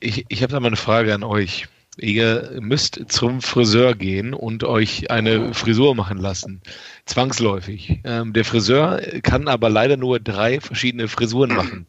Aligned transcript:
Ich, 0.00 0.24
ich 0.28 0.42
habe 0.42 0.52
da 0.52 0.60
mal 0.60 0.68
eine 0.68 0.76
Frage 0.76 1.14
an 1.14 1.22
euch. 1.22 1.68
Ihr 1.98 2.58
müsst 2.60 3.00
zum 3.08 3.40
Friseur 3.40 3.94
gehen 3.94 4.34
und 4.34 4.64
euch 4.64 5.10
eine 5.10 5.54
Frisur 5.54 5.94
machen 5.94 6.18
lassen. 6.18 6.60
Zwangsläufig. 7.06 8.00
Ähm, 8.04 8.34
der 8.34 8.44
Friseur 8.44 9.00
kann 9.22 9.48
aber 9.48 9.70
leider 9.70 9.96
nur 9.96 10.20
drei 10.20 10.60
verschiedene 10.60 11.08
Frisuren 11.08 11.54
machen. 11.54 11.86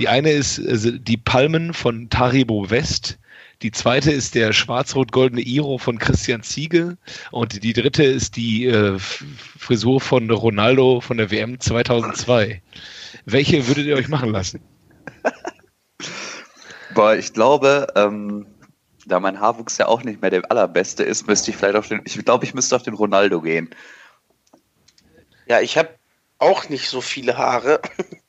Die 0.00 0.08
eine 0.08 0.30
ist 0.30 0.58
äh, 0.58 0.98
die 0.98 1.18
Palmen 1.18 1.74
von 1.74 2.08
Taribo 2.08 2.70
West. 2.70 3.18
Die 3.60 3.70
zweite 3.70 4.10
ist 4.10 4.34
der 4.34 4.54
schwarz-rot-goldene 4.54 5.42
Iro 5.42 5.76
von 5.76 5.98
Christian 5.98 6.42
Ziege. 6.42 6.96
Und 7.30 7.62
die 7.62 7.74
dritte 7.74 8.04
ist 8.04 8.36
die 8.36 8.66
äh, 8.66 8.98
Frisur 8.98 10.00
von 10.00 10.30
Ronaldo 10.30 11.02
von 11.02 11.18
der 11.18 11.30
WM 11.30 11.60
2002. 11.60 12.62
Welche 13.26 13.68
würdet 13.68 13.86
ihr 13.86 13.96
euch 13.96 14.08
machen 14.08 14.30
lassen? 14.30 14.60
Boah, 16.94 17.14
ich 17.14 17.32
glaube, 17.32 17.86
ähm, 17.94 18.46
da 19.06 19.20
mein 19.20 19.40
Haarwuchs 19.40 19.78
ja 19.78 19.86
auch 19.86 20.02
nicht 20.02 20.20
mehr 20.20 20.30
der 20.30 20.50
allerbeste 20.50 21.02
ist, 21.02 21.26
müsste 21.26 21.50
ich 21.50 21.56
vielleicht 21.56 21.76
auf 21.76 21.88
den, 21.88 22.02
ich 22.04 22.16
glaube, 22.24 22.44
ich 22.44 22.54
müsste 22.54 22.76
auf 22.76 22.82
den 22.82 22.94
Ronaldo 22.94 23.40
gehen. 23.40 23.70
Ja, 25.46 25.60
ich 25.60 25.76
habe 25.76 25.90
auch 26.38 26.68
nicht 26.68 26.88
so 26.88 27.00
viele 27.00 27.36
Haare. 27.36 27.80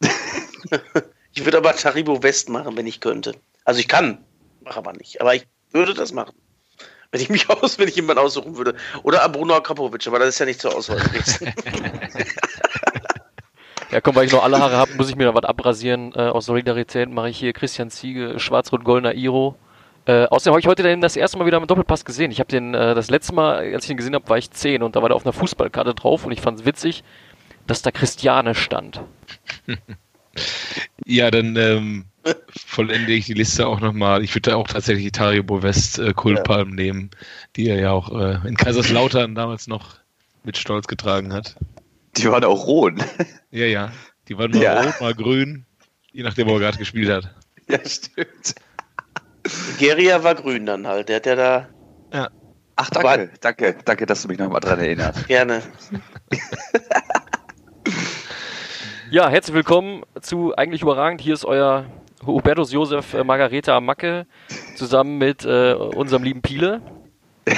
ich 1.33 1.45
würde 1.45 1.57
aber 1.57 1.75
Taribo 1.75 2.21
West 2.23 2.49
machen, 2.49 2.75
wenn 2.77 2.87
ich 2.87 2.99
könnte. 3.01 3.35
Also 3.65 3.79
ich 3.79 3.87
kann, 3.87 4.23
mache 4.61 4.77
aber 4.77 4.93
nicht. 4.93 5.21
Aber 5.21 5.35
ich 5.35 5.47
würde 5.71 5.93
das 5.93 6.11
machen. 6.11 6.35
Wenn 7.11 7.21
ich 7.21 7.29
mich 7.29 7.49
aus, 7.49 7.77
wenn 7.77 7.87
ich 7.87 7.95
jemanden 7.95 8.23
aussuchen 8.23 8.57
würde. 8.57 8.75
Oder 9.03 9.27
Bruno 9.29 9.61
Krapovic, 9.61 10.07
aber 10.07 10.19
das 10.19 10.29
ist 10.29 10.39
ja 10.39 10.45
nicht 10.45 10.61
zur 10.61 10.75
Auswahl 10.75 10.99
gewesen. 10.99 11.53
Ja, 13.93 14.01
komm, 14.01 14.15
weil 14.15 14.25
ich 14.25 14.31
noch 14.31 14.43
alle 14.43 14.57
Haare 14.57 14.75
habe, 14.75 14.95
muss 14.95 15.07
ich 15.07 15.15
mir 15.15 15.25
da 15.25 15.35
was 15.35 15.43
abrasieren. 15.43 16.13
Äh, 16.15 16.21
aus 16.21 16.47
Solidarität 16.47 17.11
mache 17.11 17.29
ich 17.29 17.37
hier 17.37 17.53
Christian 17.53 17.91
Ziege, 17.91 18.39
schwarz-rot-goldener 18.39 19.13
Iro. 19.13 19.55
Äh, 20.07 20.25
außerdem 20.25 20.53
habe 20.53 20.59
ich 20.61 20.65
heute 20.65 20.81
den 20.81 20.99
das 20.99 21.15
erste 21.15 21.37
Mal 21.37 21.45
wieder 21.45 21.59
im 21.59 21.67
Doppelpass 21.67 22.03
gesehen. 22.03 22.31
Ich 22.31 22.39
habe 22.39 22.49
den 22.49 22.73
äh, 22.73 22.95
das 22.95 23.11
letzte 23.11 23.35
Mal, 23.35 23.71
als 23.71 23.85
ich 23.85 23.91
ihn 23.91 23.97
gesehen 23.97 24.15
habe, 24.15 24.27
war 24.27 24.39
ich 24.39 24.49
10 24.49 24.81
und 24.81 24.95
da 24.95 25.03
war 25.03 25.09
der 25.09 25.15
auf 25.15 25.27
einer 25.27 25.33
Fußballkarte 25.33 25.93
drauf 25.93 26.25
und 26.25 26.31
ich 26.31 26.41
fand 26.41 26.59
es 26.59 26.65
witzig, 26.65 27.03
dass 27.67 27.83
da 27.83 27.91
Christiane 27.91 28.55
stand. 28.55 28.99
ja, 31.05 31.29
dann 31.29 31.55
ähm, 31.55 32.05
vollende 32.65 33.11
ich 33.11 33.27
die 33.27 33.33
Liste 33.35 33.67
auch 33.67 33.79
nochmal. 33.79 34.23
Ich 34.23 34.33
würde 34.33 34.57
auch 34.57 34.67
tatsächlich 34.67 35.11
Taribo 35.11 35.61
West 35.61 35.99
äh, 35.99 36.13
Kulpalm 36.13 36.69
ja. 36.69 36.75
nehmen, 36.75 37.11
die 37.55 37.69
er 37.69 37.79
ja 37.79 37.91
auch 37.91 38.11
äh, 38.11 38.39
in 38.47 38.57
Kaiserslautern 38.57 39.35
damals 39.35 39.67
noch 39.67 39.97
mit 40.43 40.57
Stolz 40.57 40.87
getragen 40.87 41.31
hat. 41.31 41.55
Die 42.17 42.29
waren 42.29 42.43
auch 42.43 42.67
rot. 42.67 42.93
Ja, 43.51 43.65
ja. 43.65 43.91
Die 44.27 44.37
waren 44.37 44.51
mal 44.51 44.61
ja. 44.61 44.81
rot, 44.81 45.01
mal 45.01 45.13
grün, 45.13 45.65
je 46.11 46.23
nachdem, 46.23 46.47
wo 46.47 46.53
er 46.53 46.59
gerade 46.59 46.77
gespielt 46.77 47.09
hat. 47.09 47.35
Ja, 47.67 47.79
stimmt. 47.85 48.55
Geria 49.79 50.23
war 50.23 50.35
grün 50.35 50.65
dann 50.65 50.87
halt. 50.87 51.09
Der 51.09 51.17
hat 51.17 51.25
ja 51.25 51.35
da. 51.35 51.69
Ja. 52.13 52.29
Ach, 52.75 52.89
danke, 52.89 53.07
war... 53.07 53.17
danke, 53.41 53.75
danke, 53.83 54.05
dass 54.05 54.21
du 54.21 54.27
mich 54.27 54.37
nochmal 54.37 54.61
dran 54.61 54.79
erinnerst. 54.79 55.27
Gerne. 55.27 55.61
ja, 59.11 59.29
herzlich 59.29 59.55
willkommen 59.55 60.03
zu 60.21 60.55
Eigentlich 60.55 60.81
überragend. 60.81 61.21
Hier 61.21 61.33
ist 61.33 61.45
euer 61.45 61.85
Hubertus 62.25 62.71
Josef 62.71 63.13
äh, 63.13 63.23
Margareta 63.23 63.79
Macke 63.81 64.25
zusammen 64.75 65.17
mit 65.17 65.45
äh, 65.45 65.73
unserem 65.73 66.23
lieben 66.23 66.41
Piele. 66.41 66.81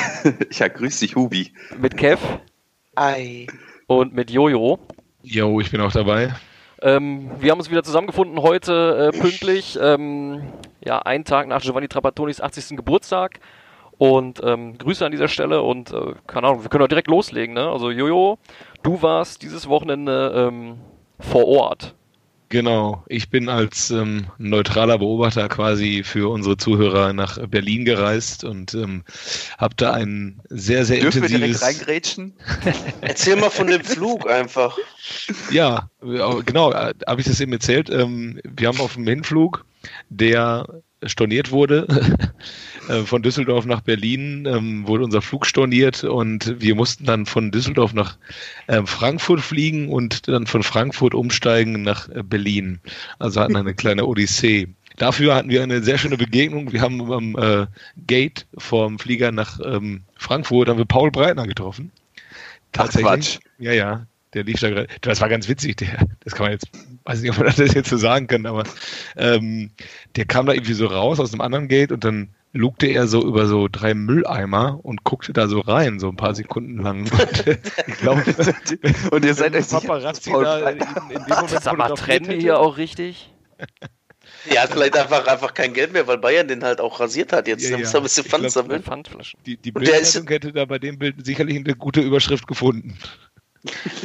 ja, 0.51 0.67
grüß 0.67 0.99
dich, 0.99 1.15
Hubi. 1.15 1.53
Mit 1.77 1.97
Kev. 1.97 2.19
Ei 2.95 3.47
und 3.87 4.13
mit 4.13 4.31
Jojo. 4.31 4.79
Jo, 5.23 5.59
ich 5.59 5.71
bin 5.71 5.81
auch 5.81 5.91
dabei. 5.91 6.33
Ähm, 6.81 7.31
wir 7.39 7.51
haben 7.51 7.59
uns 7.59 7.71
wieder 7.71 7.83
zusammengefunden 7.83 8.41
heute 8.41 9.11
äh, 9.13 9.17
pünktlich, 9.17 9.77
ähm, 9.81 10.43
ja, 10.83 10.99
einen 10.99 11.23
Tag 11.23 11.47
nach 11.47 11.61
Giovanni 11.61 11.87
Trappattonis 11.87 12.41
80. 12.41 12.77
Geburtstag. 12.77 13.39
Und 13.97 14.41
ähm, 14.43 14.77
Grüße 14.77 15.05
an 15.05 15.13
dieser 15.13 15.29
Stelle 15.29 15.61
und 15.61 15.91
äh, 15.91 16.15
keine 16.27 16.47
Ahnung, 16.47 16.63
wir 16.63 16.69
können 16.69 16.83
auch 16.83 16.89
direkt 16.89 17.07
loslegen. 17.07 17.55
Ne? 17.55 17.69
Also 17.69 17.91
Jojo, 17.91 18.39
du 18.83 19.01
warst 19.01 19.41
dieses 19.41 19.69
Wochenende 19.69 20.33
ähm, 20.35 20.81
vor 21.19 21.47
Ort. 21.47 21.95
Genau, 22.49 23.03
ich 23.07 23.29
bin 23.29 23.49
als 23.49 23.89
ähm, 23.89 24.27
neutraler 24.37 24.99
Beobachter 24.99 25.49
quasi 25.49 26.03
für 26.03 26.29
unsere 26.31 26.57
Zuhörer 26.57 27.11
nach 27.11 27.39
Berlin 27.47 27.85
gereist 27.85 28.43
und 28.43 28.73
ähm, 28.75 29.03
habe 29.57 29.73
da 29.75 29.93
ein 29.93 30.41
sehr, 30.49 30.85
sehr 30.85 30.99
Dürfen 30.99 31.23
intensives... 31.23 31.61
wir 31.61 31.67
direkt 31.67 31.79
reingrätschen? 31.79 32.33
Erzähl 33.01 33.35
mal 33.35 33.49
von 33.49 33.67
dem 33.67 33.83
Flug 33.83 34.29
einfach. 34.29 34.77
Ja, 35.49 35.89
genau, 36.01 36.71
äh, 36.71 36.93
habe 37.07 37.21
ich 37.21 37.27
das 37.27 37.39
eben 37.41 37.53
erzählt. 37.53 37.89
Ähm, 37.89 38.39
wir 38.43 38.67
haben 38.67 38.79
auf 38.79 38.93
dem 38.93 39.07
Hinflug, 39.07 39.65
der 40.09 40.67
storniert 41.03 41.51
wurde, 41.51 41.87
äh, 42.89 43.01
von 43.01 43.21
Düsseldorf 43.21 43.65
nach 43.65 43.81
Berlin 43.81 44.45
ähm, 44.45 44.87
wurde 44.87 45.03
unser 45.03 45.21
Flug 45.21 45.45
storniert 45.45 46.03
und 46.03 46.59
wir 46.59 46.75
mussten 46.75 47.05
dann 47.05 47.25
von 47.25 47.51
Düsseldorf 47.51 47.93
nach 47.93 48.17
äh, 48.67 48.81
Frankfurt 48.85 49.41
fliegen 49.41 49.89
und 49.89 50.27
dann 50.27 50.47
von 50.47 50.63
Frankfurt 50.63 51.13
umsteigen 51.13 51.81
nach 51.83 52.09
äh, 52.09 52.23
Berlin. 52.23 52.79
Also 53.19 53.41
hatten 53.41 53.55
eine 53.55 53.73
kleine 53.73 54.05
Odyssee. 54.05 54.67
Dafür 54.97 55.35
hatten 55.35 55.49
wir 55.49 55.61
eine 55.61 55.83
sehr 55.83 55.97
schöne 55.97 56.17
Begegnung. 56.17 56.71
Wir 56.71 56.81
haben 56.81 57.11
am 57.11 57.35
äh, 57.35 57.67
Gate 58.07 58.47
vom 58.57 58.97
Flieger 58.97 59.31
nach 59.31 59.59
ähm, 59.63 60.03
Frankfurt 60.15 60.69
haben 60.69 60.77
wir 60.77 60.85
Paul 60.85 61.11
Breitner 61.11 61.47
getroffen. 61.47 61.91
Tatsächlich. 62.71 63.05
Ach, 63.05 63.15
Quatsch. 63.15 63.39
Ja, 63.59 63.73
ja 63.73 64.07
der 64.35 64.43
lief 64.43 64.59
da 64.59 64.69
gerade. 64.69 64.87
Das 65.01 65.21
war 65.21 65.29
ganz 65.29 65.47
witzig, 65.47 65.77
der, 65.77 66.07
das 66.19 66.35
kann 66.35 66.45
man 66.45 66.51
jetzt, 66.51 66.69
weiß 67.05 67.21
nicht, 67.21 67.31
ob 67.31 67.37
man 67.37 67.47
das 67.55 67.73
jetzt 67.73 67.89
so 67.89 67.97
sagen 67.97 68.27
kann, 68.27 68.45
aber 68.45 68.63
ähm, 69.15 69.71
der 70.15 70.25
kam 70.25 70.45
da 70.45 70.53
irgendwie 70.53 70.73
so 70.73 70.87
raus 70.87 71.19
aus 71.19 71.31
einem 71.31 71.41
anderen 71.41 71.67
Gate 71.67 71.91
und 71.91 72.03
dann 72.03 72.29
lugte 72.51 72.87
er 72.87 73.07
so 73.07 73.21
über 73.21 73.47
so 73.47 73.67
drei 73.69 73.93
Mülleimer 73.93 74.79
und 74.81 75.03
guckte 75.03 75.33
da 75.33 75.47
so 75.47 75.59
rein, 75.59 75.99
so 75.99 76.07
ein 76.07 76.15
paar 76.15 76.33
Sekunden 76.33 76.77
lang. 76.81 77.01
Und, 77.11 77.59
ich 77.87 77.97
glaube, 77.97 78.23
und 79.11 79.25
ihr 79.25 79.33
seid 79.33 79.55
euch 79.55 79.69
Paparazzi 79.69 80.31
da 80.31 80.69
in, 80.69 80.77
in 80.77 80.85
dem 80.85 81.29
Moment 81.29 81.49
Sag 81.49 81.77
mal, 81.77 81.93
trennen 81.95 82.29
wir 82.29 82.37
hier 82.37 82.59
auch 82.59 82.77
richtig? 82.77 83.29
Er 84.47 84.63
hat 84.63 84.71
vielleicht 84.71 84.97
einfach, 84.97 85.27
einfach 85.27 85.53
kein 85.53 85.73
Geld 85.73 85.91
mehr, 85.91 86.07
weil 86.07 86.17
Bayern 86.17 86.47
den 86.47 86.63
halt 86.63 86.79
auch 86.79 86.99
rasiert 86.99 87.33
hat 87.33 87.47
jetzt. 87.47 87.63
Ja, 87.63 87.71
da 87.71 87.77
muss 87.77 87.93
er 87.93 87.99
ein 87.99 88.03
bisschen 88.03 88.25
Pfand 88.25 88.51
sammeln. 88.51 88.83
Die, 89.45 89.57
die 89.57 89.71
Bildzeitung 89.71 90.27
hätte 90.29 90.53
da 90.53 90.65
bei 90.65 90.79
dem 90.79 90.97
Bild 90.97 91.25
sicherlich 91.25 91.57
eine 91.57 91.75
gute 91.75 92.01
Überschrift 92.01 92.47
gefunden. 92.47 92.97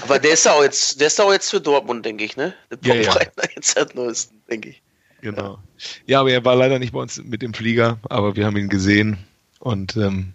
Aber 0.03 0.19
der 0.19 0.32
ist 0.32 0.48
auch 0.48 0.62
jetzt, 0.62 1.00
der 1.00 1.09
ist 1.09 1.21
auch 1.21 1.32
jetzt 1.32 1.50
für 1.50 1.60
Dortmund, 1.60 2.04
denke 2.04 2.25
ich, 2.25 2.37
ne? 2.37 2.54
Der 2.84 2.97
ja, 2.97 3.03
ja. 3.03 3.21
jetzt 3.54 3.75
seit 3.75 3.94
neuesten, 3.94 4.41
denke 4.50 4.71
ich. 4.71 4.82
Genau. 5.21 5.59
Ja, 6.06 6.21
aber 6.21 6.31
er 6.32 6.44
war 6.44 6.56
leider 6.56 6.78
nicht 6.78 6.93
bei 6.93 7.00
uns 7.00 7.22
mit 7.22 7.43
dem 7.43 7.54
Flieger, 7.54 7.99
aber 8.09 8.37
wir 8.37 8.47
haben 8.47 8.56
ihn 8.56 8.69
gesehen 8.69 9.19
und 9.59 9.97
ähm, 9.97 10.32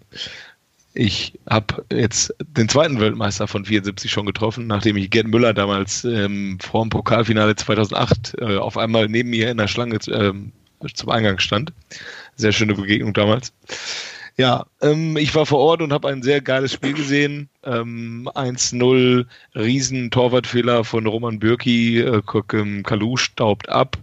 ich 0.93 1.33
habe 1.49 1.83
jetzt 1.91 2.33
den 2.39 2.69
zweiten 2.69 2.99
Weltmeister 2.99 3.47
von 3.47 3.65
74 3.65 4.09
schon 4.09 4.25
getroffen, 4.25 4.67
nachdem 4.67 4.95
ich 4.95 5.09
Gerd 5.09 5.27
Müller 5.27 5.53
damals 5.53 6.05
ähm, 6.05 6.57
vor 6.61 6.85
dem 6.85 6.89
Pokalfinale 6.89 7.55
2008 7.55 8.35
äh, 8.39 8.57
auf 8.57 8.77
einmal 8.77 9.09
neben 9.09 9.29
mir 9.29 9.51
in 9.51 9.57
der 9.57 9.67
Schlange 9.67 9.99
ähm, 10.07 10.53
zum 10.93 11.09
Eingang 11.09 11.39
stand. 11.39 11.73
Sehr 12.37 12.53
schöne 12.53 12.75
Begegnung 12.75 13.13
damals. 13.13 13.51
Ja, 14.37 14.65
ähm, 14.81 15.15
ich 15.15 15.33
war 15.33 15.45
vor 15.45 15.59
Ort 15.59 15.81
und 15.81 15.93
habe 15.93 16.09
ein 16.09 16.21
sehr 16.21 16.41
geiles 16.41 16.73
Spiel 16.73 16.93
gesehen. 16.93 17.49
Ähm, 17.63 18.29
1-0, 18.35 19.25
riesen 19.55 20.11
Torwartfehler 20.11 20.83
von 20.83 21.07
Roman 21.07 21.39
Bürki, 21.39 22.01
äh, 22.01 22.21
ähm, 22.53 22.83
Kalu 22.83 23.15
staubt 23.15 23.69
ab. 23.69 23.97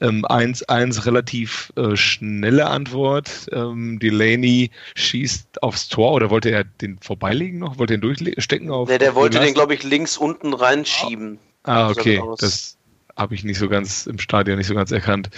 Ähm, 0.00 0.24
1-1, 0.24 1.06
relativ 1.06 1.72
äh, 1.76 1.94
schnelle 1.94 2.66
Antwort. 2.66 3.46
Ähm, 3.52 4.00
Delaney 4.00 4.70
schießt 4.96 5.62
aufs 5.62 5.88
Tor 5.88 6.12
oder 6.12 6.30
wollte 6.30 6.50
er 6.50 6.64
den 6.64 6.98
vorbeilegen 7.00 7.60
noch? 7.60 7.78
Wollte 7.78 7.94
er 7.94 7.98
den 7.98 8.16
durchstecken 8.16 8.70
auf? 8.70 8.88
Nee, 8.88 8.98
der 8.98 9.14
wollte 9.14 9.38
den, 9.38 9.54
glaube 9.54 9.74
ich, 9.74 9.84
links 9.84 10.16
unten 10.16 10.52
reinschieben. 10.52 11.38
Ah, 11.62 11.90
okay. 11.90 12.20
Das 12.38 12.76
habe 13.16 13.36
ich 13.36 13.44
nicht 13.44 13.58
so 13.58 13.68
ganz 13.68 14.06
im 14.06 14.18
Stadion 14.18 14.58
nicht 14.58 14.66
so 14.66 14.74
ganz 14.74 14.90
erkannt. 14.90 15.30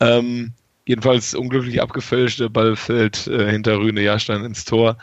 Ähm, 0.00 0.52
Jedenfalls 0.86 1.34
unglücklich 1.34 1.80
abgefälscht, 1.80 2.40
der 2.40 2.50
Ball 2.50 2.76
fällt 2.76 3.26
äh, 3.26 3.50
hinter 3.50 3.78
Rüne 3.78 4.02
Jahrstein 4.02 4.44
ins 4.44 4.64
Tor. 4.64 4.98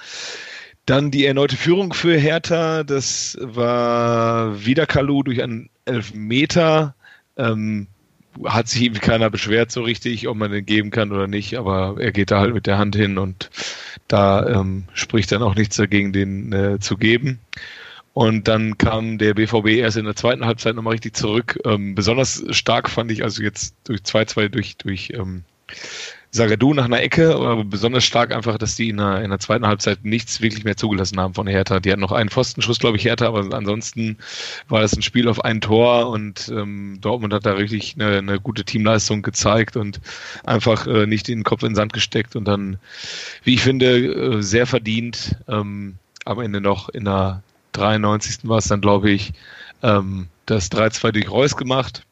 Dann 0.86 1.12
die 1.12 1.26
erneute 1.26 1.58
Führung 1.58 1.94
für 1.94 2.18
Hertha, 2.18 2.84
das 2.84 3.38
war 3.42 4.66
wieder 4.66 4.86
Kalu 4.86 5.24
durch 5.24 5.42
einen 5.42 5.70
Elfmeter. 5.86 6.96
Ähm, 7.38 7.88
hat 8.46 8.68
sich 8.68 8.84
irgendwie 8.84 9.02
keiner 9.02 9.30
beschwert 9.30 9.72
so 9.72 9.82
richtig, 9.82 10.28
ob 10.28 10.38
man 10.38 10.52
den 10.52 10.66
geben 10.66 10.90
kann 10.90 11.12
oder 11.12 11.28
nicht, 11.28 11.58
aber 11.58 11.96
er 12.00 12.12
geht 12.12 12.32
da 12.32 12.40
halt 12.40 12.54
mit 12.54 12.66
der 12.66 12.78
Hand 12.78 12.96
hin 12.96 13.18
und 13.18 13.50
da 14.08 14.48
ähm, 14.48 14.86
spricht 14.94 15.32
dann 15.32 15.44
auch 15.44 15.56
nichts 15.56 15.76
dagegen, 15.76 16.14
den 16.14 16.54
äh, 16.54 16.80
zu 16.80 16.98
geben. 16.98 17.40
Und 18.14 18.48
dann 18.48 18.78
kam 18.78 19.18
der 19.18 19.34
BVB 19.34 19.68
erst 19.68 19.98
in 19.98 20.06
der 20.06 20.16
zweiten 20.16 20.46
Halbzeit 20.46 20.76
nochmal 20.76 20.94
richtig 20.94 21.16
zurück. 21.16 21.60
Ähm, 21.66 21.96
besonders 21.96 22.44
stark 22.50 22.90
fand 22.90 23.10
ich 23.12 23.24
also 23.24 23.42
jetzt 23.42 23.76
durch 23.86 24.02
2-2 24.02 24.50
durch, 24.50 24.78
durch 24.78 25.12
ähm, 25.16 25.44
Sagadu 26.34 26.74
nach 26.74 26.86
einer 26.86 27.02
Ecke, 27.02 27.36
aber 27.36 27.66
besonders 27.66 28.06
stark 28.06 28.34
einfach, 28.34 28.58
dass 28.58 28.76
die 28.76 28.90
in 28.90 28.98
der, 28.98 29.22
in 29.22 29.30
der 29.30 29.40
zweiten 29.40 29.68
Halbzeit 29.68 30.06
nichts 30.06 30.40
wirklich 30.40 30.64
mehr 30.64 30.78
zugelassen 30.78 31.20
haben 31.20 31.34
von 31.34 31.46
Hertha. 31.46 31.82
Die 31.82 31.92
hatten 31.92 32.00
noch 32.00 32.14
einen 32.14 32.30
Pfostenschuss, 32.30 32.80
glaube 32.80 32.96
ich, 32.96 33.04
Hertha, 33.04 33.28
aber 33.28 33.54
ansonsten 33.54 34.18
war 34.70 34.80
das 34.80 34.94
ein 34.94 35.02
Spiel 35.02 35.28
auf 35.28 35.44
ein 35.44 35.60
Tor 35.60 36.10
und 36.10 36.48
ähm, 36.48 37.00
Dortmund 37.02 37.34
hat 37.34 37.46
da 37.46 37.52
richtig 37.52 37.96
eine, 37.96 38.20
eine 38.20 38.40
gute 38.40 38.64
Teamleistung 38.64 39.24
gezeigt 39.24 39.76
und 39.76 40.00
einfach 40.46 40.88
äh, 40.88 41.06
nicht 41.06 41.28
den 41.28 41.44
Kopf 41.44 41.64
in 41.64 41.72
den 41.72 41.76
Sand 41.76 41.92
gesteckt 41.92 42.38
und 42.38 42.46
dann, 42.46 42.78
wie 43.44 43.56
ich 43.56 43.62
finde, 43.62 43.98
äh, 43.98 44.42
sehr 44.42 44.68
verdient 44.68 45.36
ähm, 45.50 45.96
am 46.24 46.40
Ende 46.40 46.62
noch 46.62 46.88
in 46.88 47.04
der 47.04 47.44
93. 47.74 48.48
war 48.48 48.60
es 48.60 48.68
dann, 48.68 48.80
glaube 48.80 49.12
ich, 49.12 49.34
ähm, 49.84 50.28
das 50.46 50.72
3-2 50.72 51.12
durch 51.12 51.30
Reus 51.30 51.58
gemacht. 51.58 52.04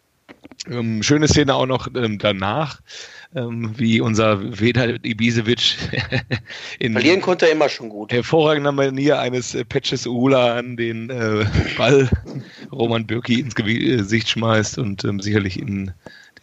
Ähm, 0.68 1.04
schöne 1.04 1.28
Szene 1.28 1.56
auch 1.56 1.66
noch 1.66 1.88
ähm, 1.96 2.18
danach, 2.20 2.82
ähm, 3.36 3.74
wie 3.78 4.02
unser 4.02 4.60
Vedat 4.60 5.06
Ibisevic 5.06 5.76
in 6.80 6.94
Verlieren 6.94 7.22
konnte 7.22 7.46
er 7.46 7.52
immer 7.52 7.70
schon 7.70 7.90
gut. 7.90 8.12
hervorragender 8.12 8.72
Manier 8.72 9.20
eines 9.20 9.54
äh, 9.56 9.64
Patches 9.64 10.08
Ula 10.08 10.56
an 10.58 10.78
den 10.78 11.10
äh, 11.10 11.46
Ball 11.78 12.10
Roman 12.72 13.06
Bürki 13.06 13.40
ins 13.40 13.54
Gesicht 13.56 14.30
schmeißt 14.30 14.78
und 14.80 15.04
ähm, 15.04 15.20
sicherlich 15.20 15.60
in 15.60 15.92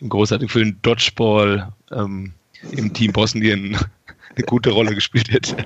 dem 0.00 0.08
großartigen 0.08 0.48
Film 0.50 0.78
Dodgeball 0.82 1.72
ähm, 1.90 2.32
im 2.72 2.92
Team 2.92 3.12
Bosnien 3.12 3.76
eine 4.36 4.44
gute 4.44 4.70
Rolle 4.70 4.94
gespielt 4.94 5.30
hätte. 5.32 5.56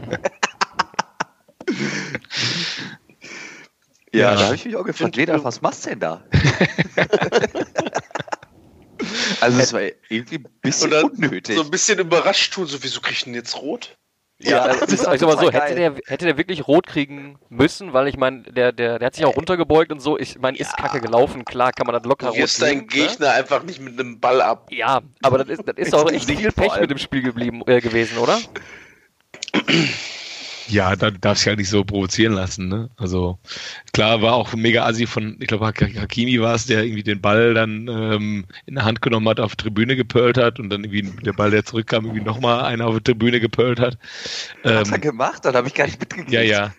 Ja, 4.13 4.33
Ja. 4.33 4.35
da 4.35 4.45
habe 4.47 4.55
ich 4.57 4.65
mich 4.65 4.75
auch 4.77 4.85
gefragt, 4.85 5.15
Lena, 5.17 5.43
was 5.45 5.61
machst 5.63 5.87
du 5.87 5.91
denn 5.91 6.01
da? 6.01 6.23
also 9.41 9.59
es 9.59 9.73
war 9.73 9.81
irgendwie 10.09 10.37
ein 10.39 10.47
bisschen 10.63 10.89
Oder 10.89 11.05
unnötig. 11.05 11.57
so 11.57 11.63
ein 11.63 11.71
bisschen 11.71 11.99
überrascht 11.99 12.53
tun, 12.55 12.67
so 12.67 12.83
wieso 12.83 13.01
krieg 13.01 13.13
ich 13.15 13.25
denn 13.25 13.35
jetzt 13.35 13.57
rot? 13.61 13.97
ja, 14.43 14.63
Also, 14.63 14.87
das 14.87 15.05
war 15.05 15.15
ich 15.15 15.21
sag 15.21 15.27
mal 15.29 15.39
so, 15.39 15.51
hätte 15.53 15.75
der, 15.75 15.95
hätte 16.07 16.25
der 16.25 16.39
wirklich 16.39 16.67
rot 16.67 16.87
kriegen 16.87 17.39
müssen, 17.51 17.93
weil 17.93 18.09
ich 18.09 18.17
meine, 18.17 18.43
der, 18.43 18.73
der, 18.73 18.99
der 18.99 19.07
hat 19.07 19.15
sich 19.15 19.25
auch 19.25 19.37
runtergebeugt 19.37 19.93
und 19.93 20.01
so. 20.01 20.19
Ich 20.19 20.39
meine, 20.39 20.57
ist 20.57 20.71
Ja. 20.71 20.77
kacke 20.89 21.01
gelaufen, 21.01 21.45
klar, 21.45 21.73
kann 21.73 21.87
man 21.87 21.95
das 21.95 22.05
locker 22.05 22.27
Du 22.27 22.33
rot 22.33 22.39
wirst 22.41 22.63
deinen 22.63 22.81
ne? 22.81 22.87
Gegner 22.87 23.33
einfach 23.33 23.63
nicht 23.63 23.81
mit 23.81 24.01
einem 24.01 24.19
Ball 24.19 24.41
ab. 24.41 24.69
Ja, 24.71 25.03
aber 25.23 25.39
das 25.39 25.59
ist, 25.59 25.67
das 25.67 25.77
ist 25.77 25.95
auch 25.95 26.11
echt 26.11 26.31
viel 26.31 26.53
Pech 26.53 26.81
mit 26.81 26.91
dem 26.91 26.99
Spiel 26.99 27.23
geblieben 27.23 27.63
äh, 27.67 27.81
gewesen, 27.81 28.19
oder? 28.19 28.39
Ja, 30.71 30.95
da 30.97 31.11
darf 31.11 31.39
sich 31.39 31.49
halt 31.49 31.59
nicht 31.59 31.69
so 31.69 31.85
provozieren 31.85 32.35
lassen. 32.35 32.69
Ne? 32.69 32.91
Also 32.97 33.39
klar 33.93 34.23
war 34.23 34.35
auch 34.35 34.55
mega 34.55 34.87
assi 34.87 35.07
von, 35.07 35.37
ich 35.41 35.49
glaube 35.49 35.67
Hakimi 35.67 36.41
war 36.41 36.55
es, 36.55 36.67
der 36.67 36.85
irgendwie 36.85 37.03
den 37.03 37.21
Ball 37.21 37.55
dann 37.55 37.89
ähm, 37.89 38.45
in 38.67 38.77
der 38.77 38.85
Hand 38.85 39.03
genommen 39.03 39.29
hat, 39.29 39.41
auf 39.41 39.57
die 39.57 39.65
Tribüne 39.65 39.97
gepölt 39.97 40.39
hat 40.39 40.61
und 40.61 40.71
dann 40.71 40.85
irgendwie 40.85 41.03
der 41.23 41.33
Ball, 41.33 41.51
der 41.51 41.65
zurückkam, 41.65 42.05
irgendwie 42.05 42.25
nochmal 42.25 42.65
einer 42.65 42.87
auf 42.87 42.97
die 42.97 43.03
Tribüne 43.05 43.41
gepölt 43.41 43.81
hat. 43.81 43.99
Hat 44.65 44.89
er 44.89 44.95
Ähm, 44.95 45.01
gemacht? 45.01 45.45
Dann 45.45 45.55
habe 45.55 45.69
ich 45.69 45.75
gar 45.75 45.87
nicht 45.87 45.99
mitgekriegt. 45.99 46.31
ja, 46.33 46.43
ja. 46.43 46.73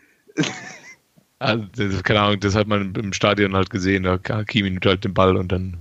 Also, 1.40 1.66
das, 1.76 2.04
keine 2.04 2.22
Ahnung, 2.22 2.40
das 2.40 2.56
hat 2.56 2.68
man 2.68 2.94
im 2.96 3.14
Stadion 3.14 3.56
halt 3.56 3.70
gesehen. 3.72 4.04
Da 4.04 4.20
Hakimi 4.30 4.70
nimmt 4.70 4.86
halt 4.86 5.04
den 5.04 5.14
Ball 5.14 5.36
und 5.36 5.52
dann 5.52 5.78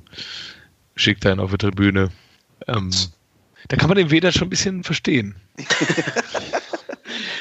schickt 0.96 1.24
er 1.24 1.32
ihn 1.32 1.40
auf 1.40 1.50
die 1.50 1.58
Tribüne. 1.58 2.08
Ähm, 2.66 2.90
da 3.68 3.76
kann 3.76 3.88
man 3.88 3.98
den 3.98 4.10
Weder 4.10 4.32
schon 4.32 4.46
ein 4.46 4.50
bisschen 4.50 4.82
verstehen. 4.84 5.34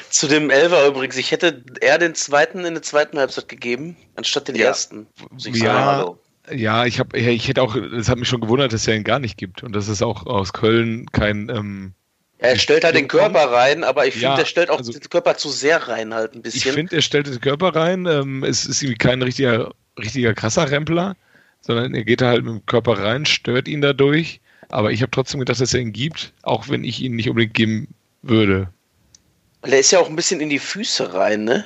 Zu 0.09 0.27
dem 0.27 0.49
Elfer 0.49 0.87
übrigens, 0.87 1.17
ich 1.17 1.31
hätte 1.31 1.63
eher 1.81 1.97
den 1.97 2.15
zweiten 2.15 2.65
in 2.65 2.73
der 2.73 2.83
zweiten 2.83 3.17
Halbzeit 3.19 3.47
gegeben, 3.49 3.95
anstatt 4.15 4.47
den 4.47 4.55
Ja. 4.55 4.67
ersten. 4.67 5.07
ich 5.37 5.55
Ja. 5.57 6.15
Ja, 6.51 6.85
ich 6.85 6.99
habe, 6.99 7.15
ich 7.17 7.47
hätte 7.47 7.61
auch, 7.61 7.75
das 7.91 8.09
hat 8.09 8.17
mich 8.17 8.27
schon 8.27 8.41
gewundert, 8.41 8.73
dass 8.73 8.87
er 8.87 8.95
ihn 8.95 9.03
gar 9.03 9.19
nicht 9.19 9.37
gibt 9.37 9.61
und 9.61 9.73
dass 9.75 9.87
es 9.87 10.01
auch 10.01 10.25
aus 10.25 10.51
Köln 10.51 11.05
kein. 11.11 11.47
Ähm, 11.49 11.93
Er 12.39 12.57
stellt 12.57 12.83
halt 12.83 12.95
den 12.95 13.07
Körper 13.07 13.51
rein, 13.51 13.83
aber 13.83 14.07
ich 14.07 14.13
finde, 14.13 14.27
Ja, 14.29 14.35
der 14.35 14.45
stellt 14.45 14.69
auch 14.71 14.77
also- 14.79 14.91
den 14.93 15.01
Körper 15.01 15.35
zu 15.37 15.49
sehr 15.49 15.87
rein 15.87 16.11
halt 16.13 16.33
ein 16.33 16.37
ich 16.37 16.43
bisschen. 16.53 16.73
finde, 16.73 16.95
er 16.95 17.01
stellt 17.03 17.27
den 17.27 17.39
Körper 17.39 17.75
rein. 17.75 18.07
Ähm, 18.07 18.43
es 18.43 18.65
ist 18.65 18.81
irgendwie 18.81 18.97
kein 18.97 19.21
richtiger, 19.21 19.73
richtiger 19.99 20.33
krasser 20.33 20.71
Rempler, 20.71 21.15
sondern 21.61 21.93
er 21.93 22.03
geht 22.03 22.21
da 22.21 22.29
halt 22.29 22.43
mit 22.45 22.53
dem 22.53 22.65
Körper 22.65 22.97
rein, 22.97 23.25
stört 23.27 23.67
ihn 23.67 23.81
dadurch. 23.81 24.39
Aber 24.69 24.91
ich 24.91 25.01
habe 25.03 25.11
trotzdem 25.11 25.39
gedacht, 25.41 25.59
dass 25.61 25.73
er 25.73 25.81
ihn 25.81 25.93
gibt, 25.93 26.33
auch 26.41 26.67
wenn 26.69 26.83
ich 26.83 27.01
ihn 27.01 27.15
nicht 27.15 27.29
unbedingt 27.29 27.53
geben 27.53 27.89
würde. 28.23 28.69
Weil 29.61 29.71
der 29.71 29.79
ist 29.79 29.91
ja 29.91 29.99
auch 29.99 30.09
ein 30.09 30.15
bisschen 30.15 30.39
in 30.39 30.49
die 30.49 30.59
Füße 30.59 31.13
rein, 31.13 31.43
ne? 31.43 31.65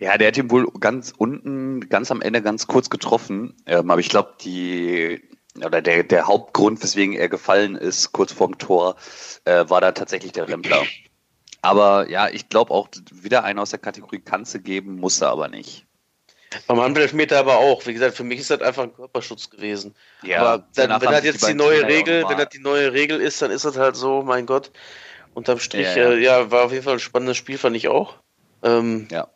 Ja, 0.00 0.16
der 0.16 0.28
hat 0.28 0.36
ihn 0.36 0.50
wohl 0.50 0.70
ganz 0.78 1.12
unten, 1.16 1.88
ganz 1.88 2.10
am 2.10 2.22
Ende 2.22 2.40
ganz 2.40 2.66
kurz 2.66 2.88
getroffen. 2.88 3.54
Ähm, 3.66 3.90
aber 3.90 4.00
ich 4.00 4.08
glaube, 4.08 4.34
die 4.40 5.20
oder 5.64 5.82
der, 5.82 6.04
der 6.04 6.26
Hauptgrund, 6.26 6.82
weswegen 6.82 7.14
er 7.14 7.28
gefallen 7.28 7.74
ist, 7.74 8.12
kurz 8.12 8.32
vorm 8.32 8.58
Tor, 8.58 8.96
äh, 9.44 9.64
war 9.68 9.80
da 9.80 9.92
tatsächlich 9.92 10.32
der 10.32 10.48
Rempler. 10.48 10.84
Aber 11.62 12.08
ja, 12.08 12.28
ich 12.28 12.48
glaube 12.48 12.72
auch, 12.72 12.88
wieder 13.12 13.44
einen 13.44 13.58
aus 13.58 13.70
der 13.70 13.80
Kategorie 13.80 14.20
Kanze 14.20 14.60
geben, 14.60 14.96
musste 14.96 15.28
aber 15.28 15.48
nicht. 15.48 15.84
Beim 16.66 16.80
Handelfmeter 16.80 17.38
aber 17.38 17.58
auch. 17.58 17.84
Wie 17.86 17.92
gesagt, 17.92 18.16
für 18.16 18.24
mich 18.24 18.40
ist 18.40 18.50
das 18.50 18.62
einfach 18.62 18.84
ein 18.84 18.94
Körperschutz 18.94 19.50
gewesen. 19.50 19.94
aber 20.40 20.66
dann, 20.74 21.00
wenn 21.00 21.10
das 21.10 21.24
jetzt 21.24 21.46
die 21.46 21.54
neue 21.54 21.82
ja 21.82 21.86
Regel, 21.86 22.24
wenn 22.28 22.38
das 22.38 22.48
die 22.48 22.60
neue 22.60 22.92
Regel 22.92 23.20
ist, 23.20 23.42
dann 23.42 23.50
ist 23.50 23.64
das 23.64 23.76
halt 23.76 23.96
so, 23.96 24.22
mein 24.22 24.46
Gott. 24.46 24.70
Unterm 25.38 25.60
Strich, 25.60 25.86
Ja, 25.86 25.96
ja, 25.96 26.10
äh, 26.10 26.18
ja 26.18 26.50
war 26.50 26.64
auf 26.64 26.72
jeden 26.72 26.82
Fall 26.82 26.94
ein 26.94 26.98
spannendes 26.98 27.36
Spiel, 27.36 27.58
fand 27.58 27.76
ich 27.76 27.86
auch. 27.86 28.14
Ähm, 28.64 29.06
Ja. 29.12 29.28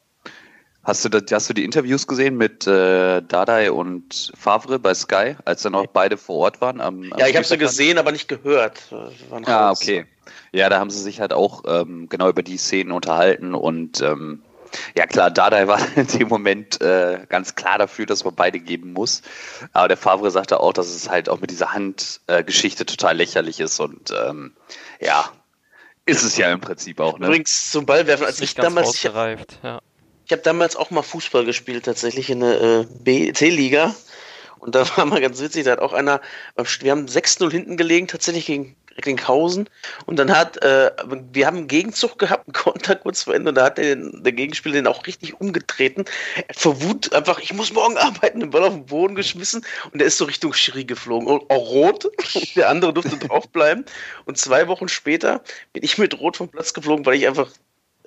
Hast 0.83 1.05
du, 1.05 1.09
das, 1.09 1.23
hast 1.31 1.49
du 1.49 1.55
die 1.55 1.65
Interviews 1.65 2.09
gesehen 2.09 2.37
mit 2.37 2.67
äh, 2.67 3.23
Dardai 3.23 3.71
und 3.71 4.33
Favre 4.37 4.81
bei 4.81 4.95
Sky, 4.95 5.37
als 5.45 5.63
dann 5.63 5.77
auch 5.77 5.87
beide 5.87 6.17
vor 6.17 6.39
Ort 6.39 6.61
waren? 6.61 6.81
Am, 6.81 7.05
am 7.13 7.19
ja, 7.21 7.29
ich 7.29 7.37
habe 7.37 7.47
sie 7.47 7.57
gesehen, 7.57 7.99
aber 7.99 8.11
nicht 8.11 8.27
gehört. 8.27 8.81
Äh, 8.91 9.45
Ah, 9.47 9.69
raus. 9.69 9.81
okay. 9.81 10.07
Ja, 10.51 10.69
da 10.69 10.81
haben 10.81 10.91
sie 10.91 11.01
sich 11.01 11.21
halt 11.21 11.33
auch 11.33 11.63
ähm, 11.69 12.09
genau 12.09 12.29
über 12.29 12.43
die 12.43 12.57
Szenen 12.57 12.91
unterhalten 12.91 13.55
und 13.55 14.01
ähm, 14.01 14.43
ja 14.97 15.07
klar, 15.07 15.31
Dardai 15.31 15.69
war 15.69 15.79
in 15.95 16.09
dem 16.09 16.27
Moment 16.27 16.81
äh, 16.81 17.27
ganz 17.29 17.55
klar 17.55 17.79
dafür, 17.79 18.07
dass 18.07 18.25
man 18.25 18.35
beide 18.35 18.59
geben 18.59 18.93
muss. 18.93 19.23
Aber 19.73 19.87
der 19.87 19.97
Favre 19.97 20.33
sagte 20.33 20.59
auch, 20.59 20.73
dass 20.73 20.89
es 20.89 21.09
halt 21.09 21.29
auch 21.29 21.41
mit 21.41 21.53
dieser 21.53 21.73
Handgeschichte 21.73 22.83
äh, 22.83 22.87
total 22.87 23.19
lächerlich 23.19 23.61
ist 23.61 23.79
und 23.79 24.13
ähm, 24.27 24.53
ja, 25.01 25.31
ist 26.07 26.23
es 26.23 26.37
ja 26.37 26.53
im 26.53 26.61
Prinzip 26.61 27.01
auch. 27.01 27.19
Ne? 27.19 27.27
Übrigens 27.27 27.71
zum 27.71 27.87
Ballwerfen, 27.87 28.27
als 28.27 28.41
ich 28.41 28.55
damals, 28.55 28.89
ich, 28.89 29.09
ausgereift. 29.09 29.59
Ja. 29.63 29.81
ich 30.27 30.33
habe 30.33 30.43
damals 30.43 30.77
auch 30.77 30.91
mal 30.91 31.03
Fußball 31.03 31.45
gespielt, 31.45 31.85
tatsächlich 31.85 32.31
in 32.31 32.41
der 32.41 32.61
äh, 32.61 32.87
B-Liga. 33.03 33.95
Und 34.59 34.75
da 34.75 34.87
war 34.97 35.07
mal 35.07 35.21
ganz 35.21 35.41
witzig, 35.41 35.65
da 35.65 35.73
hat 35.73 35.81
auch 35.81 35.93
einer, 35.93 36.21
wir 36.57 36.91
haben 36.91 37.07
6-0 37.07 37.51
hinten 37.51 37.77
gelegen, 37.77 38.07
tatsächlich 38.07 38.47
gegen 38.47 38.77
Recklinghausen. 38.97 39.69
Und 40.07 40.19
dann 40.19 40.37
hat, 40.37 40.63
äh, 40.63 40.91
wir 41.33 41.47
haben 41.47 41.59
einen 41.59 41.69
Gegenzug 41.69 42.19
gehabt, 42.19 42.47
einen 42.47 42.53
Konter 42.53 42.97
kurz 42.97 43.23
vor 43.23 43.35
Ende, 43.35 43.51
und 43.51 43.55
da 43.57 43.65
hat 43.65 43.79
der, 43.79 43.97
der 43.97 44.33
Gegenspieler 44.33 44.75
den 44.75 44.87
auch 44.87 45.07
richtig 45.07 45.41
umgetreten. 45.41 46.05
Vor 46.55 46.83
Wut 46.83 47.13
einfach, 47.13 47.39
ich 47.41 47.53
muss 47.53 47.73
morgen 47.73 47.97
arbeiten, 47.97 48.41
den 48.41 48.51
Ball 48.51 48.65
auf 48.65 48.75
den 48.75 48.87
Boden 48.87 49.15
geschmissen 49.15 49.65
und 49.93 49.99
der 49.99 50.09
ist 50.09 50.19
so 50.19 50.25
Richtung 50.25 50.53
Schiri 50.53 50.85
geflogen. 50.85 51.29
Und 51.29 51.51
auch 51.51 51.71
rot, 51.71 52.09
der 52.57 52.69
andere 52.69 52.93
durfte 52.93 53.17
draufbleiben. 53.17 53.85
Und 54.25 54.39
zwei 54.39 54.69
Wochen 54.69 54.89
später 54.89 55.43
bin 55.73 55.83
ich 55.83 55.99
mit 55.99 56.19
Rot 56.19 56.37
vom 56.37 56.49
Platz 56.49 56.75
geflogen, 56.75 57.07
weil 57.07 57.15
ich 57.15 57.27
einfach 57.27 57.51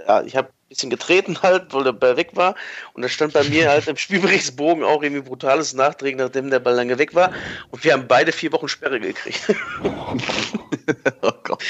ja, 0.08 0.22
ich 0.24 0.36
habe 0.36 0.50
ein 0.50 0.70
bisschen 0.70 0.90
getreten 0.90 1.38
halt, 1.44 1.74
weil 1.74 1.84
der 1.84 1.94
Ball 1.94 2.18
weg 2.18 2.32
war. 2.34 2.56
Und 2.94 3.02
da 3.02 3.10
stand 3.10 3.34
bei 3.34 3.44
mir 3.44 3.70
halt 3.70 3.88
im 3.88 3.98
Spielberichtsbogen 3.98 4.84
auch 4.84 5.02
irgendwie 5.04 5.22
brutales 5.28 5.74
Nachdrehen, 5.74 6.18
nachdem 6.18 6.50
der 6.50 6.60
Ball 6.60 6.75
lange 6.75 6.98
weg 6.98 7.14
war. 7.16 7.32
Und 7.72 7.84
wir 7.84 7.94
haben 7.94 8.08
beide 8.08 8.32
vier 8.32 8.52
Wochen 8.52 8.68
Sperre 8.68 9.00
gekriegt. 9.00 9.54
oh 11.22 11.32
Gott. 11.44 11.64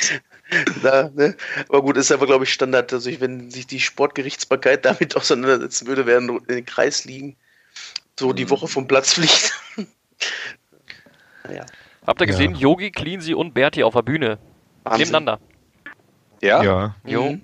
da, 0.83 1.09
ne? 1.13 1.35
Aber 1.69 1.81
gut, 1.81 1.97
ist 1.97 2.11
aber, 2.11 2.25
glaube 2.25 2.43
ich, 2.45 2.53
Standard. 2.53 2.91
Also, 2.93 3.09
ich, 3.09 3.19
wenn 3.21 3.49
sich 3.51 3.67
die 3.67 3.79
Sportgerichtsbarkeit 3.79 4.85
damit 4.85 5.15
auseinandersetzen 5.15 5.87
würde, 5.87 6.05
werden 6.05 6.29
in 6.47 6.55
den 6.55 6.65
Kreis 6.65 7.05
liegen. 7.05 7.35
So 8.19 8.31
die 8.31 8.45
Mhm. 8.45 8.49
Woche 8.51 8.67
vom 8.67 8.87
Platz 8.87 9.13
fliegt. 9.13 9.53
naja, 11.43 11.65
Habt 12.07 12.21
ihr 12.21 12.27
Ja. 12.27 12.31
gesehen, 12.33 12.55
Yogi, 12.55 12.91
Cleansy 12.91 13.33
und 13.33 13.53
Berti 13.53 13.83
auf 13.83 13.93
der 13.95 14.03
Bühne? 14.03 14.37
Wahnsinn. 14.83 15.07
Nebeneinander. 15.07 15.39
Ja? 16.41 16.63
Ja. 16.63 16.95
Jo. 17.03 17.31
Mhm. 17.31 17.41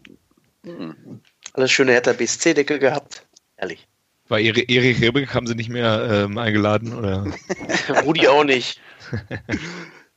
Alles 1.54 1.72
schöne 1.72 1.92
Hertha 1.94 2.14
BSC-Deckel 2.14 2.80
gehabt. 2.80 3.26
Ehrlich. 3.58 3.88
War 4.28 4.38
Eri- 4.40 4.70
Erich 4.72 5.02
Ribbeck, 5.02 5.34
haben 5.34 5.48
sie 5.48 5.56
nicht 5.56 5.70
mehr 5.70 6.08
ähm, 6.26 6.38
eingeladen? 6.38 6.94
Oder? 6.94 7.26
Rudi 8.06 8.28
auch 8.28 8.44
nicht. 8.44 8.80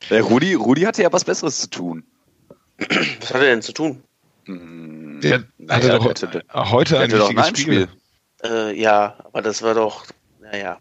Der 0.09 0.21
Rudi, 0.21 0.53
Rudi 0.53 0.81
hatte 0.83 1.01
ja 1.03 1.11
was 1.11 1.23
Besseres 1.25 1.57
zu 1.59 1.69
tun. 1.69 2.03
Was 2.77 3.33
hat 3.33 3.41
er 3.41 3.47
denn 3.47 3.61
zu 3.61 3.73
tun? 3.73 4.03
Hm, 4.45 5.19
Der 5.21 5.43
naja, 5.57 5.75
hatte 5.75 5.89
doch 5.89 6.13
der 6.13 6.43
hatte- 6.47 6.71
heute 6.71 6.99
ein 6.99 7.11
wichtiges 7.11 7.59
Spiel. 7.59 7.87
Äh, 8.43 8.79
ja, 8.79 9.17
aber 9.25 9.41
das 9.41 9.61
war 9.63 9.73
doch, 9.73 10.05
naja. 10.39 10.79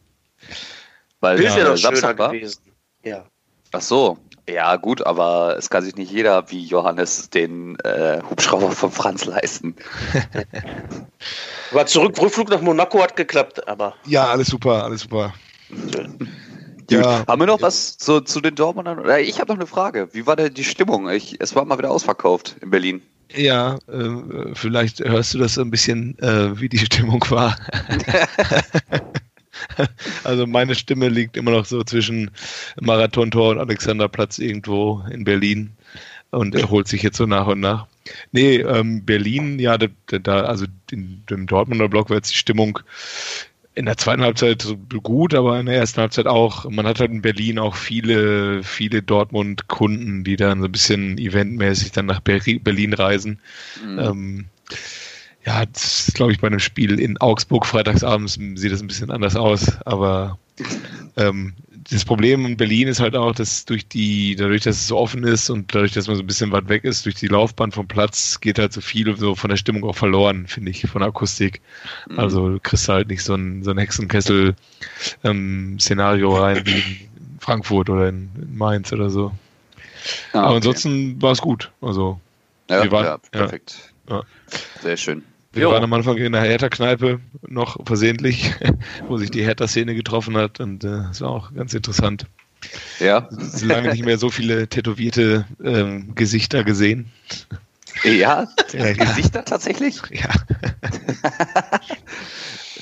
Weil 1.20 1.36
Bild 1.38 1.48
ja, 1.48 1.56
wäre 1.56 1.68
doch 1.70 1.76
Samstag 1.78 2.10
schöner 2.10 2.18
war. 2.18 2.32
gewesen. 2.32 2.60
Ja. 3.02 3.24
Ach 3.72 3.80
so. 3.80 4.18
Ja, 4.48 4.76
gut, 4.76 5.04
aber 5.06 5.56
es 5.56 5.70
kann 5.70 5.82
sich 5.84 5.96
nicht 5.96 6.12
jeder 6.12 6.50
wie 6.50 6.64
Johannes 6.64 7.30
den 7.30 7.78
äh, 7.80 8.20
Hubschrauber 8.28 8.70
von 8.72 8.90
Franz 8.92 9.24
leisten. 9.24 9.74
Aber 11.70 11.86
zurück, 11.86 12.20
Rückflug 12.20 12.50
nach 12.50 12.60
Monaco 12.60 13.02
hat 13.02 13.16
geklappt, 13.16 13.66
aber 13.66 13.94
Ja, 14.06 14.26
alles 14.26 14.48
super, 14.48 14.84
alles 14.84 15.02
super. 15.02 15.32
schön. 15.70 16.28
Ja, 16.90 17.00
Ja. 17.00 17.24
Haben 17.26 17.40
wir 17.40 17.46
noch 17.46 17.62
was 17.62 17.96
zu, 17.96 18.20
zu 18.20 18.42
den 18.42 18.54
Dortmundern? 18.54 19.02
Ich 19.20 19.40
habe 19.40 19.52
noch 19.52 19.58
eine 19.58 19.66
Frage. 19.66 20.08
Wie 20.12 20.26
war 20.26 20.36
denn 20.36 20.52
die 20.52 20.64
Stimmung? 20.64 21.08
Ich, 21.08 21.40
es 21.40 21.54
war 21.56 21.64
mal 21.64 21.78
wieder 21.78 21.90
ausverkauft 21.90 22.56
in 22.60 22.70
Berlin. 22.70 23.02
Ja, 23.34 23.78
äh, 23.88 24.54
vielleicht 24.54 25.00
hörst 25.00 25.32
du 25.32 25.38
das 25.38 25.54
so 25.54 25.62
ein 25.62 25.70
bisschen, 25.70 26.18
äh, 26.18 26.60
wie 26.60 26.68
die 26.68 26.78
Stimmung 26.78 27.24
war. 27.30 27.56
also 30.24 30.46
meine 30.46 30.74
Stimme 30.74 31.08
liegt 31.08 31.36
immer 31.36 31.50
noch 31.50 31.64
so 31.64 31.82
zwischen 31.84 32.30
Marathontor 32.80 33.50
und 33.50 33.58
Alexanderplatz 33.58 34.38
irgendwo 34.38 35.02
in 35.10 35.24
Berlin 35.24 35.70
und 36.30 36.54
erholt 36.54 36.88
sich 36.88 37.02
jetzt 37.02 37.16
so 37.16 37.26
nach 37.26 37.46
und 37.46 37.60
nach. 37.60 37.86
Nee, 38.32 38.56
ähm, 38.56 39.04
Berlin, 39.04 39.58
ja, 39.58 39.78
da, 39.78 39.86
da 40.06 40.42
also 40.42 40.66
in 40.90 41.22
dem 41.30 41.46
Dortmunder 41.46 41.88
Block 41.88 42.10
war 42.10 42.16
jetzt 42.16 42.32
die 42.32 42.38
Stimmung 42.38 42.80
in 43.74 43.86
der 43.86 43.96
zweiten 43.96 44.22
Halbzeit 44.22 44.66
gut, 45.02 45.34
aber 45.34 45.58
in 45.58 45.66
der 45.66 45.76
ersten 45.76 46.00
Halbzeit 46.00 46.26
auch. 46.26 46.68
Man 46.70 46.86
hat 46.86 47.00
halt 47.00 47.10
in 47.10 47.22
Berlin 47.22 47.58
auch 47.58 47.74
viele, 47.74 48.62
viele 48.62 49.02
Dortmund-Kunden, 49.02 50.22
die 50.22 50.36
dann 50.36 50.60
so 50.60 50.66
ein 50.66 50.72
bisschen 50.72 51.18
eventmäßig 51.18 51.90
dann 51.92 52.06
nach 52.06 52.20
Berlin 52.20 52.92
reisen. 52.92 53.40
Mhm. 53.84 53.98
Ähm, 53.98 54.44
ja, 55.44 55.66
das 55.66 56.08
ist, 56.08 56.14
glaube 56.14 56.32
ich, 56.32 56.40
bei 56.40 56.46
einem 56.46 56.58
Spiel 56.58 56.98
in 56.98 57.18
Augsburg 57.18 57.66
freitagsabends 57.66 58.34
sieht 58.34 58.72
das 58.72 58.80
ein 58.80 58.86
bisschen 58.86 59.10
anders 59.10 59.36
aus, 59.36 59.76
aber 59.84 60.38
ähm, 61.16 61.52
das 61.90 62.06
Problem 62.06 62.46
in 62.46 62.56
Berlin 62.56 62.88
ist 62.88 63.00
halt 63.00 63.14
auch, 63.14 63.34
dass 63.34 63.66
durch 63.66 63.86
die, 63.86 64.36
dadurch, 64.36 64.62
dass 64.62 64.76
es 64.76 64.88
so 64.88 64.96
offen 64.96 65.22
ist 65.24 65.50
und 65.50 65.74
dadurch, 65.74 65.92
dass 65.92 66.06
man 66.06 66.16
so 66.16 66.22
ein 66.22 66.26
bisschen 66.26 66.50
weit 66.50 66.70
weg 66.70 66.84
ist, 66.84 67.04
durch 67.04 67.16
die 67.16 67.26
Laufbahn 67.26 67.72
vom 67.72 67.86
Platz, 67.86 68.40
geht 68.40 68.58
halt 68.58 68.72
so 68.72 68.80
viel 68.80 69.14
so 69.18 69.34
von 69.34 69.50
der 69.50 69.58
Stimmung 69.58 69.84
auch 69.84 69.96
verloren, 69.96 70.46
finde 70.46 70.70
ich, 70.70 70.88
von 70.88 71.00
der 71.00 71.08
Akustik. 71.08 71.60
Mhm. 72.08 72.18
Also 72.18 72.48
du 72.48 72.58
kriegst 72.60 72.88
halt 72.88 73.08
nicht 73.08 73.22
so 73.22 73.34
ein, 73.34 73.62
so 73.64 73.72
ein 73.72 73.78
Hexenkessel-Szenario 73.78 76.36
ähm, 76.36 76.42
rein 76.42 76.64
wie 76.64 76.72
in 76.72 77.10
Frankfurt 77.38 77.90
oder 77.90 78.08
in, 78.08 78.30
in 78.40 78.56
Mainz 78.56 78.90
oder 78.92 79.10
so. 79.10 79.32
Ah, 80.32 80.38
okay. 80.38 80.38
Aber 80.38 80.56
ansonsten 80.56 81.20
war 81.20 81.32
es 81.32 81.42
gut. 81.42 81.70
Also 81.82 82.18
ja, 82.70 82.82
wir 82.82 82.90
waren, 82.92 83.04
ja 83.04 83.18
perfekt. 83.18 83.92
Ja. 84.08 84.22
Sehr 84.80 84.96
schön. 84.96 85.22
Wir 85.54 85.64
jo. 85.64 85.70
waren 85.70 85.84
am 85.84 85.92
Anfang 85.92 86.16
in 86.16 86.32
der 86.32 86.42
Hertha-Kneipe 86.42 87.20
noch 87.46 87.78
versehentlich, 87.86 88.54
wo 89.08 89.16
sich 89.18 89.30
die 89.30 89.44
Hertha-Szene 89.44 89.94
getroffen 89.94 90.36
hat 90.36 90.60
und 90.60 90.84
äh, 90.84 90.88
das 90.88 91.20
war 91.20 91.30
auch 91.30 91.54
ganz 91.54 91.74
interessant. 91.74 92.26
Ja. 92.98 93.28
So 93.30 93.66
lange 93.66 93.92
nicht 93.92 94.04
mehr 94.04 94.18
so 94.18 94.30
viele 94.30 94.68
tätowierte 94.68 95.46
ähm, 95.62 96.14
Gesichter 96.14 96.64
gesehen. 96.64 97.12
Ja, 98.02 98.48
ja 98.72 98.92
Gesichter 98.92 99.38
ja. 99.40 99.42
tatsächlich? 99.42 100.00
Ja. 100.10 100.30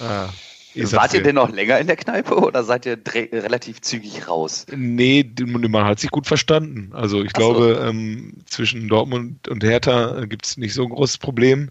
ah, 0.00 0.28
Wart 0.74 1.12
ihr 1.12 1.22
denn 1.22 1.34
noch 1.34 1.50
länger 1.50 1.78
in 1.78 1.86
der 1.86 1.96
Kneipe 1.96 2.34
oder 2.36 2.64
seid 2.64 2.86
ihr 2.86 2.98
relativ 3.06 3.82
zügig 3.82 4.26
raus? 4.28 4.64
Nee, 4.74 5.30
man 5.44 5.84
hat 5.84 6.00
sich 6.00 6.10
gut 6.10 6.26
verstanden. 6.26 6.92
Also 6.94 7.22
ich 7.22 7.30
Ach 7.34 7.38
glaube, 7.38 7.74
so. 7.74 7.88
ähm, 7.88 8.34
zwischen 8.46 8.88
Dortmund 8.88 9.48
und 9.48 9.62
Hertha 9.62 10.24
gibt 10.24 10.46
es 10.46 10.56
nicht 10.56 10.72
so 10.72 10.84
ein 10.84 10.90
großes 10.90 11.18
Problem 11.18 11.70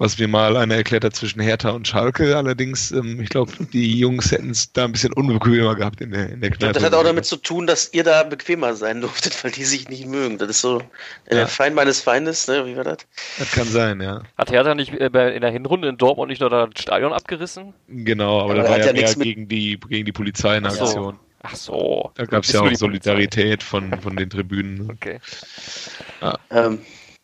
was 0.00 0.18
mir 0.18 0.28
mal 0.28 0.56
einer 0.56 0.76
erklärt 0.76 1.04
hat 1.04 1.14
zwischen 1.14 1.40
Hertha 1.40 1.70
und 1.70 1.86
Schalke. 1.86 2.34
Allerdings, 2.34 2.90
ähm, 2.90 3.20
ich 3.20 3.28
glaube, 3.28 3.52
die 3.70 3.98
Jungs 3.98 4.32
hätten 4.32 4.48
es 4.48 4.72
da 4.72 4.86
ein 4.86 4.92
bisschen 4.92 5.12
unbequemer 5.12 5.74
gehabt 5.74 6.00
in 6.00 6.10
der, 6.10 6.30
in 6.30 6.40
der 6.40 6.50
Kneipe. 6.50 6.72
Das 6.72 6.82
hat 6.82 6.94
auch 6.94 7.04
damit 7.04 7.26
zu 7.26 7.36
tun, 7.36 7.66
dass 7.66 7.92
ihr 7.92 8.02
da 8.02 8.22
bequemer 8.22 8.74
sein 8.74 9.00
durftet, 9.02 9.44
weil 9.44 9.50
die 9.50 9.64
sich 9.64 9.90
nicht 9.90 10.06
mögen. 10.06 10.38
Das 10.38 10.48
ist 10.48 10.62
so 10.62 10.78
ja. 10.78 10.86
der 11.28 11.48
Feind 11.48 11.76
meines 11.76 12.00
Feindes, 12.00 12.48
ne? 12.48 12.64
Wie 12.64 12.76
war 12.78 12.84
das? 12.84 12.96
Das 13.38 13.52
kann 13.52 13.68
sein, 13.68 14.00
ja. 14.00 14.22
Hat 14.38 14.50
Hertha 14.50 14.74
nicht 14.74 14.90
äh, 14.94 15.34
in 15.34 15.42
der 15.42 15.50
Hinrunde 15.50 15.88
in 15.88 15.98
Dortmund 15.98 16.30
nicht 16.30 16.40
noch 16.40 16.48
das 16.48 16.70
Stadion 16.80 17.12
abgerissen? 17.12 17.74
Genau, 17.88 18.40
aber, 18.40 18.54
aber 18.54 18.62
da 18.62 18.70
war 18.70 18.78
ja, 18.78 18.86
ja 18.86 18.92
mehr 18.94 19.14
gegen 19.14 19.48
die, 19.48 19.78
gegen 19.86 20.06
die 20.06 20.12
Polizei 20.12 20.56
in 20.56 20.64
Aktion. 20.64 21.18
Ach 21.42 21.54
so. 21.54 22.10
Da 22.14 22.24
gab 22.24 22.44
es 22.44 22.52
ja 22.52 22.60
auch 22.60 22.74
Solidarität 22.74 23.62
von, 23.62 23.98
von 24.00 24.16
den 24.16 24.30
Tribünen. 24.30 24.90
Okay. 24.90 25.20
Ja. 26.20 26.38
Ähm, 26.50 26.80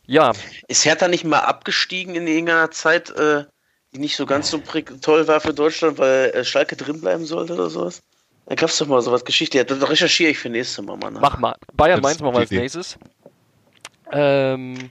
ja. 0.06 0.32
Ist 0.68 0.84
Hertha 0.84 1.08
nicht 1.08 1.24
mal 1.24 1.40
abgestiegen 1.40 2.14
in 2.14 2.26
irgendeiner 2.26 2.70
Zeit, 2.70 3.10
äh, 3.10 3.44
die 3.92 3.98
nicht 3.98 4.16
so 4.16 4.26
ganz 4.26 4.50
so 4.50 4.58
toll 5.00 5.28
war 5.28 5.40
für 5.40 5.54
Deutschland, 5.54 5.98
weil 5.98 6.30
äh, 6.30 6.44
Schalke 6.44 6.76
drinbleiben 6.76 7.26
sollte 7.26 7.54
oder 7.54 7.70
sowas? 7.70 8.02
Da 8.46 8.54
gab 8.54 8.70
es 8.70 8.78
doch 8.78 8.86
mal 8.86 9.02
sowas 9.02 9.24
Geschichte. 9.24 9.58
Ja, 9.58 9.64
das 9.64 9.88
recherchiere 9.88 10.30
ich 10.30 10.38
für 10.38 10.48
nächstes 10.48 10.84
Mal 10.84 10.96
mal 10.96 11.10
nach. 11.10 11.20
Mach 11.20 11.38
mal. 11.38 11.56
Bayern 11.74 12.00
Mainz 12.00 12.20
machen 12.20 12.34
wir 12.34 12.40
als 12.40 12.50
nächstes. 12.50 12.96
Ähm, 14.12 14.90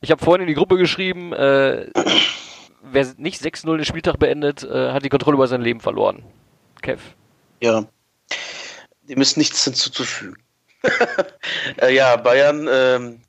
ich 0.00 0.10
habe 0.10 0.22
vorhin 0.22 0.42
in 0.42 0.48
die 0.48 0.54
Gruppe 0.54 0.76
geschrieben, 0.76 1.32
äh, 1.32 1.90
wer 2.82 3.06
nicht 3.16 3.40
6-0 3.40 3.76
den 3.76 3.84
Spieltag 3.84 4.18
beendet, 4.18 4.64
äh, 4.64 4.92
hat 4.92 5.04
die 5.04 5.08
Kontrolle 5.08 5.36
über 5.36 5.46
sein 5.46 5.62
Leben 5.62 5.80
verloren. 5.80 6.24
Kev. 6.82 7.00
Ja. 7.60 7.86
Dem 9.02 9.20
ist 9.20 9.36
nichts 9.36 9.62
hinzuzufügen. 9.64 10.36
äh, 11.80 11.94
ja, 11.94 12.16
Bayern 12.16 12.68
ähm, 12.70 13.20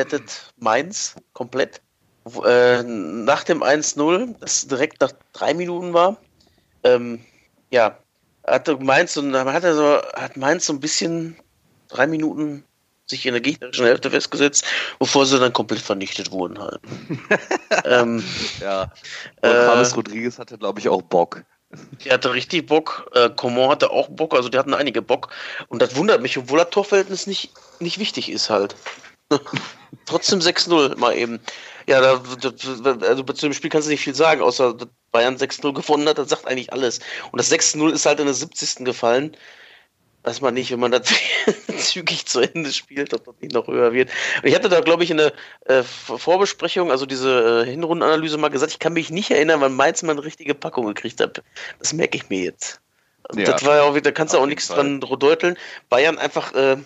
plättet 0.00 0.52
Mainz 0.56 1.16
komplett. 1.34 1.82
Äh, 2.46 2.82
nach 2.82 3.44
dem 3.44 3.62
1-0, 3.62 4.34
das 4.40 4.66
direkt 4.66 5.00
nach 5.00 5.12
drei 5.32 5.52
Minuten 5.52 5.92
war, 5.92 6.16
ähm, 6.84 7.20
ja, 7.70 7.98
hatte 8.46 8.76
Mainz 8.76 9.16
und 9.16 9.34
hat 9.34 9.64
er 9.64 9.74
so, 9.74 10.00
hat 10.14 10.36
Mainz 10.36 10.66
so 10.66 10.72
ein 10.72 10.80
bisschen 10.80 11.36
drei 11.88 12.06
Minuten 12.06 12.64
sich 13.06 13.26
in 13.26 13.32
der 13.32 13.40
gegnerischen 13.42 13.84
Hälfte 13.84 14.10
festgesetzt, 14.10 14.64
bevor 14.98 15.26
sie 15.26 15.38
dann 15.38 15.52
komplett 15.52 15.80
vernichtet 15.80 16.30
wurden 16.30 16.58
halt. 16.58 16.80
ähm, 17.84 18.24
ja. 18.60 18.92
Und 19.42 19.50
äh, 19.50 19.66
James 19.66 19.96
Rodriguez 19.96 20.38
hatte, 20.38 20.56
glaube 20.56 20.80
ich, 20.80 20.88
auch 20.88 21.02
Bock. 21.02 21.42
Der 22.04 22.14
hatte 22.14 22.32
richtig 22.32 22.66
Bock. 22.66 23.10
Äh, 23.14 23.30
Coman 23.30 23.70
hatte 23.70 23.90
auch 23.90 24.08
Bock, 24.08 24.34
also 24.34 24.48
die 24.48 24.58
hatten 24.58 24.74
einige 24.74 25.02
Bock. 25.02 25.28
Und 25.68 25.82
das 25.82 25.96
wundert 25.96 26.22
mich, 26.22 26.38
obwohl 26.38 26.58
das 26.58 26.70
Torverhältnis 26.70 27.26
nicht, 27.26 27.52
nicht 27.80 27.98
wichtig 27.98 28.30
ist 28.30 28.50
halt. 28.50 28.76
Trotzdem 30.06 30.40
6-0 30.40 30.96
mal 30.96 31.16
eben. 31.16 31.40
Ja, 31.86 32.00
da, 32.00 32.22
also 33.06 33.22
zu 33.22 33.46
dem 33.46 33.52
Spiel 33.52 33.70
kannst 33.70 33.88
du 33.88 33.92
nicht 33.92 34.02
viel 34.02 34.14
sagen, 34.14 34.42
außer 34.42 34.74
dass 34.74 34.88
Bayern 35.12 35.36
6-0 35.36 35.72
gewonnen 35.72 36.08
hat, 36.08 36.18
das 36.18 36.28
sagt 36.28 36.46
eigentlich 36.46 36.72
alles. 36.72 37.00
Und 37.32 37.40
das 37.40 37.50
6-0 37.50 37.92
ist 37.92 38.06
halt 38.06 38.20
in 38.20 38.26
der 38.26 38.34
70. 38.34 38.84
gefallen. 38.84 39.36
Weiß 40.22 40.42
man 40.42 40.52
nicht, 40.52 40.70
wenn 40.70 40.80
man 40.80 40.92
das 40.92 41.08
zügig 41.78 42.26
zu 42.26 42.40
Ende 42.40 42.70
spielt, 42.72 43.14
ob 43.14 43.24
das 43.24 43.34
nicht 43.40 43.54
noch 43.54 43.66
höher 43.68 43.94
wird. 43.94 44.10
Ich 44.42 44.54
hatte 44.54 44.68
da, 44.68 44.80
glaube 44.80 45.02
ich, 45.02 45.10
in 45.10 45.16
der 45.16 45.32
äh, 45.64 45.82
Vorbesprechung, 45.82 46.90
also 46.90 47.06
diese 47.06 47.64
äh, 47.64 47.70
Hinrundenanalyse 47.70 48.36
mal 48.36 48.48
gesagt, 48.48 48.72
ich 48.72 48.78
kann 48.78 48.92
mich 48.92 49.10
nicht 49.10 49.30
erinnern, 49.30 49.62
wann 49.62 49.74
Mainz 49.74 50.02
mal 50.02 50.12
eine 50.12 50.22
richtige 50.22 50.54
Packung 50.54 50.86
gekriegt 50.86 51.20
hat. 51.20 51.42
Das 51.78 51.94
merke 51.94 52.18
ich 52.18 52.28
mir 52.28 52.40
jetzt. 52.42 52.80
Ja, 53.34 53.52
das 53.52 53.64
war 53.64 53.76
ja 53.76 53.82
auch 53.82 53.94
wieder, 53.94 54.10
da 54.10 54.12
kannst 54.12 54.34
du 54.34 54.38
auch 54.38 54.46
nichts 54.46 54.66
Fall. 54.66 54.76
dran 54.76 55.00
deuteln. 55.00 55.56
Bayern 55.88 56.18
einfach 56.18 56.52
äh, 56.54 56.76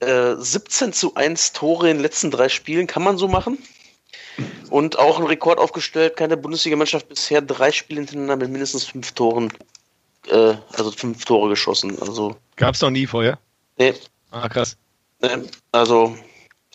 17 0.00 0.88
äh, 0.88 0.92
zu 0.92 1.14
1 1.14 1.52
Tore 1.52 1.90
in 1.90 1.96
den 1.96 2.02
letzten 2.02 2.30
drei 2.30 2.48
Spielen 2.48 2.86
kann 2.86 3.02
man 3.02 3.18
so 3.18 3.28
machen. 3.28 3.58
Und 4.70 4.98
auch 4.98 5.18
ein 5.18 5.26
Rekord 5.26 5.58
aufgestellt, 5.58 6.16
keine 6.16 6.36
Bundesliga-Mannschaft 6.36 7.08
bisher 7.08 7.40
drei 7.40 7.72
Spiele 7.72 8.00
hintereinander 8.00 8.36
mit 8.36 8.50
mindestens 8.50 8.84
fünf 8.84 9.12
Toren, 9.12 9.52
äh, 10.28 10.54
also 10.72 10.92
fünf 10.92 11.24
Tore 11.24 11.48
geschossen. 11.48 12.00
Also, 12.00 12.36
Gab 12.56 12.74
es 12.74 12.80
noch 12.80 12.90
nie 12.90 13.06
vorher? 13.06 13.38
Nee. 13.78 13.94
Ah, 14.30 14.48
krass. 14.48 14.76
Nee, 15.20 15.48
also 15.72 16.16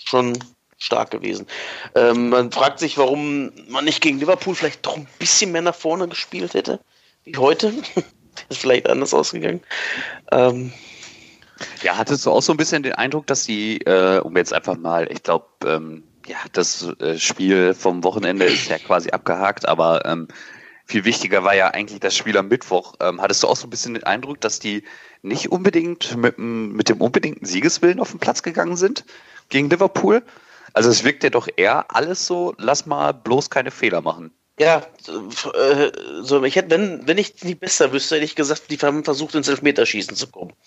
schon 0.03 0.37
stark 0.77 1.11
gewesen. 1.11 1.47
Ähm, 1.95 2.29
man 2.29 2.51
fragt 2.51 2.79
sich, 2.79 2.97
warum 2.97 3.51
man 3.69 3.85
nicht 3.85 4.01
gegen 4.01 4.19
Liverpool 4.19 4.55
vielleicht 4.55 4.85
doch 4.85 4.97
ein 4.97 5.07
bisschen 5.19 5.53
mehr 5.53 5.61
nach 5.61 5.75
vorne 5.75 6.09
gespielt 6.09 6.53
hätte, 6.53 6.81
wie 7.23 7.37
heute. 7.37 7.73
ist 8.49 8.59
vielleicht 8.59 8.89
anders 8.89 9.13
ausgegangen. 9.13 9.61
Ähm, 10.31 10.73
ja, 11.81 11.97
hattest 11.97 12.25
du 12.25 12.31
auch 12.31 12.41
so 12.41 12.53
ein 12.53 12.57
bisschen 12.57 12.83
den 12.83 12.93
Eindruck, 12.93 13.27
dass 13.27 13.43
die, 13.43 13.79
äh, 13.81 14.19
um 14.19 14.35
jetzt 14.37 14.53
einfach 14.53 14.77
mal, 14.77 15.11
ich 15.11 15.23
glaube, 15.23 15.47
ähm, 15.65 16.03
ja, 16.25 16.37
das 16.53 16.87
äh, 16.99 17.17
Spiel 17.17 17.73
vom 17.73 18.03
Wochenende 18.03 18.45
ist 18.45 18.69
ja 18.69 18.77
quasi 18.77 19.11
abgehakt, 19.11 19.67
aber 19.67 20.05
ähm, 20.05 20.27
viel 20.85 21.05
wichtiger 21.05 21.43
war 21.43 21.55
ja 21.55 21.69
eigentlich 21.69 21.99
das 21.99 22.15
Spiel 22.15 22.37
am 22.37 22.47
Mittwoch. 22.47 22.95
Ähm, 22.99 23.21
hattest 23.21 23.43
du 23.43 23.47
auch 23.47 23.55
so 23.55 23.67
ein 23.67 23.69
bisschen 23.69 23.93
den 23.93 24.03
Eindruck, 24.03 24.41
dass 24.41 24.59
die 24.59 24.83
nicht 25.21 25.51
unbedingt 25.51 26.15
mit, 26.17 26.37
mit 26.37 26.89
dem 26.89 27.01
unbedingten 27.01 27.45
Siegeswillen 27.45 27.99
auf 27.99 28.11
den 28.11 28.19
Platz 28.19 28.43
gegangen 28.43 28.75
sind 28.75 29.05
gegen 29.49 29.69
Liverpool? 29.69 30.23
Also 30.73 30.89
es 30.89 31.03
wirkt 31.03 31.23
ja 31.23 31.29
doch 31.29 31.47
eher 31.55 31.95
alles 31.95 32.25
so, 32.25 32.53
lass 32.57 32.85
mal 32.85 33.13
bloß 33.13 33.49
keine 33.49 33.71
Fehler 33.71 34.01
machen. 34.01 34.31
Ja, 34.59 34.85
äh, 35.07 35.91
so, 36.21 36.43
ich 36.43 36.55
hätte, 36.55 36.69
wenn, 36.69 37.07
wenn 37.07 37.17
ich 37.17 37.43
nicht 37.43 37.59
besser 37.59 37.91
wüsste, 37.91 38.15
hätte 38.15 38.25
ich 38.25 38.35
gesagt, 38.35 38.69
die 38.69 38.77
haben 38.77 39.03
versucht, 39.03 39.33
ins 39.33 39.47
Elfmeterschießen 39.47 40.15
zu 40.15 40.27
kommen. 40.27 40.53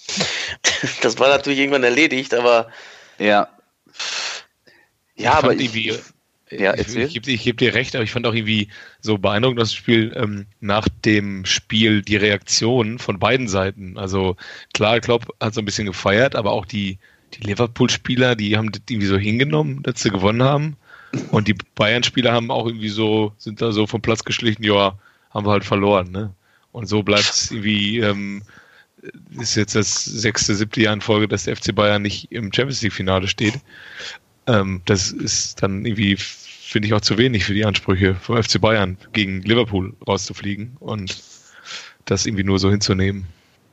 Das 1.02 1.18
war 1.18 1.28
natürlich 1.28 1.58
irgendwann 1.60 1.84
erledigt, 1.84 2.34
aber. 2.34 2.68
Ja. 3.18 3.48
Ja, 5.14 5.34
aber 5.34 5.54
ich, 5.54 5.74
irgendwie, 5.74 5.98
ja, 6.50 6.74
ich, 6.74 6.94
ich, 6.94 7.14
gebe, 7.14 7.30
ich 7.30 7.42
gebe 7.42 7.56
dir 7.56 7.74
recht, 7.74 7.94
aber 7.94 8.04
ich 8.04 8.10
fand 8.10 8.26
auch 8.26 8.34
irgendwie 8.34 8.68
so 9.00 9.18
beeindruckend 9.18 9.60
das 9.60 9.72
Spiel 9.72 10.12
ähm, 10.14 10.46
nach 10.60 10.86
dem 11.04 11.44
Spiel 11.44 12.02
die 12.02 12.16
Reaktion 12.16 12.98
von 12.98 13.18
beiden 13.18 13.48
Seiten. 13.48 13.96
Also 13.96 14.36
klar, 14.74 15.00
Klopp 15.00 15.34
hat 15.40 15.54
so 15.54 15.60
ein 15.60 15.64
bisschen 15.64 15.86
gefeiert, 15.86 16.36
aber 16.36 16.52
auch 16.52 16.66
die, 16.66 16.98
die 17.34 17.46
Liverpool-Spieler, 17.46 18.36
die 18.36 18.56
haben 18.56 18.70
das 18.70 18.82
irgendwie 18.88 19.08
so 19.08 19.16
hingenommen, 19.16 19.82
dass 19.82 20.02
sie 20.02 20.10
gewonnen 20.10 20.42
haben. 20.42 20.76
Und 21.30 21.48
die 21.48 21.56
Bayern-Spieler 21.74 22.32
haben 22.32 22.50
auch 22.50 22.66
irgendwie 22.66 22.88
so, 22.88 23.32
sind 23.38 23.62
da 23.62 23.72
so 23.72 23.86
vom 23.86 24.02
Platz 24.02 24.24
geschlichen, 24.24 24.62
ja, 24.62 24.98
haben 25.30 25.46
wir 25.46 25.52
halt 25.52 25.64
verloren, 25.64 26.10
ne? 26.10 26.32
Und 26.72 26.88
so 26.88 27.02
bleibt 27.02 27.30
es 27.30 27.50
irgendwie, 27.50 28.00
ähm, 28.00 28.42
ist 29.38 29.54
jetzt 29.54 29.74
das 29.74 30.04
sechste, 30.04 30.54
siebte 30.54 30.82
Jahr 30.82 30.92
in 30.92 31.00
Folge, 31.00 31.28
dass 31.28 31.44
der 31.44 31.56
FC 31.56 31.74
Bayern 31.74 32.02
nicht 32.02 32.30
im 32.32 32.52
Champions 32.52 32.82
League-Finale 32.82 33.28
steht. 33.28 33.54
Ähm, 34.46 34.82
das 34.84 35.10
ist 35.10 35.62
dann 35.62 35.84
irgendwie, 35.84 36.16
finde 36.16 36.88
ich, 36.88 36.94
auch 36.94 37.00
zu 37.00 37.18
wenig 37.18 37.44
für 37.44 37.54
die 37.54 37.64
Ansprüche 37.64 38.14
vom 38.14 38.42
FC 38.42 38.60
Bayern 38.60 38.98
gegen 39.12 39.42
Liverpool 39.42 39.94
rauszufliegen 40.06 40.76
und 40.80 41.22
das 42.04 42.26
irgendwie 42.26 42.44
nur 42.44 42.58
so 42.58 42.70
hinzunehmen. 42.70 43.26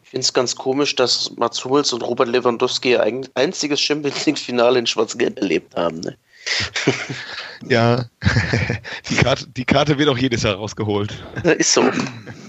Ich 0.03 0.09
finde 0.09 0.25
es 0.25 0.33
ganz 0.33 0.55
komisch, 0.55 0.95
dass 0.95 1.35
Mats 1.37 1.63
Hummels 1.65 1.91
und 1.91 2.03
Robert 2.03 2.27
Lewandowski 2.29 2.97
ein 2.97 3.27
einziges 3.33 3.81
Champions 3.81 4.25
League-Finale 4.25 4.79
in 4.79 4.87
Schwarz-Gelb 4.87 5.39
erlebt 5.39 5.75
haben. 5.75 6.01
Ne? 6.01 6.15
ja, 7.69 8.05
die 9.09 9.15
Karte, 9.15 9.47
die 9.47 9.65
Karte 9.65 9.97
wird 9.97 10.09
auch 10.09 10.17
jedes 10.17 10.43
Jahr 10.43 10.55
rausgeholt. 10.55 11.23
Ist 11.57 11.73
so. 11.73 11.83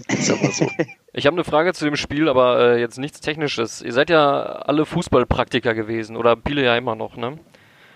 Ist 0.09 0.31
aber 0.31 0.51
so. 0.51 0.69
Ich 1.13 1.27
habe 1.27 1.37
eine 1.37 1.45
Frage 1.45 1.73
zu 1.73 1.85
dem 1.85 1.97
Spiel, 1.97 2.29
aber 2.29 2.59
äh, 2.59 2.81
jetzt 2.81 2.99
nichts 2.99 3.21
Technisches. 3.21 3.83
Ihr 3.83 3.93
seid 3.93 4.11
ja 4.11 4.43
alle 4.43 4.85
Fußballpraktiker 4.85 5.75
gewesen 5.75 6.17
oder 6.17 6.37
viele 6.45 6.65
ja 6.65 6.77
immer 6.77 6.97
noch, 6.97 7.17
ne? 7.17 7.39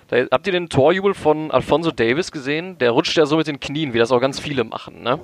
Da, 0.09 0.25
habt 0.31 0.47
ihr 0.47 0.52
den 0.52 0.69
Torjubel 0.69 1.14
von 1.14 1.50
Alfonso 1.50 1.90
Davis 1.90 2.33
gesehen? 2.33 2.78
Der 2.78 2.93
rutscht 2.93 3.17
ja 3.17 3.26
so 3.26 3.37
mit 3.37 3.47
den 3.47 3.61
Knien, 3.61 3.93
wie 3.93 3.99
das 3.99 4.11
auch 4.11 4.21
ganz 4.21 4.40
viele 4.40 4.64
machen, 4.64 5.02
ne? 5.02 5.21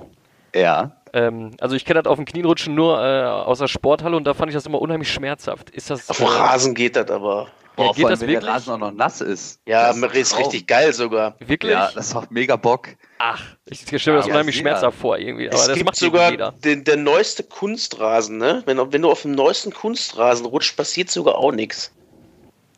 Ja. 0.53 0.91
Ähm, 1.13 1.51
also 1.59 1.75
ich 1.75 1.85
kenne 1.85 2.01
das 2.01 2.09
auf 2.09 2.17
den 2.17 2.25
Knien 2.25 2.45
rutschen 2.45 2.75
nur 2.75 3.01
äh, 3.01 3.23
aus 3.23 3.59
der 3.59 3.67
Sporthalle 3.67 4.15
und 4.15 4.25
da 4.25 4.33
fand 4.33 4.49
ich 4.49 4.55
das 4.55 4.65
immer 4.65 4.81
unheimlich 4.81 5.11
schmerzhaft. 5.11 5.69
Ist 5.69 5.89
das? 5.89 6.09
Auf 6.09 6.17
dem 6.17 6.27
Rasen 6.27 6.75
geht 6.75 6.95
das 6.95 7.09
aber. 7.09 7.47
Boah, 7.75 7.85
Ja, 7.87 7.91
geht 7.93 8.01
vor 8.01 8.05
allem, 8.07 8.13
das 8.13 8.21
wenn 8.21 8.27
wirklich? 8.29 8.45
der 8.45 8.53
Rasen 8.53 8.73
auch 8.73 8.77
noch 8.77 8.91
nass 8.91 9.21
ist. 9.21 9.59
Ja, 9.65 9.87
Das 9.87 9.97
ist 9.97 10.31
Traum. 10.31 10.43
richtig 10.43 10.67
geil 10.67 10.93
sogar. 10.93 11.35
Wirklich? 11.39 11.71
Ja, 11.71 11.91
das 11.93 12.13
macht 12.13 12.31
mega 12.31 12.55
Bock. 12.55 12.89
Ach, 13.17 13.41
ich 13.65 13.79
stelle 13.81 13.97
mir 14.13 14.17
das 14.17 14.27
Ja, 14.27 14.33
unheimlich 14.33 14.57
schmerzhaft 14.57 14.97
vor 14.97 15.17
irgendwie. 15.17 15.49
Aber 15.49 15.59
es 15.59 15.67
das 15.67 15.75
gibt 15.77 15.85
macht 15.85 15.97
sogar 15.97 16.51
den, 16.51 16.83
der 16.83 16.97
neueste 16.97 17.43
Kunstrasen, 17.43 18.37
ne? 18.37 18.63
Wenn, 18.65 18.77
wenn 18.93 19.01
du 19.01 19.09
auf 19.11 19.23
dem 19.23 19.31
neuesten 19.31 19.73
Kunstrasen 19.73 20.45
rutscht, 20.45 20.77
passiert 20.77 21.09
sogar 21.09 21.35
auch 21.35 21.51
nichts. 21.51 21.91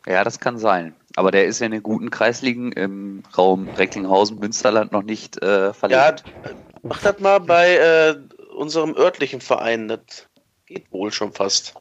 Ja, 0.06 0.24
das 0.24 0.40
kann 0.40 0.58
sein. 0.58 0.94
Aber 1.16 1.30
der 1.30 1.46
ist 1.46 1.58
ja 1.60 1.66
in 1.66 1.72
den 1.72 1.82
guten 1.82 2.10
Kreisligen 2.10 2.72
im 2.72 3.22
Raum 3.36 3.70
Recklinghausen, 3.76 4.38
Münsterland 4.38 4.92
noch 4.92 5.02
nicht 5.02 5.42
äh, 5.42 5.66
Ja, 5.66 5.72
verlegt. 5.72 6.24
mach 6.82 7.02
das 7.02 7.18
mal 7.18 7.40
bei 7.40 7.76
äh, 7.76 8.16
unserem 8.56 8.94
örtlichen 8.96 9.40
Verein. 9.40 9.88
Das 9.88 10.00
geht 10.66 10.90
wohl 10.92 11.12
schon 11.12 11.32
fast. 11.32 11.74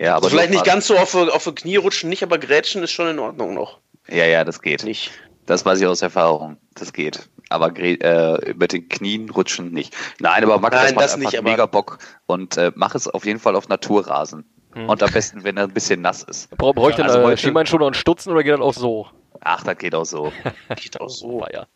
Ja, 0.00 0.14
aber 0.16 0.26
Also 0.26 0.36
vielleicht 0.36 0.50
nicht 0.52 0.64
ganz 0.64 0.86
so 0.86 0.96
auf, 0.96 1.14
auf 1.14 1.44
die 1.44 1.54
Knie 1.54 1.76
rutschen, 1.76 2.08
nicht, 2.08 2.22
aber 2.22 2.38
Grätschen 2.38 2.82
ist 2.82 2.92
schon 2.92 3.08
in 3.08 3.18
Ordnung 3.18 3.54
noch. 3.54 3.78
Ja, 4.08 4.24
ja, 4.26 4.44
das 4.44 4.62
geht. 4.62 4.84
Nicht. 4.84 5.10
Das 5.46 5.64
weiß 5.64 5.80
ich 5.80 5.86
aus 5.86 6.02
Erfahrung. 6.02 6.56
Das 6.74 6.92
geht. 6.92 7.28
Aber 7.48 7.74
äh, 7.78 8.54
mit 8.54 8.72
den 8.72 8.88
Knien 8.88 9.30
rutschen 9.30 9.72
nicht. 9.72 9.94
Nein, 10.20 10.44
aber 10.44 10.58
Max, 10.58 10.76
Nein, 10.76 10.84
das 10.84 10.94
macht 10.94 11.04
das 11.04 11.14
einfach 11.14 11.30
nicht, 11.32 11.38
aber- 11.38 11.50
mega 11.50 11.66
Bock. 11.66 11.98
Und 12.26 12.56
äh, 12.58 12.70
mach 12.74 12.94
es 12.94 13.08
auf 13.08 13.24
jeden 13.24 13.38
Fall 13.40 13.56
auf 13.56 13.68
Naturrasen. 13.68 14.44
Hm. 14.74 14.88
Und 14.88 15.02
am 15.02 15.10
besten, 15.10 15.44
wenn 15.44 15.56
er 15.56 15.64
ein 15.64 15.72
bisschen 15.72 16.02
nass 16.02 16.22
ist. 16.22 16.50
Bra 16.56 16.72
brauche 16.72 16.90
ich 16.90 16.98
Ja, 16.98 17.06
dann 17.06 17.16
also 17.16 17.30
äh, 17.30 17.36
Schienbeinschoner 17.38 17.86
und 17.86 17.96
Stutzen 17.96 18.30
oder 18.30 18.42
geht 18.42 18.52
das 18.52 18.60
auch 18.60 18.74
so? 18.74 19.06
Ach, 19.40 19.62
das 19.64 19.78
geht 19.78 19.94
auch 19.94 20.04
so. 20.04 20.32
Geht 20.76 21.00
auch 21.00 21.08
so. 21.08 21.44
Ja. 21.52 21.66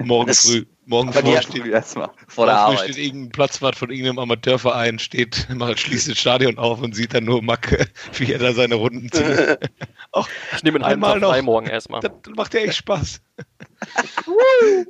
Morgen 0.00 0.26
Das- 0.28 0.40
früh, 0.46 0.66
morgen 0.90 1.12
früh 1.12 1.40
steht, 1.40 1.66
Erstmal 1.66 2.10
vor 2.28 2.46
der 2.46 2.58
Arbeit. 2.58 2.80
steht 2.80 2.98
irgendein 2.98 3.30
Platzwart 3.30 3.76
von 3.76 3.90
irgendeinem 3.90 4.18
Amateurverein, 4.18 4.98
steht, 4.98 5.48
macht, 5.54 5.78
schließt 5.80 6.10
das 6.10 6.18
Stadion 6.18 6.58
auf 6.58 6.82
und 6.82 6.94
sieht 6.94 7.14
dann 7.14 7.24
nur 7.24 7.42
Macke, 7.42 7.86
wie 8.18 8.32
er 8.32 8.38
da 8.38 8.52
seine 8.52 8.74
Runden 8.74 9.10
zieht. 9.10 9.58
Ach, 10.12 10.28
Ich 10.56 10.62
nehme 10.62 10.76
einen 10.76 10.84
halben 10.84 11.02
Einmal 11.04 11.20
noch. 11.20 11.30
frei 11.30 11.42
morgen 11.42 11.66
erstmal. 11.68 12.00
das 12.02 12.12
macht 12.36 12.52
ja 12.54 12.60
echt 12.60 12.76
Spaß. 12.76 13.20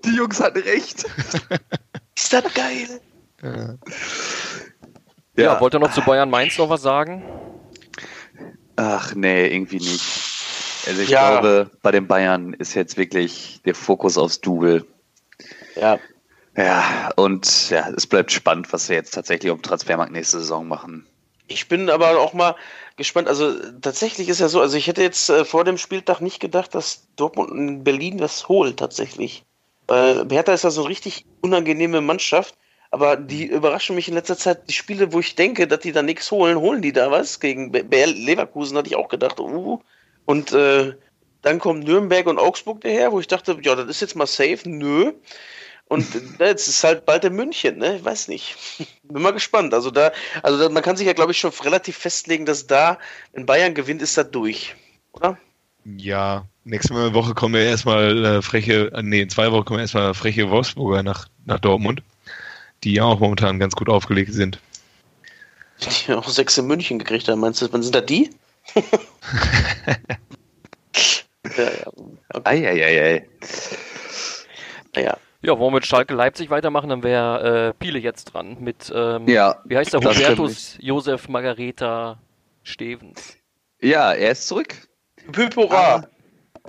Die 0.04 0.16
Jungs 0.16 0.40
hatten 0.40 0.58
recht. 0.62 1.04
Ist 2.16 2.32
das 2.32 2.44
geil? 2.54 3.00
Ja, 5.36 5.60
wollt 5.60 5.74
ihr 5.74 5.78
noch 5.78 5.92
zu 5.92 6.00
Bayern 6.02 6.28
Mainz 6.30 6.58
noch 6.58 6.68
was 6.68 6.82
sagen? 6.82 7.22
Ach 8.76 9.14
nee, 9.14 9.46
irgendwie 9.54 9.76
nicht. 9.78 10.04
Also 10.86 11.02
ich 11.02 11.08
Ja. 11.10 11.40
glaube, 11.40 11.70
bei 11.82 11.90
den 11.92 12.06
Bayern 12.06 12.54
ist 12.54 12.74
jetzt 12.74 12.96
wirklich 12.96 13.60
der 13.64 13.74
Fokus 13.74 14.16
aufs 14.18 14.40
Double. 14.40 14.86
Ja. 15.80 15.98
Ja, 16.56 17.10
und 17.16 17.70
ja, 17.70 17.88
es 17.96 18.06
bleibt 18.06 18.32
spannend, 18.32 18.72
was 18.72 18.88
wir 18.88 18.96
jetzt 18.96 19.12
tatsächlich 19.14 19.50
auf 19.52 19.58
dem 19.58 19.62
Transfermarkt 19.62 20.12
nächste 20.12 20.40
Saison 20.40 20.66
machen. 20.68 21.06
Ich 21.46 21.68
bin 21.68 21.88
aber 21.88 22.18
auch 22.18 22.32
mal 22.32 22.54
gespannt. 22.96 23.28
Also 23.28 23.54
tatsächlich 23.80 24.28
ist 24.28 24.40
ja 24.40 24.48
so, 24.48 24.60
also 24.60 24.76
ich 24.76 24.86
hätte 24.86 25.02
jetzt 25.02 25.30
äh, 25.30 25.44
vor 25.44 25.64
dem 25.64 25.78
Spieltag 25.78 26.20
nicht 26.20 26.40
gedacht, 26.40 26.74
dass 26.74 27.08
Dortmund 27.16 27.50
in 27.50 27.84
Berlin 27.84 28.20
was 28.20 28.48
holt 28.48 28.78
tatsächlich. 28.78 29.44
Weil 29.86 30.28
Hertha 30.28 30.52
ist 30.52 30.64
ja 30.64 30.70
so 30.70 30.82
eine 30.82 30.90
richtig 30.90 31.24
unangenehme 31.40 32.00
Mannschaft. 32.00 32.56
Aber 32.92 33.16
die 33.16 33.46
überraschen 33.46 33.94
mich 33.94 34.08
in 34.08 34.14
letzter 34.14 34.36
Zeit. 34.36 34.68
Die 34.68 34.74
Spiele, 34.74 35.12
wo 35.12 35.20
ich 35.20 35.36
denke, 35.36 35.68
dass 35.68 35.80
die 35.80 35.92
da 35.92 36.02
nichts 36.02 36.30
holen, 36.32 36.58
holen 36.58 36.82
die 36.82 36.92
da 36.92 37.10
was. 37.12 37.38
Gegen 37.38 37.70
Be- 37.70 37.84
Bayer 37.84 38.08
Leverkusen 38.08 38.76
hatte 38.76 38.88
ich 38.88 38.96
auch 38.96 39.08
gedacht, 39.08 39.38
uh. 39.38 39.80
Und 40.26 40.52
äh, 40.52 40.94
dann 41.42 41.60
kommen 41.60 41.80
Nürnberg 41.80 42.26
und 42.26 42.38
Augsburg 42.38 42.80
daher, 42.80 43.12
wo 43.12 43.20
ich 43.20 43.28
dachte, 43.28 43.56
ja, 43.62 43.76
das 43.76 43.88
ist 43.88 44.00
jetzt 44.00 44.16
mal 44.16 44.26
safe. 44.26 44.60
Nö. 44.64 45.12
Und 45.90 46.06
äh, 46.38 46.46
jetzt 46.46 46.68
ist 46.68 46.84
halt 46.84 47.04
bald 47.04 47.24
in 47.24 47.34
München, 47.34 47.78
ne? 47.78 47.96
Ich 47.96 48.04
weiß 48.04 48.28
nicht. 48.28 48.56
Bin 49.02 49.22
mal 49.22 49.32
gespannt. 49.32 49.74
Also 49.74 49.90
da, 49.90 50.12
also 50.40 50.56
da, 50.56 50.68
man 50.68 50.84
kann 50.84 50.96
sich 50.96 51.08
ja, 51.08 51.14
glaube 51.14 51.32
ich, 51.32 51.38
schon 51.38 51.50
relativ 51.64 51.96
festlegen, 51.98 52.46
dass 52.46 52.68
da, 52.68 52.96
wenn 53.32 53.44
Bayern 53.44 53.74
gewinnt, 53.74 54.00
ist 54.00 54.16
das 54.16 54.30
durch. 54.30 54.76
Oder? 55.12 55.36
Ja, 55.84 56.46
nächste 56.62 56.94
Woche 57.12 57.34
kommen 57.34 57.56
ja 57.56 57.62
erstmal 57.62 58.24
äh, 58.24 58.40
freche, 58.40 58.92
äh, 58.92 59.02
nee, 59.02 59.22
in 59.22 59.30
zwei 59.30 59.50
Wochen 59.50 59.64
kommen 59.64 59.80
erstmal 59.80 60.14
freche 60.14 60.48
Wolfsburger 60.48 61.02
nach, 61.02 61.26
nach 61.44 61.58
Dortmund, 61.58 62.04
die 62.84 62.92
ja 62.94 63.02
auch 63.02 63.18
momentan 63.18 63.58
ganz 63.58 63.74
gut 63.74 63.88
aufgelegt 63.88 64.32
sind. 64.32 64.60
Die 65.80 66.12
auch 66.12 66.28
sechs 66.28 66.56
in 66.56 66.68
München 66.68 67.00
gekriegt 67.00 67.26
haben. 67.26 67.40
Meinst 67.40 67.62
du, 67.62 67.72
wann 67.72 67.82
sind 67.82 67.96
da 67.96 68.00
die? 68.00 68.30
ja, 71.56 71.64
ja. 71.64 71.86
Okay. 72.32 72.44
Eieiei. 72.44 73.26
Naja. 74.94 75.16
Ja, 75.42 75.58
wollen 75.58 75.72
wir 75.72 75.76
mit 75.76 75.86
Schalke 75.86 76.14
Leipzig 76.14 76.50
weitermachen, 76.50 76.90
dann 76.90 77.02
wäre 77.02 77.68
äh, 77.68 77.72
Piele 77.72 77.98
jetzt 77.98 78.26
dran 78.26 78.58
mit, 78.60 78.92
ähm, 78.94 79.26
Ja, 79.26 79.60
wie 79.64 79.76
heißt 79.76 79.92
der, 79.92 80.00
das 80.00 80.16
Hubertus 80.16 80.76
Josef 80.80 81.28
Margareta 81.28 82.18
Stevens. 82.62 83.36
Ja, 83.80 84.12
er 84.12 84.32
ist 84.32 84.46
zurück. 84.46 84.74
Hypora. 85.34 86.06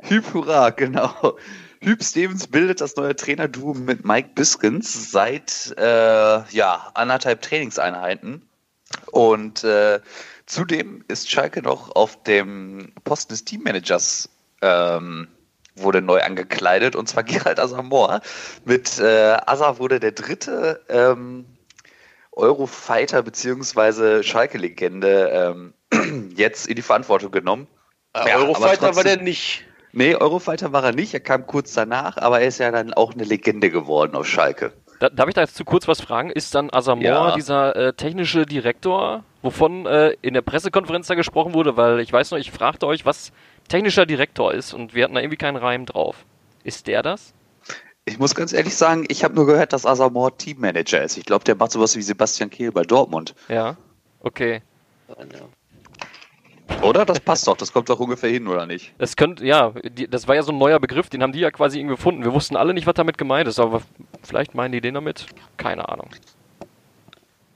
Hüb 0.04 0.34
Hurra, 0.34 0.70
genau. 0.70 1.38
Hüb 1.82 2.04
Stevens 2.04 2.48
bildet 2.48 2.80
das 2.80 2.96
neue 2.96 3.16
Trainerduo 3.16 3.74
mit 3.74 4.06
Mike 4.06 4.30
Biskins 4.36 5.12
seit 5.12 5.74
äh, 5.78 6.44
ja, 6.50 6.92
anderthalb 6.94 7.42
Trainingseinheiten. 7.42 8.48
Und 9.12 9.64
äh, 9.64 10.00
zudem 10.46 11.04
ist 11.08 11.30
Schalke 11.30 11.62
noch 11.62 11.96
auf 11.96 12.24
dem 12.24 12.94
Posten 13.04 13.34
des 13.34 13.46
Teammanagers 13.46 14.30
ähm, 14.62 15.28
wurde 15.76 16.02
neu 16.02 16.22
angekleidet, 16.22 16.96
und 16.96 17.08
zwar 17.08 17.24
Gerald 17.32 17.60
Asamoah. 17.60 18.22
Mit 18.66 19.00
äh, 19.00 19.38
Asa 19.46 19.78
wurde 19.80 20.00
der 20.00 20.12
dritte 20.12 20.82
ähm, 20.90 21.46
Eurofighter 22.32 23.24
bzw. 23.24 24.24
Schalke-Legende 24.24 25.74
ähm, 25.92 26.32
jetzt 26.36 26.68
in 26.68 26.76
die 26.76 26.82
Verantwortung 26.82 27.32
genommen. 27.32 27.68
Äh, 28.14 28.30
Ja, 28.30 28.38
Eurofighter 28.38 28.82
war 28.84 28.94
trotzdem- 28.94 29.04
der 29.18 29.22
nicht. 29.24 29.66
Nee, 29.94 30.16
Eurofighter 30.16 30.72
war 30.72 30.86
er 30.86 30.94
nicht, 30.94 31.14
er 31.14 31.20
kam 31.20 31.46
kurz 31.46 31.74
danach, 31.74 32.16
aber 32.16 32.40
er 32.40 32.48
ist 32.48 32.60
ja 32.60 32.72
dann 32.72 32.94
auch 32.94 33.14
eine 33.14 33.26
Legende 33.26 33.70
geworden 33.70 34.16
auf 34.16 34.26
Schalke. 34.26 34.72
Da, 35.02 35.10
darf 35.10 35.28
ich 35.30 35.34
da 35.34 35.42
jetzt 35.42 35.56
zu 35.56 35.66
kurz 35.66 35.88
was 35.88 36.00
fragen? 36.00 36.30
Ist 36.30 36.54
dann 36.54 36.70
Asamoah 36.72 37.04
Ja. 37.04 37.36
dieser 37.36 37.76
äh, 37.76 37.94
technische 37.94 38.46
Direktor, 38.46 39.24
wovon 39.42 39.88
äh, 39.88 40.16
in 40.22 40.36
der 40.36 40.44
Pressekonferenz 40.44 41.08
da 41.08 41.16
gesprochen 41.16 41.56
wurde? 41.56 41.76
Weil 41.76 42.00
ich 42.02 42.14
weiß 42.14 42.30
noch, 42.30 42.38
ich 42.38 42.52
fragte 42.52 42.86
euch, 42.86 43.04
was 43.04 43.32
technischer 43.68 44.06
Direktor 44.06 44.54
ist 44.54 44.76
und 44.76 44.94
wir 44.94 45.04
hatten 45.04 45.16
da 45.16 45.22
irgendwie 45.22 45.38
keinen 45.38 45.58
Reim 45.58 45.88
drauf. 45.88 46.24
Ist 46.64 46.86
der 46.86 47.02
das? 47.02 47.34
Ich 48.06 48.20
muss 48.20 48.36
ganz 48.36 48.54
ehrlich 48.54 48.76
sagen, 48.76 49.06
ich 49.08 49.24
habe 49.24 49.34
nur 49.34 49.48
gehört, 49.48 49.74
dass 49.74 49.88
Asamoah 49.88 50.38
Teammanager 50.38 51.02
ist. 51.02 51.18
Ich 51.18 51.26
glaube, 51.26 51.46
der 51.46 51.56
macht 51.56 51.72
sowas 51.72 51.96
wie 51.96 52.04
Sebastian 52.04 52.52
Kehl 52.52 52.72
bei 52.72 52.84
Dortmund. 52.84 53.34
Ja. 53.50 53.78
Okay. 54.20 54.62
Oder? 56.82 57.06
Das 57.06 57.20
passt 57.20 57.48
doch, 57.48 57.58
das 57.58 57.72
kommt 57.74 57.90
doch 57.90 58.00
ungefähr 58.00 58.30
hin, 58.30 58.48
oder 58.48 58.66
nicht? 58.66 58.94
Das 58.98 59.16
könnte, 59.16 59.46
ja, 59.46 59.72
die, 59.84 60.08
das 60.08 60.28
war 60.28 60.36
ja 60.36 60.44
so 60.44 60.52
ein 60.52 60.58
neuer 60.58 60.80
Begriff, 60.80 61.10
den 61.10 61.22
haben 61.24 61.32
die 61.32 61.40
ja 61.40 61.52
quasi 61.52 61.80
irgendwie 61.80 61.96
gefunden. 61.96 62.24
Wir 62.24 62.34
wussten 62.34 62.56
alle 62.56 62.74
nicht, 62.74 62.88
was 62.88 62.96
damit 62.96 63.18
gemeint 63.18 63.48
ist, 63.48 63.60
aber 63.60 63.82
vielleicht 64.24 64.56
meinen 64.56 64.72
die 64.72 64.82
den 64.82 64.96
damit? 64.96 65.28
Keine 65.58 65.90
Ahnung. 65.90 66.10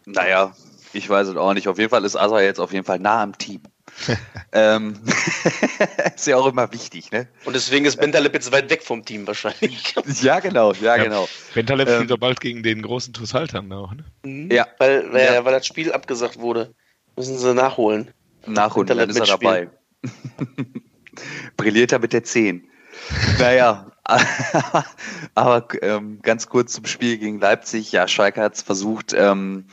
Naja, 0.05 0.53
ich 0.93 1.09
weiß 1.09 1.29
es 1.29 1.35
auch 1.37 1.53
nicht. 1.53 1.67
Auf 1.67 1.77
jeden 1.77 1.89
Fall 1.89 2.05
ist 2.05 2.15
Asa 2.15 2.41
jetzt 2.41 2.59
auf 2.59 2.71
jeden 2.71 2.85
Fall 2.85 2.99
nah 2.99 3.23
am 3.23 3.37
Team. 3.37 3.61
ähm, 4.51 4.99
ist 6.15 6.27
ja 6.27 6.37
auch 6.37 6.47
immer 6.47 6.71
wichtig, 6.73 7.11
ne? 7.11 7.27
Und 7.45 7.55
deswegen 7.55 7.85
ist 7.85 7.97
Bentaleb 7.97 8.33
jetzt 8.33 8.51
weit 8.51 8.69
weg 8.69 8.83
vom 8.83 9.05
Team 9.05 9.25
wahrscheinlich. 9.27 9.93
Ja, 10.21 10.39
genau, 10.39 10.73
ja, 10.73 10.97
genau. 10.97 11.27
Bentaleb 11.53 11.87
Ähm, 11.87 11.95
spielt 11.95 12.11
doch 12.11 12.17
bald 12.17 12.41
gegen 12.41 12.63
den 12.63 12.81
großen 12.81 13.13
TuS 13.13 13.33
Haltern 13.33 13.71
auch, 13.71 13.93
ne? 13.93 14.03
Mhm. 14.23 14.51
Ja. 14.51 14.67
Weil, 14.77 15.11
weil, 15.13 15.33
Ja. 15.33 15.45
weil 15.45 15.53
das 15.53 15.65
Spiel 15.65 15.91
abgesagt 15.91 16.39
wurde. 16.39 16.73
Müssen 17.15 17.37
sie 17.37 17.53
nachholen. 17.53 18.11
Nachholen, 18.47 18.87
dann 18.87 19.09
ist 19.09 19.19
er 19.19 19.25
dabei. 19.25 19.69
Brilliert 21.57 21.91
er 21.91 21.99
mit 21.99 22.13
der 22.13 22.23
10. 22.23 22.67
Naja, 23.39 23.91
aber 25.35 25.67
ähm, 25.81 26.19
ganz 26.21 26.47
kurz 26.47 26.73
zum 26.73 26.85
Spiel 26.85 27.17
gegen 27.17 27.39
Leipzig. 27.39 27.91
Ja, 27.91 28.07
Schalke 28.07 28.41
hat 28.41 28.55
es 28.55 28.61
versucht, 28.61 29.13
ähm, 29.13 29.65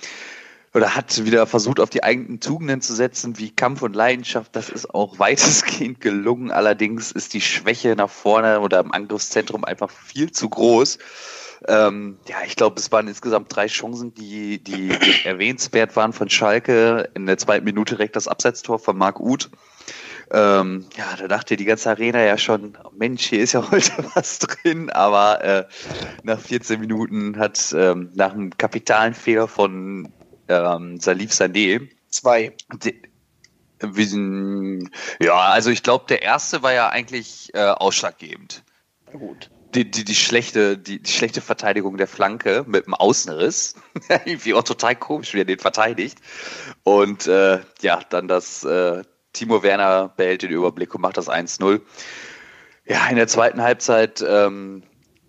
oder 0.75 0.95
hat 0.95 1.25
wieder 1.25 1.47
versucht, 1.47 1.81
auf 1.81 1.91
die 1.91 2.03
eigenen 2.03 2.41
Tugenden 2.41 2.81
zu 2.81 2.95
setzen, 2.95 3.39
wie 3.39 3.51
Kampf 3.51 3.83
und 3.83 3.95
Leidenschaft. 3.95 4.57
Das 4.57 4.71
ist 4.71 4.95
auch 4.95 5.19
weitestgehend 5.19 6.01
gelungen. 6.01 6.51
Allerdings 6.51 7.13
ist 7.13 7.35
die 7.35 7.43
Schwäche 7.43 7.95
nach 7.95 8.09
vorne 8.09 8.61
oder 8.61 8.81
im 8.81 8.93
Angriffszentrum 8.93 9.65
einfach 9.65 9.91
viel 9.91 10.33
zu 10.33 10.49
groß. 10.49 10.99
Ähm, 11.69 12.19
ja, 12.29 12.37
ich 12.47 12.57
glaube, 12.57 12.79
es 12.79 12.91
waren 12.91 13.09
insgesamt 13.09 13.55
drei 13.55 13.67
Chancen, 13.67 14.15
die, 14.15 14.63
die 14.63 14.91
erwähnenswert 15.25 15.95
waren 15.97 16.13
von 16.13 16.29
Schalke. 16.29 17.11
In 17.15 17.27
der 17.27 17.39
zweiten 17.39 17.65
Minute 17.65 17.97
direkt 17.97 18.17
das 18.17 18.29
Absetztor 18.29 18.79
von 18.79 18.97
Marc 18.97 19.21
Uth. 19.21 19.51
Ähm, 20.31 20.87
ja, 20.97 21.15
da 21.19 21.29
dachte 21.29 21.57
die 21.57 21.67
ganze 21.67 21.91
Arena 21.91 22.23
ja 22.23 22.39
schon, 22.39 22.79
Mensch, 22.97 23.25
hier 23.27 23.41
ist 23.41 23.53
ja 23.53 23.63
heute 23.71 23.93
was 24.15 24.39
drin, 24.39 24.89
aber 24.91 25.45
äh, 25.45 25.65
nach 26.23 26.41
14 26.41 26.81
Minuten 26.81 27.39
hat 27.39 27.75
ähm, 27.77 28.11
nach 28.15 28.33
einem 28.33 28.57
kapitalen 28.57 29.13
Fehler 29.13 29.47
von 29.47 30.11
ähm, 30.49 31.01
Salif 31.01 31.33
Sané 31.33 31.89
Zwei. 32.09 32.55
die, 32.83 33.01
ja, 35.21 35.35
also 35.35 35.71
ich 35.71 35.83
glaube, 35.83 36.05
der 36.09 36.23
erste 36.23 36.63
war 36.63 36.73
ja 36.73 36.89
eigentlich 36.89 37.51
äh, 37.55 37.59
ausschlaggebend. 37.59 38.63
Gut. 39.13 39.51
Die, 39.75 39.91
die, 39.91 40.05
die, 40.05 40.15
schlechte, 40.15 40.77
die, 40.77 41.01
die 41.01 41.11
schlechte 41.11 41.41
Verteidigung 41.41 41.97
der 41.97 42.07
Flanke 42.07 42.65
mit 42.67 42.87
dem 42.87 42.95
Außenriss. 42.95 43.75
Irgendwie 44.25 44.55
auch 44.55 44.65
total 44.65 44.97
komisch, 44.97 45.33
wie 45.35 45.41
er 45.41 45.45
den 45.47 45.59
verteidigt. 45.59 46.19
Und 46.83 47.27
äh, 47.27 47.61
ja, 47.81 48.01
dann 48.11 48.29
das 48.29 48.65
äh, 48.65 49.03
Timo 49.33 49.63
Werner 49.63 50.13
behält 50.17 50.43
den 50.43 50.51
Überblick 50.51 50.95
und 50.95 51.01
macht 51.01 51.17
das 51.17 51.29
1-0. 51.29 51.81
Ja, 52.85 53.07
in 53.09 53.17
der 53.17 53.29
zweiten 53.29 53.63
Halbzeit 53.63 54.23
ähm, 54.27 54.83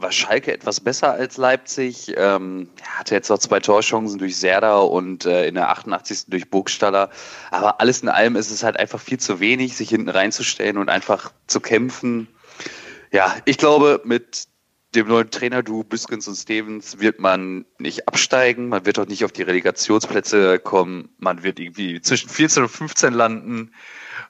war 0.03 0.11
Schalke 0.11 0.53
etwas 0.53 0.79
besser 0.79 1.13
als 1.13 1.37
Leipzig. 1.37 2.13
Ähm, 2.17 2.69
er 2.81 2.99
hatte 2.99 3.15
jetzt 3.15 3.29
noch 3.29 3.39
zwei 3.39 3.59
Torchancen 3.59 4.19
durch 4.19 4.37
Serda 4.37 4.79
und 4.79 5.25
äh, 5.25 5.47
in 5.47 5.55
der 5.55 5.69
88. 5.69 6.25
durch 6.27 6.49
Burgstaller. 6.49 7.09
Aber 7.51 7.79
alles 7.79 8.01
in 8.01 8.09
allem 8.09 8.35
ist 8.35 8.51
es 8.51 8.63
halt 8.63 8.77
einfach 8.77 8.99
viel 8.99 9.19
zu 9.19 9.39
wenig, 9.39 9.75
sich 9.75 9.89
hinten 9.89 10.09
reinzustellen 10.09 10.77
und 10.77 10.89
einfach 10.89 11.31
zu 11.47 11.61
kämpfen. 11.61 12.27
Ja, 13.13 13.35
ich 13.45 13.59
glaube, 13.59 14.01
mit 14.03 14.47
dem 14.95 15.07
neuen 15.07 15.29
Trainer, 15.29 15.61
du 15.61 15.83
Büskens 15.83 16.27
und 16.27 16.35
Stevens, 16.35 16.99
wird 16.99 17.19
man 17.19 17.65
nicht 17.77 18.07
absteigen. 18.07 18.69
Man 18.69 18.87
wird 18.87 18.97
auch 18.97 19.05
nicht 19.05 19.23
auf 19.23 19.31
die 19.31 19.43
Relegationsplätze 19.43 20.57
kommen. 20.57 21.09
Man 21.19 21.43
wird 21.43 21.59
irgendwie 21.59 22.01
zwischen 22.01 22.27
14 22.27 22.63
und 22.63 22.69
15 22.69 23.13
landen 23.13 23.71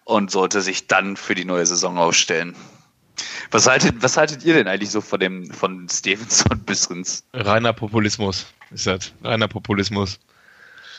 und 0.03 0.31
sollte 0.31 0.61
sich 0.61 0.87
dann 0.87 1.15
für 1.15 1.33
die 1.33 1.45
neue 1.45 1.65
Saison 1.65 1.97
aufstellen. 1.97 2.55
Was 3.51 3.67
haltet, 3.67 3.95
was 4.01 4.17
haltet 4.17 4.43
ihr 4.43 4.53
denn 4.53 4.67
eigentlich 4.67 4.91
so 4.91 4.99
von 4.99 5.19
dem 5.19 5.49
von 5.51 5.87
Stevens 5.87 6.43
und 6.49 6.65
Büskens? 6.65 7.23
Reiner 7.33 7.71
Populismus 7.71 8.47
ist 8.71 8.87
das. 8.87 9.13
Reiner 9.23 9.47
Populismus. 9.47 10.19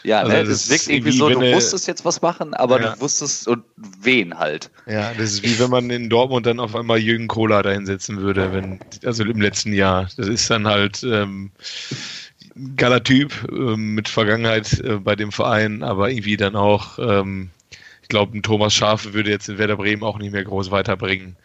Ja, 0.05 0.19
Also 0.21 0.33
ne, 0.33 0.41
das 0.41 0.49
das 0.49 0.61
ist 0.67 0.71
wirkt 0.71 0.89
irgendwie 0.89 1.13
wie 1.13 1.17
so, 1.17 1.29
wenn 1.31 1.41
du 1.41 1.47
er- 1.47 1.55
musstest 1.55 1.87
jetzt 1.89 2.05
was 2.05 2.21
machen, 2.21 2.53
aber 2.55 2.81
Ja. 2.81 2.95
du 2.95 3.01
wusstest 3.01 3.49
und 3.49 3.65
wen 3.77 4.39
halt. 4.39 4.71
Ja, 4.87 5.15
das 5.15 5.33
ist 5.33 5.43
wie 5.45 5.59
wenn 5.59 5.71
man 5.71 5.89
in 5.89 6.11
Dortmund 6.11 6.45
dann 6.47 6.61
auf 6.61 6.77
einmal 6.77 6.99
Jürgen 6.99 7.27
Kohler 7.27 7.63
dahinsetzen 7.63 8.21
würde, 8.21 8.53
wenn, 8.53 8.81
also 9.05 9.25
im 9.25 9.41
letzten 9.41 9.73
Jahr. 9.73 10.09
Das 10.19 10.29
ist 10.29 10.51
dann 10.51 10.67
halt 10.67 11.03
ähm, 11.05 11.53
ein 12.55 12.77
geiler 12.77 13.03
Typ 13.03 13.33
ähm, 13.51 13.95
mit 13.95 14.09
Vergangenheit 14.09 14.79
äh, 14.81 14.97
bei 14.97 15.17
dem 15.17 15.33
Verein, 15.33 15.83
aber 15.83 16.11
irgendwie 16.11 16.37
dann 16.37 16.55
auch, 16.55 16.99
ähm, 16.99 17.51
ich 18.03 18.09
glaube, 18.09 18.37
ein 18.37 18.43
Thomas 18.43 18.75
Schafe 18.75 19.15
würde 19.15 19.31
jetzt 19.31 19.49
in 19.49 19.57
Werder 19.57 19.77
Bremen 19.77 20.03
auch 20.03 20.19
nicht 20.19 20.33
mehr 20.33 20.45
groß 20.45 20.71
weiterbringen. 20.71 21.37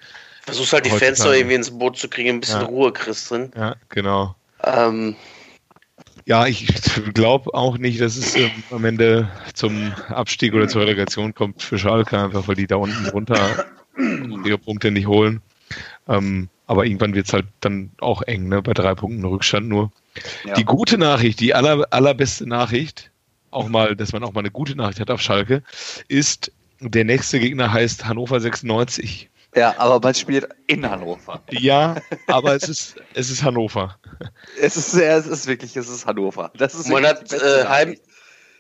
Versuchst 0.44 0.74
halt 0.74 0.86
die 0.86 0.90
Fans 0.90 1.02
Heutzutage. 1.20 1.30
noch 1.30 1.36
irgendwie 1.38 1.56
ins 1.56 1.72
Boot 1.72 1.98
zu 1.98 2.10
kriegen, 2.10 2.30
ein 2.30 2.40
bisschen 2.42 2.60
Ja. 2.62 2.68
Ruhe 2.68 2.92
drin. 2.92 3.52
Ja, 3.56 3.76
genau. 3.88 4.36
Ähm, 4.64 5.16
Ja, 6.26 6.46
ich 6.46 6.68
glaube 7.14 7.54
auch 7.54 7.78
nicht, 7.78 8.02
dass 8.02 8.16
es 8.16 8.36
ähm, 8.36 8.52
am 8.72 8.86
Ende 8.86 9.30
zum 9.54 9.92
Abstieg 10.10 10.54
oder 10.54 10.68
zur 10.68 10.82
Relegation 10.82 11.34
kommt 11.34 11.62
für 11.64 11.78
Schalke, 11.78 12.20
einfach 12.20 12.48
weil 12.48 12.56
die 12.56 12.68
da 12.68 12.76
unten 12.76 13.08
runter 13.10 13.66
ihre 14.46 14.58
Punkte 14.58 14.92
nicht 14.92 15.08
holen. 15.08 15.42
Ähm, 16.08 16.50
aber 16.68 16.86
irgendwann 16.86 17.16
wird's 17.16 17.34
halt 17.34 17.48
dann 17.62 17.92
auch 18.00 18.22
eng, 18.22 18.48
ne? 18.48 18.62
bei 18.62 18.74
drei 18.74 18.96
Punkten 18.96 19.26
Rückstand 19.26 19.68
nur. 19.68 19.92
Ja. 20.46 20.54
Die 20.54 20.66
gute 20.66 20.98
Nachricht, 20.98 21.40
die 21.40 21.54
aller, 21.54 21.88
allerbeste 21.92 22.48
Nachricht, 22.48 23.12
auch 23.52 23.68
mal, 23.70 23.96
dass 23.96 24.14
man 24.14 24.24
auch 24.24 24.34
mal 24.34 24.42
eine 24.42 24.52
gute 24.52 24.76
Nachricht 24.76 25.00
hat 25.00 25.12
auf 25.12 25.22
Schalke, 25.22 25.64
ist, 26.08 26.52
der 26.80 27.06
nächste 27.06 27.40
Gegner 27.40 27.74
heißt 27.74 28.06
Hannover 28.06 28.40
96. 28.40 29.30
Ja, 29.56 29.74
aber 29.78 30.00
man 30.00 30.14
spielt 30.14 30.48
in 30.68 30.88
Hannover. 30.90 31.42
Ja, 31.50 31.96
aber 32.28 32.54
es 32.56 32.70
ist, 32.70 32.96
es 33.16 33.30
ist 33.32 33.44
Hannover. 33.44 33.98
Es 34.62 34.78
ist, 34.78 34.94
ja, 34.96 35.18
es 35.18 35.26
ist 35.26 35.48
wirklich, 35.48 35.76
es 35.76 35.90
ist 35.90 36.06
Hannover. 36.06 36.52
Das 36.56 36.76
ist 36.76 36.88
man, 36.90 37.06
hat, 37.06 37.34
äh, 37.34 37.66
Heim, 37.66 37.96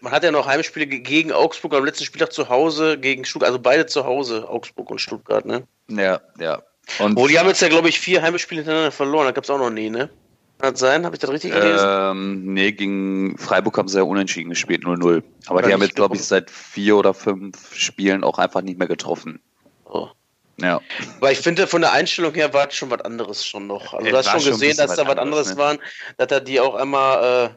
man 0.01 0.11
hat 0.11 0.23
ja 0.23 0.31
noch 0.31 0.47
Heimspiele 0.47 0.87
ge- 0.87 0.99
gegen 1.01 1.31
Augsburg, 1.31 1.75
am 1.75 1.85
letzten 1.85 2.05
Spieltag 2.05 2.33
zu 2.33 2.49
Hause 2.49 2.97
gegen 2.97 3.23
Stuttgart, 3.25 3.49
also 3.49 3.59
beide 3.59 3.85
zu 3.85 4.03
Hause, 4.05 4.49
Augsburg 4.49 4.89
und 4.89 4.99
Stuttgart, 4.99 5.45
ne? 5.45 5.63
Ja, 5.89 6.21
ja. 6.39 6.63
Und 6.97 7.17
Oh, 7.17 7.27
die 7.27 7.37
haben 7.37 7.47
jetzt 7.47 7.61
ja, 7.61 7.67
glaube 7.69 7.89
ich, 7.89 7.99
vier 7.99 8.21
Heimspiele 8.23 8.61
hintereinander 8.61 8.91
verloren, 8.91 9.25
da 9.25 9.31
gab 9.31 9.43
es 9.43 9.49
auch 9.51 9.59
noch 9.59 9.69
nie, 9.69 9.91
ne? 9.91 10.09
Kann 10.57 10.71
das 10.71 10.79
sein? 10.79 11.05
Habe 11.05 11.15
ich 11.15 11.19
das 11.21 11.29
richtig 11.29 11.53
gelesen? 11.53 11.85
ähm, 11.87 12.53
nee, 12.53 12.71
gegen 12.71 13.37
Freiburg 13.37 13.77
haben 13.77 13.87
sie 13.87 13.97
ja 13.97 14.03
unentschieden 14.03 14.49
gespielt, 14.49 14.83
0-0. 14.83 15.23
Aber 15.45 15.59
Oder 15.59 15.67
die 15.67 15.73
haben 15.73 15.81
jetzt, 15.83 15.95
glaube 15.95 16.15
ich, 16.15 16.23
seit 16.25 16.49
vier 16.49 16.97
oder 16.97 17.13
fünf 17.13 17.73
Spielen 17.75 18.23
auch 18.23 18.39
einfach 18.39 18.61
nicht 18.61 18.77
mehr 18.79 18.87
getroffen. 18.87 19.39
Oh. 19.85 20.07
Ja. 20.61 20.81
Aber 21.17 21.31
ich 21.31 21.39
finde, 21.39 21.67
von 21.67 21.81
der 21.81 21.91
Einstellung 21.91 22.33
her 22.33 22.53
war 22.53 22.67
es 22.67 22.75
schon 22.75 22.89
was 22.89 23.01
anderes 23.01 23.45
schon 23.45 23.67
noch. 23.67 23.93
Also 23.93 24.09
du 24.09 24.17
hast 24.17 24.25
schon 24.29 24.39
ein 24.41 24.45
gesehen, 24.45 24.77
dass 24.77 24.95
da 24.95 25.07
was 25.07 25.17
anderes 25.17 25.49
anderes, 25.51 25.57
waren, 25.57 25.77
dass 26.17 26.31
er 26.31 26.41
die 26.41 26.59
auch 26.59 26.75
einmal 26.75 27.49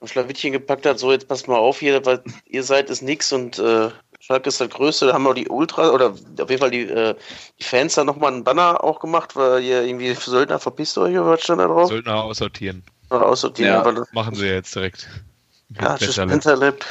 äh, 0.00 0.02
auf 0.02 0.10
Schlawittchen 0.10 0.52
gepackt 0.52 0.84
hat, 0.86 0.98
so 0.98 1.12
jetzt 1.12 1.28
passt 1.28 1.48
mal 1.48 1.56
auf 1.56 1.80
hier, 1.80 2.04
weil 2.04 2.22
ihr 2.46 2.62
seid 2.62 2.90
ist 2.90 3.02
nix 3.02 3.32
und 3.32 3.58
äh, 3.58 3.90
Schalke 4.20 4.48
ist 4.48 4.60
das 4.60 4.70
Größte, 4.70 5.06
da 5.06 5.12
haben 5.14 5.26
auch 5.26 5.34
die 5.34 5.48
Ultra 5.48 5.90
oder 5.90 6.10
auf 6.10 6.50
jeden 6.50 6.58
Fall 6.58 6.70
die, 6.70 6.82
äh, 6.82 7.14
die 7.58 7.64
Fans 7.64 7.94
da 7.94 8.04
nochmal 8.04 8.32
einen 8.32 8.44
Banner 8.44 8.82
auch 8.82 9.00
gemacht, 9.00 9.36
weil 9.36 9.62
ihr 9.62 9.82
irgendwie 9.82 10.14
Söldner 10.14 10.58
verpisst 10.58 10.98
euch 10.98 11.12
oder 11.12 11.26
was 11.26 11.42
stand 11.42 11.60
da 11.60 11.66
drauf? 11.66 11.88
Söldner 11.88 12.22
aussortieren. 12.24 12.82
Oder 13.10 13.26
aussortieren, 13.26 13.72
Ja. 13.72 13.84
weil 13.84 13.94
das- 13.94 14.12
Machen 14.12 14.34
sie 14.34 14.46
jetzt 14.46 14.74
direkt. 14.74 15.08
Ja, 15.80 15.96
tschüss. 15.96 16.16
Bentaleb. 16.16 16.84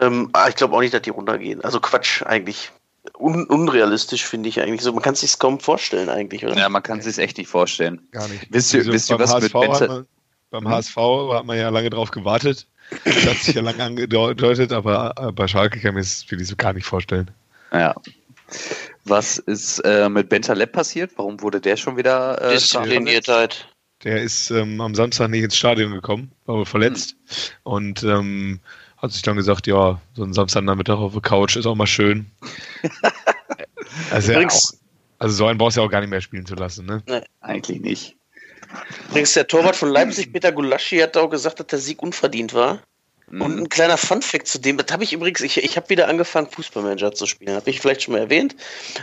Ähm, 0.00 0.30
ah, 0.32 0.48
ich 0.48 0.56
glaube 0.56 0.74
auch 0.74 0.80
nicht, 0.80 0.94
dass 0.94 1.02
die 1.02 1.10
runtergehen. 1.10 1.62
Also 1.62 1.78
Quatsch, 1.80 2.22
eigentlich. 2.22 2.70
Un 3.18 3.44
unrealistisch 3.46 4.24
finde 4.24 4.48
ich 4.48 4.60
eigentlich 4.60 4.82
so. 4.82 4.92
Man 4.92 5.02
kann 5.02 5.14
es 5.14 5.20
sich 5.20 5.38
kaum 5.38 5.58
vorstellen, 5.60 6.08
eigentlich, 6.08 6.44
oder? 6.44 6.56
ja, 6.56 6.68
man 6.68 6.82
kann 6.82 7.00
es 7.00 7.04
sich 7.06 7.18
echt 7.18 7.36
nicht 7.38 7.48
vorstellen. 7.48 8.00
Gar 8.12 8.28
nicht. 8.28 8.46
Wisst 8.50 8.72
ihr- 8.74 8.80
Wieso, 8.80 8.92
wisst 8.92 9.10
ihr, 9.10 9.18
beim 9.18 9.28
was 9.28 9.42
mit 9.42 9.52
HSV 9.54 9.54
hat 9.54 9.78
Bental- 9.80 9.88
man, 9.88 10.06
Beim 10.50 10.68
HSV 10.68 10.96
hat 11.32 11.44
man 11.46 11.58
ja 11.58 11.68
lange 11.70 11.90
drauf 11.90 12.10
gewartet. 12.10 12.66
Das 13.04 13.26
hat 13.26 13.36
sich 13.38 13.54
ja 13.54 13.62
lange 13.62 13.82
angedeutet, 13.82 14.72
aber 14.72 15.32
bei 15.34 15.48
Schalke 15.48 15.80
kann 15.80 15.90
ich 15.90 15.94
mir 15.94 16.00
das 16.00 16.30
wirklich 16.30 16.48
so 16.48 16.56
gar 16.56 16.72
nicht 16.74 16.84
vorstellen. 16.86 17.30
Ja. 17.72 17.94
Was 19.04 19.38
ist 19.38 19.78
äh, 19.80 20.08
mit 20.08 20.28
Bentaleb 20.28 20.72
passiert? 20.72 21.12
Warum 21.16 21.40
wurde 21.40 21.60
der 21.60 21.76
schon 21.76 21.96
wieder 21.96 22.40
äh, 22.40 22.52
Diszipliniertheit. 22.52 23.66
Der 24.04 24.20
ist 24.22 24.50
ähm, 24.50 24.80
am 24.80 24.94
Samstag 24.94 25.28
nicht 25.30 25.42
ins 25.44 25.56
Stadion 25.56 25.92
gekommen, 25.92 26.32
war 26.46 26.56
wohl 26.56 26.66
verletzt 26.66 27.16
und 27.62 28.02
ähm, 28.02 28.60
hat 29.02 29.12
sich 29.12 29.22
dann 29.22 29.36
gesagt, 29.36 29.66
ja, 29.66 30.00
so 30.14 30.22
ein 30.22 30.32
Samstagnachmittag 30.32 30.96
auf 30.96 31.12
der 31.12 31.22
Couch 31.22 31.56
ist 31.56 31.66
auch 31.66 31.74
mal 31.74 31.86
schön. 31.86 32.30
also, 34.10 34.32
ja, 34.32 34.46
auch, 34.46 34.70
also 35.18 35.34
so 35.34 35.46
einen 35.46 35.58
brauchst 35.58 35.76
du 35.76 35.80
ja 35.80 35.86
auch 35.86 35.90
gar 35.90 36.00
nicht 36.00 36.10
mehr 36.10 36.20
spielen 36.20 36.46
zu 36.46 36.54
lassen, 36.54 36.86
ne? 36.86 37.02
Eigentlich 37.40 37.80
nicht. 37.80 38.16
übrigens, 39.10 39.34
der 39.34 39.46
Torwart 39.48 39.76
von 39.76 39.90
Leipzig, 39.90 40.32
Peter 40.32 40.52
Gulaschi, 40.52 40.98
hat 40.98 41.16
auch 41.16 41.28
gesagt, 41.28 41.60
dass 41.60 41.66
der 41.66 41.78
Sieg 41.80 42.02
unverdient 42.02 42.54
war. 42.54 42.80
Und 43.28 43.56
Mhm. 43.56 43.62
ein 43.62 43.68
kleiner 43.70 43.96
Funfact 43.96 44.46
zu 44.46 44.58
dem, 44.58 44.76
das 44.76 44.92
habe 44.92 45.04
ich 45.04 45.12
übrigens, 45.14 45.40
ich, 45.40 45.56
ich 45.56 45.76
habe 45.76 45.88
wieder 45.88 46.06
angefangen, 46.08 46.50
Fußballmanager 46.50 47.12
zu 47.12 47.26
spielen. 47.26 47.54
Habe 47.56 47.70
ich 47.70 47.80
vielleicht 47.80 48.02
schon 48.02 48.12
mal 48.12 48.20
erwähnt. 48.20 48.54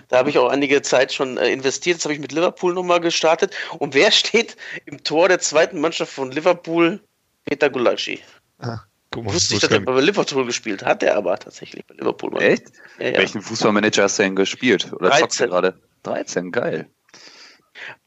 Da 0.08 0.18
habe 0.18 0.30
ich 0.30 0.38
auch 0.38 0.50
einige 0.50 0.84
Zeit 0.84 1.12
schon 1.12 1.38
äh, 1.38 1.52
investiert. 1.52 1.96
Jetzt 1.96 2.06
habe 2.06 2.14
ich 2.14 2.20
mit 2.20 2.32
Liverpool 2.32 2.76
nochmal 2.76 3.00
gestartet. 3.00 3.56
Und 3.80 3.96
wer 3.96 4.12
steht 4.12 4.56
im 4.86 5.04
Tor 5.04 5.30
der 5.30 5.40
zweiten 5.40 5.82
Mannschaft 5.82 6.14
von 6.14 6.32
Liverpool? 6.32 7.00
Peter 7.46 7.72
Gulaschi. 7.72 8.20
Ah, 8.60 8.80
guck 9.12 9.26
mal, 9.26 9.34
Wusste 9.34 9.56
ich, 9.56 9.62
das 9.62 9.70
dass 9.70 9.80
er 9.80 9.86
bei 9.86 10.00
Liverpool 10.02 10.46
gespielt 10.46 10.84
hat, 10.84 11.04
er 11.04 11.16
aber 11.16 11.38
tatsächlich 11.38 11.86
bei 11.86 11.96
Liverpool. 11.96 12.32
Mann. 12.32 12.42
Echt? 12.42 12.72
Ja, 13.00 13.08
ja. 13.08 13.18
Welchen 13.18 13.42
Fußballmanager 13.42 14.04
hast 14.04 14.20
du 14.20 14.24
denn 14.24 14.36
gespielt? 14.36 14.92
Oder 14.94 15.12
zockst 15.12 15.40
du 15.40 15.48
13. 15.48 15.50
gerade? 15.50 15.80
13, 16.04 16.52
geil. 16.52 16.88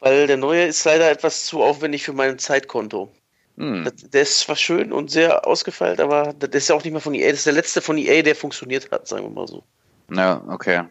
Weil 0.01 0.27
der 0.27 0.37
neue 0.37 0.67
ist 0.67 0.85
leider 0.85 1.11
etwas 1.11 1.47
zu 1.47 1.63
aufwendig 1.63 2.05
für 2.05 2.13
mein 2.13 2.39
Zeitkonto. 2.39 3.13
Hm. 3.57 3.85
Das, 3.85 3.95
der 4.11 4.23
ist 4.23 4.41
zwar 4.41 4.57
schön 4.57 4.93
und 4.93 5.11
sehr 5.11 5.47
ausgefeilt, 5.47 6.01
aber 6.01 6.35
das 6.39 6.51
ist 6.53 6.69
ja 6.69 6.75
auch 6.75 6.85
nicht 6.85 6.93
mehr 6.93 7.01
von 7.03 7.15
EA. 7.15 7.31
Das 7.31 7.39
ist 7.41 7.47
der 7.47 7.53
letzte 7.53 7.81
von 7.81 7.99
EA, 7.99 8.23
der 8.23 8.35
funktioniert 8.35 8.91
hat, 8.91 9.07
sagen 9.07 9.25
wir 9.25 9.31
mal 9.31 9.47
so. 9.47 9.63
Ja, 10.15 10.43
okay. 10.49 10.83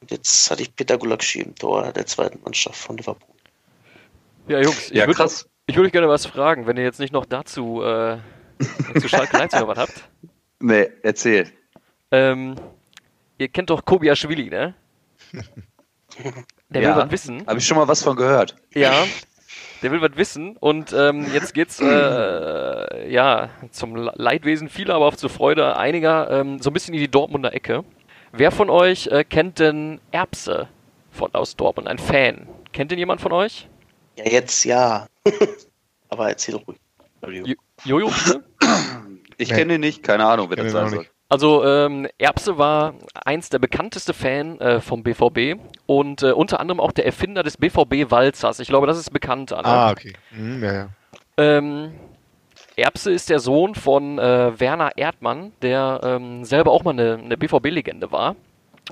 Und 0.00 0.10
jetzt 0.10 0.50
hatte 0.50 0.62
ich 0.62 0.74
Peter 0.74 0.98
Gulakshi 0.98 1.40
im 1.40 1.54
Tor 1.54 1.92
der 1.92 2.06
zweiten 2.06 2.40
Mannschaft 2.42 2.78
von 2.78 2.96
Liverpool. 2.96 3.34
Ja, 4.48 4.60
Jungs, 4.60 4.90
ich 4.90 4.96
Ja, 4.96 5.06
würde 5.06 5.14
krass. 5.14 5.48
ich 5.66 5.76
würd 5.76 5.86
euch 5.86 5.92
gerne 5.92 6.08
was 6.08 6.26
fragen, 6.26 6.66
wenn 6.66 6.76
ihr 6.76 6.84
jetzt 6.84 7.00
nicht 7.00 7.12
noch 7.12 7.26
dazu 7.26 7.82
äh, 7.82 8.18
zu 9.00 9.08
Schalke 9.08 9.40
1 9.40 9.52
noch 9.54 9.68
was 9.68 9.78
habt. 9.78 10.08
Nee, 10.60 10.88
erzähl. 11.04 11.46
Ähm, 12.10 12.56
ihr 13.38 13.46
kennt 13.48 13.70
doch 13.70 13.84
Kobiaschwili, 13.84 14.50
ne? 14.50 14.74
Der 16.70 16.82
Ja. 16.82 16.96
will 16.96 17.02
was 17.04 17.10
wissen. 17.12 17.46
Habe 17.46 17.58
ich 17.58 17.66
schon 17.66 17.76
mal 17.76 17.86
was 17.86 18.02
von 18.02 18.16
gehört. 18.16 18.56
Ja. 18.74 19.04
der 19.82 19.92
will 19.92 20.00
was 20.02 20.16
wissen. 20.16 20.56
Und 20.56 20.92
ähm, 20.92 21.26
jetzt 21.32 21.54
geht's 21.54 21.78
äh, 21.80 23.08
ja 23.08 23.50
zum 23.70 23.94
Leidwesen 23.94 24.68
vieler, 24.68 24.94
aber 24.96 25.06
auch 25.06 25.14
zur 25.16 25.30
Freude 25.30 25.76
einiger 25.76 26.28
ähm, 26.30 26.60
so 26.60 26.70
ein 26.70 26.72
bisschen 26.72 26.92
in 26.94 27.00
die 27.00 27.08
Dortmunder 27.10 27.54
Ecke. 27.54 27.84
Wer 28.32 28.50
von 28.50 28.68
euch 28.68 29.06
äh, 29.06 29.22
kennt 29.22 29.60
denn 29.60 30.00
Erbse 30.10 30.68
von 31.12 31.32
aus 31.34 31.54
Dortmund? 31.56 31.86
Ein 31.88 31.98
Fan? 31.98 32.48
Kennt 32.72 32.90
den 32.90 32.98
jemand 32.98 33.20
von 33.20 33.30
euch? 33.32 33.68
Ja, 34.16 34.24
jetzt 34.28 34.64
ja. 34.64 35.06
aber 36.08 36.28
erzähl 36.30 36.56
ruhig. 36.56 36.78
Jo- 37.46 37.54
Jojo, 37.84 38.08
bitte? 38.08 38.44
Ich 39.36 39.50
Nee. 39.50 39.56
kenne 39.56 39.74
ihn 39.74 39.80
nicht, 39.80 40.02
keine 40.02 40.26
Ahnung, 40.26 40.48
wer 40.50 40.56
das 40.56 40.72
sein 40.72 40.88
soll. 40.88 41.06
Also 41.30 41.62
ähm, 41.64 42.08
Erbse 42.18 42.56
war 42.56 42.94
eins 43.24 43.50
der 43.50 43.58
bekannteste 43.58 44.14
Fan 44.14 44.58
äh, 44.60 44.80
vom 44.80 45.02
BVB 45.02 45.60
und 45.86 46.22
äh, 46.22 46.32
unter 46.32 46.58
anderem 46.58 46.80
auch 46.80 46.90
der 46.92 47.04
Erfinder 47.04 47.42
des 47.42 47.58
BVB 47.58 48.10
Walzers. 48.10 48.60
Ich 48.60 48.68
glaube, 48.68 48.86
das 48.86 48.98
ist 48.98 49.12
bekannt. 49.12 49.52
Ah, 49.52 49.90
okay. 49.90 50.14
Mhm, 50.30 50.64
ja, 50.64 50.72
ja. 50.72 50.88
Ähm, 51.36 51.92
Erbse 52.76 53.12
ist 53.12 53.28
der 53.28 53.40
Sohn 53.40 53.74
von 53.74 54.18
äh, 54.18 54.58
Werner 54.58 54.92
Erdmann, 54.96 55.52
der 55.60 56.00
ähm, 56.02 56.44
selber 56.44 56.70
auch 56.72 56.82
mal 56.84 56.92
eine, 56.92 57.18
eine 57.22 57.36
BVB-Legende 57.36 58.10
war. 58.10 58.34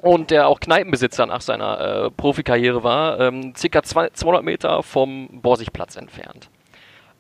Und 0.03 0.31
der 0.31 0.47
auch 0.49 0.61
Kneipenbesitzer 0.61 1.25
nach 1.25 1.41
seiner 1.41 1.81
äh, 1.81 2.11
Profikarriere 2.11 2.85
war, 2.85 3.19
ähm, 3.19 3.55
circa 3.57 3.83
zwei- 3.83 4.11
200 4.11 4.45
Meter 4.45 4.83
vom 4.83 5.41
Borsigplatz 5.41 5.97
entfernt. 5.97 6.51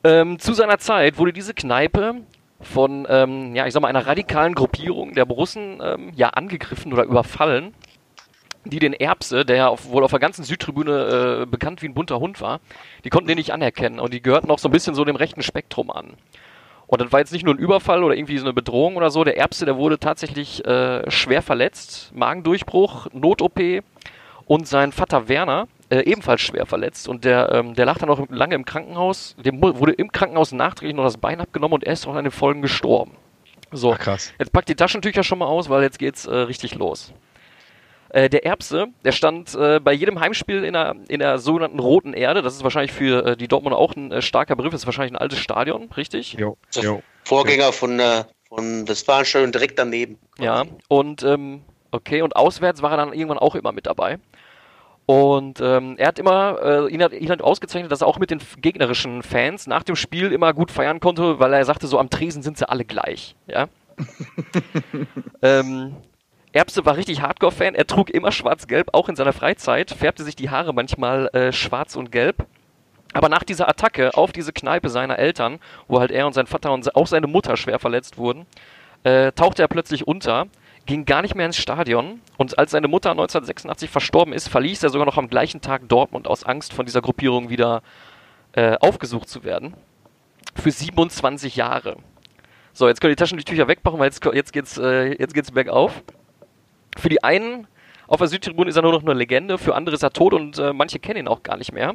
Ähm, 0.05 0.39
zu 0.39 0.53
seiner 0.53 0.77
Zeit 0.77 1.17
wurde 1.17 1.33
diese 1.33 1.55
Kneipe 1.55 2.17
von, 2.61 3.07
ähm, 3.09 3.55
ja, 3.55 3.67
ich 3.67 3.73
sag 3.73 3.81
mal, 3.81 3.89
einer 3.89 4.07
radikalen 4.07 4.55
Gruppierung 4.55 5.15
der 5.15 5.25
Borussen 5.25 5.81
ähm, 5.83 6.13
ja 6.15 6.31
angegriffen 6.31 6.93
oder 6.93 7.05
überfallen, 7.05 7.75
die 8.65 8.79
den 8.79 8.93
Erbse, 8.93 9.45
der 9.45 9.57
ja 9.57 9.69
auf, 9.69 9.89
wohl 9.89 10.05
auf 10.05 10.11
der 10.11 10.21
ganzen 10.21 10.45
Südtribüne 10.45 11.43
äh, 11.43 11.47
bekannt 11.47 11.83
wie 11.83 11.89
ein 11.89 11.95
bunter 11.95 12.19
Hund 12.19 12.41
war, 12.41 12.61
die 13.05 13.11
konnten 13.11 13.29
den 13.29 13.39
nicht 13.39 13.53
anerkennen 13.53 14.01
und 14.01 14.13
die 14.13 14.23
gehörten 14.23 14.51
auch 14.51 14.59
so 14.59 14.69
ein 14.69 14.73
bisschen 14.73 14.95
so 14.95 15.05
dem 15.05 15.17
rechten 15.17 15.43
Spektrum 15.43 15.91
an. 15.91 16.15
Und 16.87 17.01
das 17.01 17.13
war 17.13 17.21
jetzt 17.21 17.33
nicht 17.33 17.45
nur 17.45 17.55
ein 17.55 17.59
Überfall 17.59 18.05
oder 18.05 18.17
irgendwie 18.17 18.39
so 18.39 18.45
eine 18.45 18.53
Bedrohung 18.53 18.97
oder 18.97 19.11
so. 19.11 19.25
Der 19.25 19.37
Erbse, 19.37 19.65
der 19.65 19.77
wurde 19.77 19.99
tatsächlich 19.99 20.65
äh, 20.65 21.11
schwer 21.11 21.43
verletzt, 21.43 22.13
Magendurchbruch, 22.15 23.09
Not-OP 23.13 23.83
und 24.47 24.69
sein 24.69 24.93
Vater 24.93 25.29
Werner 25.29 25.67
äh, 25.91 26.01
ebenfalls 26.01 26.41
schwer 26.41 26.67
verletzt 26.67 27.09
und 27.09 27.25
der, 27.25 27.53
ähm, 27.53 27.75
der 27.75 27.87
lag 27.87 27.99
dann 27.99 28.11
auch 28.11 28.21
lange 28.29 28.55
im 28.55 28.65
Krankenhaus. 28.65 29.37
Dem 29.45 29.63
wurde 29.63 29.93
im 29.93 30.11
Krankenhaus 30.11 30.53
nachträglich 30.53 30.97
noch 30.97 31.05
das 31.05 31.19
Bein 31.19 31.41
abgenommen 31.41 31.75
und 31.75 31.85
er 31.85 31.93
ist 31.93 32.07
auch 32.07 32.15
an 32.15 32.25
den 32.25 32.33
Folgen 32.33 32.63
gestorben. 32.63 33.13
So, 33.73 33.93
Ach, 33.93 33.99
krass. 33.99 34.33
Jetzt 34.39 34.53
packt 34.53 34.69
die 34.69 34.75
Taschentücher 34.75 35.23
schon 35.23 35.39
mal 35.39 35.47
aus, 35.47 35.69
weil 35.69 35.83
jetzt 35.83 35.99
geht's 35.99 36.27
äh, 36.27 36.35
richtig 36.35 36.75
los. 36.75 37.13
Äh, 38.11 38.31
der 38.31 38.47
Erbse, 38.47 38.87
der 39.05 39.13
stand 39.13 39.55
äh, 39.55 39.81
bei 39.81 39.93
jedem 39.93 40.21
Heimspiel 40.21 40.65
in 40.65 40.73
der, 40.73 40.97
in 41.09 41.19
der 41.21 41.39
sogenannten 41.39 41.81
Roten 41.81 42.13
Erde. 42.13 42.43
Das 42.43 42.55
ist 42.55 42.63
wahrscheinlich 42.63 42.93
für 42.93 43.27
äh, 43.27 43.37
die 43.37 43.49
Dortmunder 43.49 43.79
auch 43.79 43.95
ein 43.95 44.13
äh, 44.13 44.23
starker 44.23 44.57
Begriff. 44.57 44.73
Das 44.73 44.83
ist 44.83 44.87
wahrscheinlich 44.87 45.13
ein 45.13 45.19
altes 45.19 45.39
Stadion, 45.39 45.91
richtig? 45.97 46.35
Jo, 46.35 46.57
jo. 46.73 47.03
Vorgänger 47.25 47.73
von, 47.73 47.99
äh, 47.99 48.25
von 48.49 48.89
Westfalenstadion 48.89 49.53
direkt 49.53 49.79
daneben. 49.79 50.19
Ja, 50.39 50.65
und 50.89 51.25
ähm, 51.25 51.63
okay, 51.91 52.23
und 52.23 52.37
auswärts 52.37 52.81
war 52.81 52.93
er 52.93 52.97
dann 52.99 53.13
irgendwann 53.13 53.39
auch 53.39 53.57
immer 53.57 53.73
mit 53.73 53.87
dabei. 53.87 54.19
Und 55.07 55.61
ähm, 55.61 55.95
er 55.99 56.09
hat 56.09 56.19
immer, 56.19 56.59
äh, 56.63 56.93
ihn, 56.93 57.01
hat, 57.01 57.13
ihn 57.13 57.31
hat 57.31 57.41
ausgezeichnet, 57.41 57.93
dass 57.93 58.01
er 58.01 58.09
auch 58.09 58.19
mit 58.19 58.33
den 58.33 58.41
gegnerischen 58.59 59.23
Fans 59.23 59.69
nach 59.69 59.85
dem 59.85 59.95
Spiel 59.95 60.33
immer 60.33 60.53
gut 60.53 60.73
feiern 60.73 60.99
konnte, 60.99 61.39
weil 61.39 61.53
er 61.53 61.65
sagte, 61.65 61.87
so 61.87 62.01
am 62.01 62.11
Tresen 62.11 62.43
sind 62.43 62.59
sie 62.59 62.69
alle 62.69 62.85
gleich. 62.85 63.37
Ja. 63.47 63.69
ähm, 65.43 65.95
Erbse 66.53 66.85
war 66.85 66.97
richtig 66.97 67.23
Hardcore-Fan, 67.23 67.77
er 67.77 67.87
trug 67.87 68.11
immer 68.11 68.33
schwarz-gelb, 68.33 68.89
auch 68.93 69.09
in 69.09 69.15
seiner 69.15 69.33
Freizeit, 69.33 69.93
färbte 69.93 70.25
sich 70.25 70.35
die 70.35 70.51
Haare 70.51 70.75
manchmal 70.75 71.29
äh, 71.29 71.53
schwarz 71.53 71.95
und 71.95 72.11
gelb. 72.11 72.45
Aber 73.13 73.29
nach 73.29 73.45
dieser 73.45 73.69
Attacke 73.69 74.15
auf 74.15 74.33
diese 74.33 74.53
Kneipe 74.53 74.89
seiner 74.89 75.19
Eltern, 75.19 75.61
wo 75.87 76.01
halt 76.01 76.11
er 76.11 76.27
und 76.27 76.33
sein 76.33 76.47
Vater 76.47 76.73
und 76.73 76.97
auch 76.97 77.07
seine 77.07 77.29
Mutter 77.29 77.57
schwer 77.57 77.79
verletzt 77.79 78.19
wurden, 78.19 78.45
äh, 79.05 79.33
tauchte 79.33 79.63
er 79.63 79.69
plötzlich 79.69 80.07
unter, 80.07 80.49
ging 80.87 81.05
gar 81.05 81.23
nicht 81.23 81.35
mehr 81.35 81.47
ins 81.47 81.57
Stadion 81.57 82.21
und 82.37 82.59
als 82.59 82.71
seine 82.71 82.89
Mutter 82.89 83.11
1986 83.11 83.91
verstorben 83.91 84.33
ist, 84.33 84.49
verließ 84.49 84.83
er 84.85 84.91
sogar 84.91 85.07
noch 85.07 85.19
am 85.19 85.29
gleichen 85.29 85.61
Tag 85.61 85.89
Dortmund 85.89 86.29
aus 86.29 86.45
Angst 86.45 86.73
von 86.73 86.87
dieser 86.87 87.03
Gruppierung 87.03 87.51
wieder 87.51 87.83
äh, 88.53 88.77
aufgesucht 88.81 89.29
zu 89.29 89.45
werden. 89.45 89.75
Für 90.55 90.71
27 90.71 91.57
Jahre. 91.57 91.97
So, 92.73 92.89
jetzt 92.89 93.01
können 93.01 93.13
die 93.13 93.17
Taschentücher 93.17 93.69
wegmachen, 93.69 93.99
weil 93.99 94.07
jetzt, 94.07 94.25
jetzt 94.25 94.53
geht's, 94.53 94.79
äh, 94.79 95.19
jetzt 95.19 95.35
geht's 95.35 95.51
bergauf. 95.51 96.03
Für 96.97 97.09
die 97.09 97.23
einen 97.23 97.67
auf 98.07 98.19
der 98.19 98.29
Südtribüne 98.29 98.71
ist 98.71 98.77
er 98.77 98.83
nur 98.83 98.93
noch 98.93 99.03
eine 99.03 99.15
Legende, 99.15 99.59
für 99.59 99.75
andere 99.75 99.97
ist 99.97 100.03
er 100.03 100.13
tot 100.13 100.33
und 100.33 100.59
äh, 100.59 100.73
manche 100.73 100.99
kennen 100.99 101.21
ihn 101.21 101.29
auch 101.29 101.43
gar 101.43 101.57
nicht 101.57 101.73
mehr. 101.73 101.95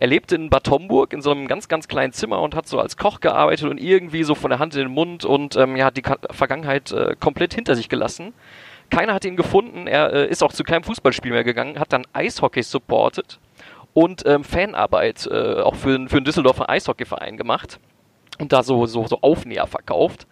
Er 0.00 0.06
lebte 0.06 0.36
in 0.36 0.48
Bad 0.48 0.70
Homburg 0.70 1.12
in 1.12 1.22
so 1.22 1.32
einem 1.32 1.48
ganz, 1.48 1.66
ganz 1.66 1.88
kleinen 1.88 2.12
Zimmer 2.12 2.40
und 2.40 2.54
hat 2.54 2.68
so 2.68 2.78
als 2.78 2.96
Koch 2.96 3.18
gearbeitet 3.18 3.68
und 3.68 3.78
irgendwie 3.78 4.22
so 4.22 4.36
von 4.36 4.50
der 4.50 4.60
Hand 4.60 4.76
in 4.76 4.82
den 4.82 4.92
Mund 4.92 5.24
und 5.24 5.56
ähm, 5.56 5.74
ja, 5.74 5.86
hat 5.86 5.96
die 5.96 6.02
Ka 6.02 6.16
Vergangenheit 6.30 6.92
äh, 6.92 7.16
komplett 7.18 7.52
hinter 7.52 7.74
sich 7.74 7.88
gelassen. 7.88 8.32
Keiner 8.90 9.12
hat 9.12 9.24
ihn 9.24 9.36
gefunden, 9.36 9.88
er 9.88 10.12
äh, 10.12 10.28
ist 10.28 10.44
auch 10.44 10.52
zu 10.52 10.62
keinem 10.62 10.84
Fußballspiel 10.84 11.32
mehr 11.32 11.42
gegangen, 11.42 11.80
hat 11.80 11.92
dann 11.92 12.06
Eishockey 12.12 12.62
supported 12.62 13.40
und 13.92 14.24
ähm, 14.24 14.44
Fanarbeit 14.44 15.26
äh, 15.26 15.62
auch 15.62 15.74
für, 15.74 16.08
für 16.08 16.16
einen 16.16 16.24
Düsseldorfer 16.24 16.70
Eishockeyverein 16.70 17.36
gemacht 17.36 17.80
und 18.38 18.52
da 18.52 18.62
so, 18.62 18.86
so, 18.86 19.04
so 19.08 19.18
Aufnäher 19.20 19.66
verkauft. 19.66 20.28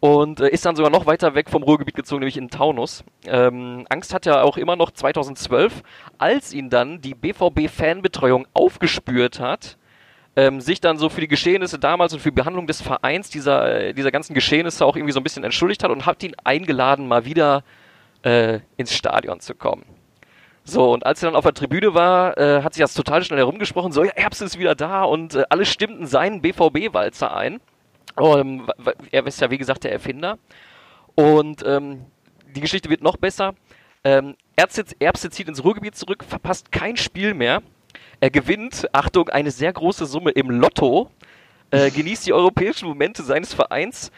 Und 0.00 0.40
äh, 0.40 0.48
ist 0.48 0.66
dann 0.66 0.76
sogar 0.76 0.90
noch 0.90 1.06
weiter 1.06 1.34
weg 1.34 1.48
vom 1.48 1.62
Ruhrgebiet 1.62 1.94
gezogen, 1.94 2.20
nämlich 2.20 2.36
in 2.36 2.50
Taunus. 2.50 3.04
Ähm, 3.26 3.86
Angst 3.88 4.12
hat 4.12 4.26
er 4.26 4.44
auch 4.44 4.56
immer 4.56 4.76
noch 4.76 4.90
2012, 4.90 5.82
als 6.18 6.52
ihn 6.52 6.68
dann 6.68 7.00
die 7.00 7.14
BVB-Fanbetreuung 7.14 8.46
aufgespürt 8.52 9.40
hat, 9.40 9.78
ähm, 10.36 10.60
sich 10.60 10.80
dann 10.80 10.98
so 10.98 11.08
für 11.08 11.22
die 11.22 11.28
Geschehnisse 11.28 11.78
damals 11.78 12.12
und 12.12 12.20
für 12.20 12.28
die 12.28 12.34
Behandlung 12.34 12.66
des 12.66 12.82
Vereins 12.82 13.30
dieser, 13.30 13.80
äh, 13.80 13.94
dieser 13.94 14.10
ganzen 14.10 14.34
Geschehnisse 14.34 14.84
auch 14.84 14.96
irgendwie 14.96 15.12
so 15.12 15.20
ein 15.20 15.24
bisschen 15.24 15.44
entschuldigt 15.44 15.82
hat 15.82 15.90
und 15.90 16.04
hat 16.04 16.22
ihn 16.22 16.36
eingeladen, 16.44 17.08
mal 17.08 17.24
wieder 17.24 17.64
äh, 18.22 18.60
ins 18.76 18.94
Stadion 18.94 19.40
zu 19.40 19.54
kommen. 19.54 19.84
So, 20.68 20.92
und 20.92 21.06
als 21.06 21.22
er 21.22 21.28
dann 21.28 21.36
auf 21.36 21.44
der 21.44 21.54
Tribüne 21.54 21.94
war, 21.94 22.36
äh, 22.36 22.62
hat 22.62 22.74
sich 22.74 22.82
das 22.82 22.92
total 22.92 23.22
schnell 23.22 23.38
herumgesprochen, 23.38 23.92
so, 23.92 24.02
ja, 24.02 24.10
Erbse 24.10 24.44
ist 24.44 24.58
wieder 24.58 24.74
da 24.74 25.04
und 25.04 25.36
äh, 25.36 25.44
alle 25.48 25.64
stimmten 25.64 26.06
seinen 26.06 26.42
BVB-Walzer 26.42 27.34
ein. 27.34 27.60
Ähm, 28.20 28.66
wa- 28.66 28.74
wa- 28.78 28.94
er 29.10 29.26
ist 29.26 29.40
ja, 29.40 29.50
wie 29.50 29.58
gesagt, 29.58 29.84
der 29.84 29.92
Erfinder. 29.92 30.38
Und 31.14 31.62
ähm, 31.66 32.06
die 32.54 32.60
Geschichte 32.60 32.88
wird 32.90 33.02
noch 33.02 33.16
besser. 33.16 33.54
Ähm, 34.04 34.36
Erbse, 34.56 34.84
Erbse 34.98 35.30
zieht 35.30 35.48
ins 35.48 35.64
Ruhrgebiet 35.64 35.96
zurück, 35.96 36.24
verpasst 36.26 36.72
kein 36.72 36.96
Spiel 36.96 37.34
mehr. 37.34 37.62
Er 38.20 38.30
gewinnt, 38.30 38.86
Achtung, 38.92 39.28
eine 39.28 39.50
sehr 39.50 39.72
große 39.72 40.06
Summe 40.06 40.30
im 40.30 40.50
Lotto, 40.50 41.10
äh, 41.70 41.90
genießt 41.94 42.26
die 42.26 42.32
europäischen 42.32 42.88
Momente 42.88 43.22
seines 43.22 43.52
Vereins, 43.52 44.10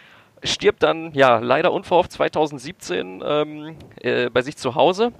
stirbt 0.45 0.83
dann, 0.85 1.13
ja, 1.15 1.39
leider 1.39 1.73
unverhofft 1.73 2.13
2017 2.13 3.23
ähm, 3.25 3.77
äh, 4.03 4.31
bei 4.31 4.43
sich 4.43 4.57
zu 4.57 4.75
Hause. 4.77 5.13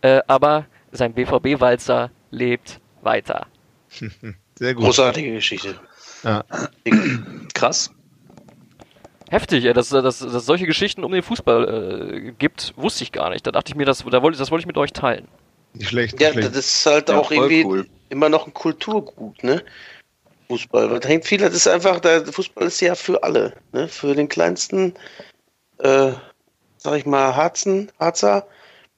Äh, 0.00 0.20
aber 0.26 0.66
sein 0.90 1.14
BVB-Walzer 1.14 2.10
lebt 2.30 2.80
weiter. 3.02 3.46
Sehr 4.58 4.74
gut. 4.74 4.84
Großartige 4.84 5.32
Geschichte. 5.32 5.76
Ja. 6.24 6.44
Krass. 7.54 7.93
Heftig, 9.34 9.64
ey, 9.64 9.72
dass 9.72 9.88
dass- 9.88 10.20
dass 10.20 10.32
es 10.32 10.46
solche 10.46 10.64
Geschichten 10.66 11.02
um 11.02 11.10
den 11.10 11.22
Fußball 11.24 12.18
äh, 12.28 12.32
gibt, 12.38 12.72
wusste 12.76 13.02
ich 13.02 13.10
gar 13.10 13.30
nicht. 13.30 13.44
Da 13.44 13.50
dachte 13.50 13.70
ich 13.72 13.74
mir, 13.74 13.84
das, 13.84 14.04
da 14.08 14.22
wollte, 14.22 14.38
das 14.38 14.50
wollte 14.52 14.62
ich 14.62 14.66
mit 14.68 14.78
euch 14.78 14.92
teilen. 14.92 15.26
Nicht 15.72 15.88
schlecht. 15.88 16.20
Ja, 16.20 16.28
Nicht 16.28 16.38
schlecht. 16.38 16.56
das 16.56 16.66
ist 16.66 16.86
halt 16.86 17.08
Ja, 17.08 17.18
auch 17.18 17.32
irgendwie 17.32 17.64
cool. 17.64 17.86
immer 18.10 18.28
noch 18.28 18.46
ein 18.46 18.54
Kulturgut, 18.54 19.42
ne? 19.42 19.64
Fußball. 20.48 20.88
Weil 20.90 21.00
da 21.00 21.08
hängt 21.08 21.24
viel, 21.24 21.38
das 21.40 21.52
ist 21.52 21.66
einfach, 21.66 21.98
der 21.98 22.24
Fußball 22.24 22.68
ist 22.68 22.80
ja 22.80 22.94
für 22.94 23.24
alle, 23.24 23.54
ne? 23.72 23.88
Für 23.88 24.14
den 24.14 24.28
kleinsten, 24.28 24.94
äh, 25.78 26.12
sag 26.76 26.96
ich 26.96 27.04
mal, 27.06 27.34
Harzen, 27.34 27.90
Harzer 27.98 28.46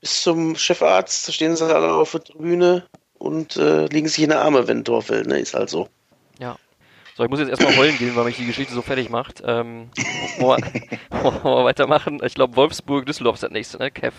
bis 0.02 0.22
zum 0.22 0.54
Chefarzt, 0.54 1.26
da 1.28 1.32
stehen 1.32 1.56
sie 1.56 1.64
alle 1.64 1.92
auf 1.94 2.10
der 2.12 2.24
Tribüne 2.24 2.84
und 3.18 3.56
äh, 3.56 3.86
liegen 3.86 4.08
sich 4.08 4.22
in 4.22 4.28
die 4.30 4.36
Arme, 4.36 4.68
wenn 4.68 4.80
ein 4.80 4.84
Tor 4.84 5.00
fällt, 5.00 5.28
ne? 5.28 5.38
Ist 5.40 5.54
halt 5.54 5.70
so. 5.70 5.88
Ja. 6.38 6.58
So, 7.16 7.24
ich 7.24 7.30
muss 7.30 7.40
jetzt 7.40 7.48
erstmal 7.48 7.74
heulen 7.78 7.96
gehen, 7.96 8.14
weil 8.14 8.24
mich 8.24 8.36
die 8.36 8.44
Geschichte 8.44 8.74
so 8.74 8.82
fertig 8.82 9.08
macht. 9.08 9.42
Ähm, 9.42 9.88
wollen 10.38 10.62
wir, 10.62 11.22
wollen 11.22 11.42
wir 11.42 11.64
weitermachen? 11.64 12.20
Ich 12.22 12.34
glaube, 12.34 12.56
Wolfsburg, 12.56 13.06
Düsseldorf 13.06 13.36
ist 13.36 13.42
das 13.42 13.50
nächste, 13.50 13.78
ne? 13.78 13.90
Kev. 13.90 14.14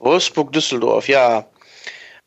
Wolfsburg, 0.00 0.52
Düsseldorf, 0.52 1.06
ja. 1.06 1.46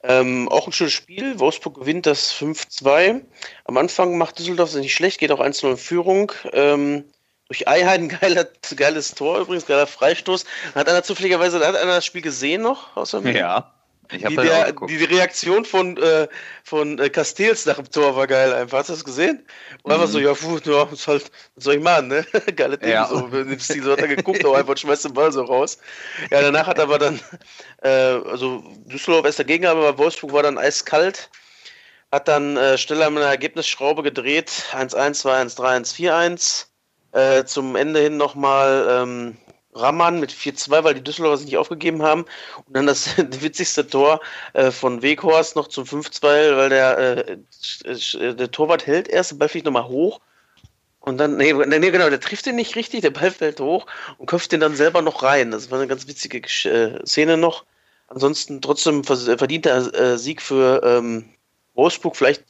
Ähm, 0.04 0.48
auch 0.48 0.68
ein 0.68 0.72
schönes 0.72 0.94
Spiel. 0.94 1.38
Wolfsburg 1.38 1.82
gewinnt 1.82 2.06
das 2.06 2.34
5-2. 2.34 3.20
Am 3.66 3.76
Anfang 3.76 4.18
macht 4.18 4.40
Düsseldorf 4.40 4.70
es 4.70 4.76
nicht 4.76 4.94
schlecht, 4.94 5.20
geht 5.20 5.34
auch 5.34 5.42
1-0 5.42 5.72
in 5.72 5.78
Führung. 5.78 6.32
Ähm, 6.54 7.04
durch 7.50 7.68
Eiheit 7.68 8.00
ein 8.00 8.08
geiler, 8.22 8.48
geiles 8.78 9.16
Tor 9.16 9.40
übrigens, 9.40 9.66
geiler 9.66 9.86
Freistoß. 9.86 10.46
Hat 10.76 10.88
einer 10.88 11.04
zufälligerweise, 11.04 11.60
hat 11.60 11.76
einer 11.76 11.96
das 11.96 12.06
Spiel 12.06 12.22
gesehen 12.22 12.62
noch? 12.62 12.96
Außer 12.96 13.20
mir? 13.20 13.38
Ja. 13.38 13.74
Die, 14.12 14.36
der, 14.36 14.66
geguckt. 14.68 14.92
die 14.92 15.04
Reaktion 15.04 15.66
von, 15.66 15.98
äh, 15.98 16.28
von 16.64 16.98
äh, 17.00 17.10
Castells 17.10 17.66
nach 17.66 17.76
dem 17.76 17.92
Tor 17.92 18.16
war 18.16 18.28
geil 18.28 18.54
einfach. 18.54 18.80
Hast 18.80 18.90
du 18.90 18.94
das 18.94 19.04
gesehen? 19.04 19.46
Und 19.84 19.92
einfach 19.92 20.08
so, 20.08 20.20
ja, 20.20 20.34
puh, 20.34 20.60
ja, 20.64 20.92
was, 20.92 21.08
halt, 21.08 21.30
was 21.56 21.64
soll 21.66 21.76
ich 21.76 21.82
machen, 21.82 22.08
ne? 22.08 22.26
Geile 22.56 22.78
Ding, 22.78 22.90
Ja. 22.92 23.08
so 23.08 23.28
in 23.28 23.50
dem 23.50 23.60
Stil. 23.60 23.84
So 23.84 23.92
hat 23.92 24.00
er 24.00 24.08
geguckt, 24.08 24.44
aber 24.46 24.58
einfach 24.58 24.78
schmeißt 24.78 25.06
den 25.06 25.14
Ball 25.14 25.32
so 25.32 25.44
raus. 25.44 25.78
Ja, 26.32 26.42
danach 26.42 26.68
hat 26.68 26.78
er 26.78 26.84
aber 26.86 27.00
dann, 27.00 27.20
äh, 27.84 27.90
also 27.90 28.64
Düsseldorf 28.86 29.26
ist 29.26 29.40
dagegen, 29.40 29.66
aber 29.66 29.98
Wolfsburg 29.98 30.32
war 30.34 30.44
dann 30.44 30.58
eiskalt. 30.58 31.30
hat 32.12 32.28
dann 32.28 32.56
äh, 32.58 32.78
schnell 32.78 33.04
an 33.04 33.18
einer 33.18 33.28
Ergebnisschraube 33.28 34.04
gedreht. 34.04 34.50
1-1, 34.72 35.22
2-1, 35.24 35.58
3-1, 35.58 35.96
4-1. 35.96 36.66
Äh, 37.14 37.46
zum 37.46 37.76
Ende 37.76 38.00
hin 38.02 38.18
nochmal 38.18 38.88
ähm, 38.90 39.38
Raman 39.80 40.20
mit 40.20 40.32
4-2, 40.32 40.84
weil 40.84 40.94
die 40.94 41.04
Düsseldorfer 41.04 41.38
sich 41.38 41.48
nicht 41.48 41.58
aufgegeben 41.58 42.04
haben. 42.04 42.26
Und 42.66 42.76
dann 42.76 42.88
das 42.88 43.18
witzigste 43.42 43.88
Tor 43.88 44.20
äh, 44.54 44.72
von 44.72 45.02
Weghorst 45.02 45.56
noch 45.56 45.68
zum 45.68 45.86
5-2, 45.86 46.58
weil 46.58 46.70
der, 46.70 46.98
äh, 46.98 47.38
äh, 47.86 48.36
der 48.36 48.52
Torwart 48.52 48.86
hält 48.86 49.08
erst, 49.08 49.32
der 49.32 49.38
Ball 49.38 49.50
fliegt 49.50 49.66
nochmal 49.66 49.88
hoch. 49.88 50.20
Und 51.00 51.20
dann, 51.20 51.38
nee, 51.38 51.54
nee, 51.54 51.92
genau, 51.92 52.10
der 52.10 52.20
trifft 52.20 52.48
ihn 52.48 52.58
nicht 52.58 52.76
richtig, 52.76 53.02
der 53.02 53.12
Ball 53.12 53.32
fällt 53.32 53.62
hoch 53.62 53.86
und 54.18 54.26
köpft 54.26 54.52
den 54.52 54.60
dann 54.60 54.76
selber 54.76 55.02
noch 55.02 55.24
rein. 55.24 55.52
Das 55.52 55.72
war 55.72 55.80
eine 55.80 55.88
ganz 55.88 56.06
witzige 56.08 56.40
äh, 56.40 57.06
Szene 57.06 57.38
noch. 57.38 57.64
Ansonsten 58.08 58.62
trotzdem 58.62 59.04
verdienter 59.04 59.94
äh, 59.94 60.18
Sieg 60.18 60.42
für 60.42 60.82
ähm, 60.84 61.30
Wolfsburg, 61.76 62.16
vielleicht 62.16 62.44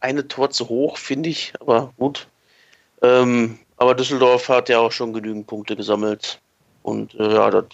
eine 0.00 0.28
Tor 0.28 0.50
zu 0.50 0.68
hoch, 0.68 0.98
finde 0.98 1.28
ich, 1.30 1.52
aber 1.60 1.94
gut. 1.96 2.26
Ähm, 3.02 3.58
aber 3.76 3.94
Düsseldorf 3.94 4.48
hat 4.48 4.68
ja 4.68 4.80
auch 4.80 4.92
schon 4.92 5.12
genügend 5.12 5.46
Punkte 5.46 5.76
gesammelt. 5.76 6.40
Und 6.84 7.14
äh, 7.14 7.34
ja, 7.34 7.50
das 7.50 7.64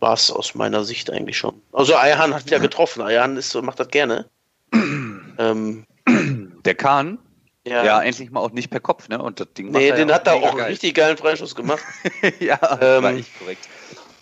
war 0.00 0.12
es 0.12 0.30
aus 0.30 0.54
meiner 0.54 0.84
Sicht 0.84 1.10
eigentlich 1.10 1.38
schon. 1.38 1.62
Also 1.72 1.96
Eierhahn 1.96 2.34
hat 2.34 2.44
wieder 2.44 2.60
getroffen. 2.60 3.00
Eierhahn 3.00 3.38
ist, 3.38 3.54
macht 3.62 3.80
das 3.80 3.88
gerne. 3.88 4.28
ähm, 4.72 5.86
Der 6.06 6.74
Kahn? 6.74 7.18
Ja. 7.66 7.82
ja. 7.82 8.02
endlich 8.02 8.30
mal 8.30 8.40
auch 8.40 8.50
nicht 8.50 8.68
per 8.68 8.80
Kopf, 8.80 9.08
ne? 9.08 9.20
Und 9.20 9.40
das 9.40 9.48
Ding 9.54 9.70
nee, 9.70 9.90
den 9.92 10.10
ja 10.10 10.16
hat 10.16 10.26
er 10.26 10.34
auch 10.34 10.52
einen 10.52 10.60
richtig 10.60 10.94
geilen 10.94 11.16
Freischuss 11.16 11.54
gemacht. 11.54 11.82
ja, 12.38 12.58
ähm, 12.82 13.02
war 13.02 13.12
echt 13.14 13.38
korrekt. 13.38 13.66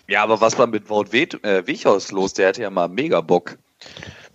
Ja, 0.07 0.23
aber 0.23 0.41
was 0.41 0.57
war 0.57 0.69
mit 0.69 0.89
Wout 0.89 1.07
äh, 1.11 1.67
Wichhaus 1.67 2.13
los? 2.13 2.33
Der 2.35 2.49
hatte 2.49 2.63
ja 2.63 2.71
mal 2.71 2.89
mega 2.89 3.21
Bock. 3.21 3.59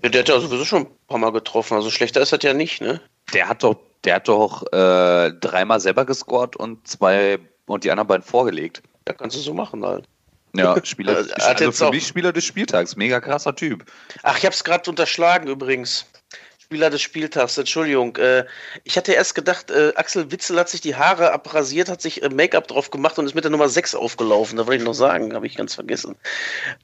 Ja, 0.04 0.10
der 0.10 0.22
hat 0.22 0.28
ja 0.30 0.40
sowieso 0.42 0.66
schon 0.66 0.82
ein 0.82 1.08
paar 1.08 1.18
Mal 1.18 1.32
getroffen. 1.32 1.76
Also 1.76 1.90
schlechter 1.92 2.20
ist 2.20 2.34
das 2.34 2.44
ja 2.44 2.54
nicht, 2.54 2.82
ne? 2.82 3.00
Der 3.34 3.48
hat 3.48 3.64
doch, 3.64 3.78
der 4.04 4.16
hat 4.16 4.28
doch 4.28 4.64
äh, 4.74 5.32
dreimal 5.32 5.80
selber 5.80 6.04
gescored 6.04 6.58
und 6.58 6.86
zwei 6.86 7.40
und 7.68 7.86
die 7.86 7.92
anderen 7.92 8.08
beiden 8.10 8.24
vorgelegt. 8.24 8.84
Ja, 9.08 9.14
kannst 9.14 9.38
du 9.38 9.40
so 9.40 9.54
machen 9.54 9.86
halt. 9.86 10.06
Ja, 10.54 10.76
Spieler, 10.84 11.26
also 11.36 11.72
für 11.72 11.92
mich 11.92 12.08
Spieler 12.08 12.34
des 12.34 12.46
Spieltags. 12.46 12.96
Mega 12.96 13.20
krasser 13.22 13.56
Typ. 13.56 13.86
Ach, 14.24 14.38
ich 14.38 14.46
hab's 14.46 14.64
gerade 14.64 14.90
unterschlagen 14.90 15.48
übrigens. 15.48 16.06
Spieler 16.60 16.90
des 16.90 17.02
Spieltags, 17.02 17.58
Entschuldigung. 17.58 18.18
Äh, 18.18 18.44
ich 18.84 18.98
hatte 18.98 19.14
erst 19.14 19.36
gedacht, 19.36 19.72
äh, 19.72 19.94
Axel 19.96 20.30
Witzel 20.32 20.60
hat 20.60 20.68
sich 20.68 20.82
die 20.82 20.98
Haare 20.98 21.32
abrasiert, 21.32 21.88
hat 21.88 22.02
sich 22.02 22.22
äh, 22.22 22.28
Make-up 22.28 22.68
drauf 22.68 22.92
gemacht 22.92 23.18
und 23.18 23.26
ist 23.26 23.36
mit 23.36 23.46
der 23.46 23.52
Nummer 23.52 23.70
6 23.70 23.96
aufgelaufen. 23.96 24.58
Da 24.58 24.68
wollte 24.68 24.82
ich 24.82 24.86
noch 24.86 24.94
sagen, 24.94 25.34
habe 25.34 25.48
ich 25.48 25.56
ganz 25.56 25.76
vergessen. 25.76 26.18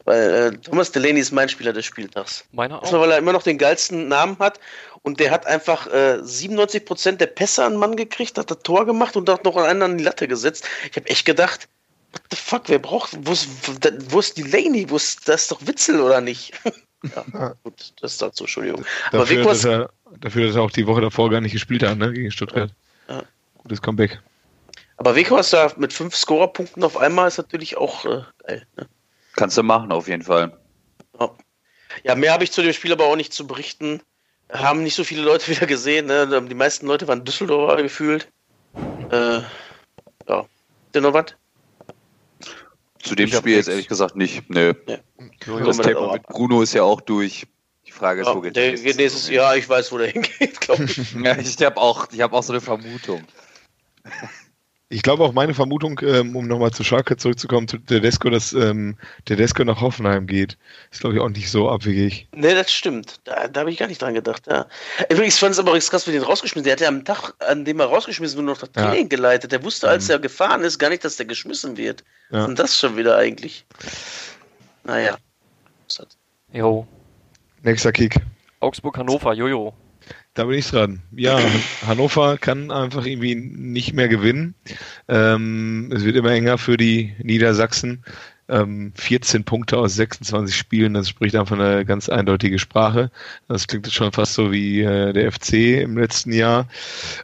Weil 0.05 0.33
äh, 0.33 0.51
Thomas 0.57 0.93
Delaney 0.93 1.19
ist 1.19 1.33
mein 1.33 1.49
Spieler 1.49 1.73
des 1.73 1.83
Spieltags. 1.85 2.45
Meiner 2.53 2.81
auch. 2.81 2.93
Weil 2.93 3.11
er 3.11 3.17
immer 3.17 3.33
noch 3.33 3.43
den 3.43 3.57
geilsten 3.57 4.07
Namen 4.07 4.39
hat 4.39 4.57
und 5.01 5.19
der 5.19 5.31
hat 5.31 5.47
einfach 5.47 5.87
äh, 5.87 6.19
97% 6.23 7.17
der 7.17 7.27
Pässe 7.27 7.65
an 7.65 7.75
Mann 7.75 7.97
gekriegt, 7.97 8.37
hat 8.37 8.51
das 8.51 8.59
Tor 8.59 8.85
gemacht 8.85 9.17
und 9.17 9.27
hat 9.27 9.43
noch 9.43 9.57
einen 9.57 9.81
an 9.81 9.97
die 9.97 10.03
Latte 10.05 10.29
gesetzt. 10.29 10.65
Ich 10.89 10.95
habe 10.95 11.09
echt 11.09 11.25
gedacht, 11.25 11.67
what 12.13 12.21
the 12.31 12.37
fuck, 12.37 12.63
wer 12.67 12.79
braucht, 12.79 13.17
wo 13.25 13.31
ist, 13.31 13.47
wo 14.11 14.19
ist 14.19 14.37
Delaney? 14.37 14.89
Wo 14.89 14.95
ist, 14.95 15.27
das 15.27 15.43
ist 15.43 15.51
doch 15.51 15.65
Witzel 15.65 15.99
oder 15.99 16.21
nicht? 16.21 16.53
Ja, 17.33 17.53
gut, 17.63 17.93
das 17.99 18.17
dazu, 18.17 18.45
Entschuldigung. 18.45 18.85
Aber 19.09 19.17
dafür, 19.19 19.43
dass 19.43 19.65
er, 19.65 19.89
dafür, 20.21 20.47
dass 20.47 20.55
er 20.55 20.61
auch 20.61 20.71
die 20.71 20.87
Woche 20.87 21.01
davor 21.01 21.29
gar 21.29 21.41
nicht 21.41 21.51
gespielt 21.51 21.83
hat, 21.83 21.97
ne, 21.97 22.13
gegen 22.13 22.31
Stuttgart. 22.31 22.73
Ja. 23.09 23.23
Gutes 23.57 23.81
Comeback. 23.81 24.21
Aber 24.97 25.15
Weghorst 25.15 25.51
da 25.51 25.69
mit 25.75 25.91
fünf 25.91 26.15
Scorerpunkten 26.15 26.81
auf 26.81 26.95
einmal 26.95 27.27
ist 27.27 27.37
natürlich 27.37 27.75
auch 27.75 28.05
äh, 28.05 28.21
geil. 28.47 28.65
Ne? 28.77 28.87
Kannst 29.35 29.57
du 29.57 29.63
machen, 29.63 29.91
auf 29.91 30.07
jeden 30.07 30.23
Fall. 30.23 30.57
Ja, 31.19 31.31
ja 32.03 32.15
mehr 32.15 32.31
habe 32.31 32.45
ich 32.45 32.53
zu 32.53 32.61
dem 32.61 32.71
Spiel 32.73 32.93
aber 32.93 33.05
auch 33.05 33.17
nicht 33.17 33.33
zu 33.33 33.47
berichten. 33.47 34.01
Haben 34.49 34.83
nicht 34.83 34.95
so 34.95 35.03
viele 35.03 35.23
Leute 35.23 35.47
wieder 35.53 35.65
gesehen. 35.65 36.05
Ne? 36.05 36.45
Die 36.47 36.55
meisten 36.55 36.87
Leute 36.87 37.07
waren 37.07 37.25
Düsseldorfer 37.25 37.81
gefühlt. 37.81 38.29
Äh, 39.11 39.41
ja. 40.29 40.45
Ist 40.93 41.01
noch 41.01 41.13
was? 41.13 41.35
Zu 43.03 43.15
dem 43.15 43.29
Spiel 43.29 43.55
jetzt 43.55 43.67
ehrlich 43.67 43.87
gesagt 43.87 44.15
nicht. 44.15 44.49
Nö. 44.49 44.73
Ja. 44.87 44.97
Das 45.59 45.77
Thema 45.77 46.13
mit 46.13 46.23
Bruno 46.23 46.61
ist 46.61 46.73
ja 46.73 46.83
auch 46.83 47.01
durch. 47.01 47.45
Die 47.85 47.91
Frage 47.91 48.21
ist, 48.21 48.27
ja, 48.27 48.35
wo 48.35 48.41
geht 48.41 48.55
der 48.55 48.71
nächstes, 48.71 48.95
nächstes 48.95 49.29
Jahr? 49.29 49.57
Ich 49.57 49.67
weiß, 49.67 49.91
wo 49.91 49.97
der 49.97 50.07
hingeht, 50.11 50.61
glaube 50.61 50.85
ich. 50.85 51.13
ja, 51.13 51.37
ich 51.37 51.61
habe 51.61 51.77
auch, 51.77 52.07
hab 52.17 52.33
auch 52.33 52.43
so 52.43 52.53
eine 52.53 52.61
Vermutung. 52.61 53.23
Ich 54.93 55.01
glaube 55.01 55.23
auch 55.23 55.33
meine 55.33 55.55
Vermutung, 55.55 55.99
ähm, 56.03 56.35
um 56.35 56.47
nochmal 56.47 56.69
zu 56.69 56.83
Schalke 56.83 57.17
zurückzukommen, 57.17 57.67
zu 57.67 57.79
Tedesco, 57.79 58.29
dass 58.29 58.53
ähm, 58.53 58.95
Tedesco 59.25 59.63
nach 59.63 59.81
Hoffenheim 59.81 60.27
geht, 60.27 60.55
ist 60.91 61.01
glaube 61.01 61.15
ich 61.15 61.21
auch 61.21 61.29
nicht 61.29 61.49
so 61.49 61.67
abwegig. 61.67 62.27
Nee, 62.31 62.53
das 62.53 62.71
stimmt. 62.71 63.19
Da, 63.23 63.47
da 63.47 63.61
habe 63.61 63.71
ich 63.71 63.79
gar 63.79 63.87
nicht 63.87 63.99
dran 63.99 64.13
gedacht. 64.13 64.45
Ja. 64.45 64.67
Übrigens 65.09 65.39
fand 65.39 65.53
es 65.53 65.59
aber 65.59 65.79
krass, 65.79 66.07
wie 66.07 66.11
den 66.11 66.21
rausgeschmissen. 66.21 66.65
Der 66.65 66.73
hat 66.73 66.81
ja 66.81 66.89
am 66.89 67.03
Tag, 67.03 67.33
an 67.39 67.65
dem 67.65 67.79
er 67.79 67.87
rausgeschmissen 67.87 68.37
wurde, 68.37 68.45
noch 68.45 68.59
das 68.59 68.71
Training 68.71 69.03
ja. 69.03 69.07
geleitet. 69.07 69.51
Der 69.51 69.63
wusste, 69.63 69.89
als 69.89 70.05
mhm. 70.05 70.11
er 70.11 70.19
gefahren 70.19 70.61
ist, 70.61 70.77
gar 70.77 70.89
nicht, 70.89 71.03
dass 71.03 71.17
der 71.17 71.25
geschmissen 71.25 71.75
wird. 71.75 72.03
Ja. 72.29 72.45
Und 72.45 72.59
das 72.59 72.77
schon 72.77 72.95
wieder 72.95 73.17
eigentlich. 73.17 73.65
Naja. 74.83 75.17
Jo. 76.51 76.85
Nächster 77.63 77.91
Kick. 77.91 78.17
Augsburg-Hannover, 78.59 79.33
Jojo. 79.33 79.73
Da 80.33 80.45
bin 80.45 80.57
ich 80.57 80.69
dran. 80.69 81.01
Ja, 81.11 81.39
Hannover 81.85 82.37
kann 82.37 82.71
einfach 82.71 83.05
irgendwie 83.05 83.35
nicht 83.35 83.93
mehr 83.93 84.07
gewinnen. 84.07 84.55
Ähm, 85.07 85.91
es 85.95 86.03
wird 86.03 86.15
immer 86.15 86.31
enger 86.31 86.57
für 86.57 86.75
die 86.75 87.13
Niedersachsen. 87.21 88.03
Ähm, 88.53 88.93
14 88.95 89.43
Punkte 89.45 89.79
aus 89.79 89.95
26 89.95 90.55
Spielen, 90.55 90.93
das 90.93 91.09
spricht 91.09 91.35
einfach 91.35 91.57
eine 91.57 91.85
ganz 91.85 92.07
eindeutige 92.07 92.59
Sprache. 92.59 93.09
Das 93.47 93.65
klingt 93.67 93.87
jetzt 93.87 93.95
schon 93.95 94.11
fast 94.11 94.35
so 94.35 94.51
wie 94.51 94.81
äh, 94.81 95.11
der 95.11 95.31
FC 95.31 95.81
im 95.81 95.97
letzten 95.97 96.31
Jahr. 96.31 96.67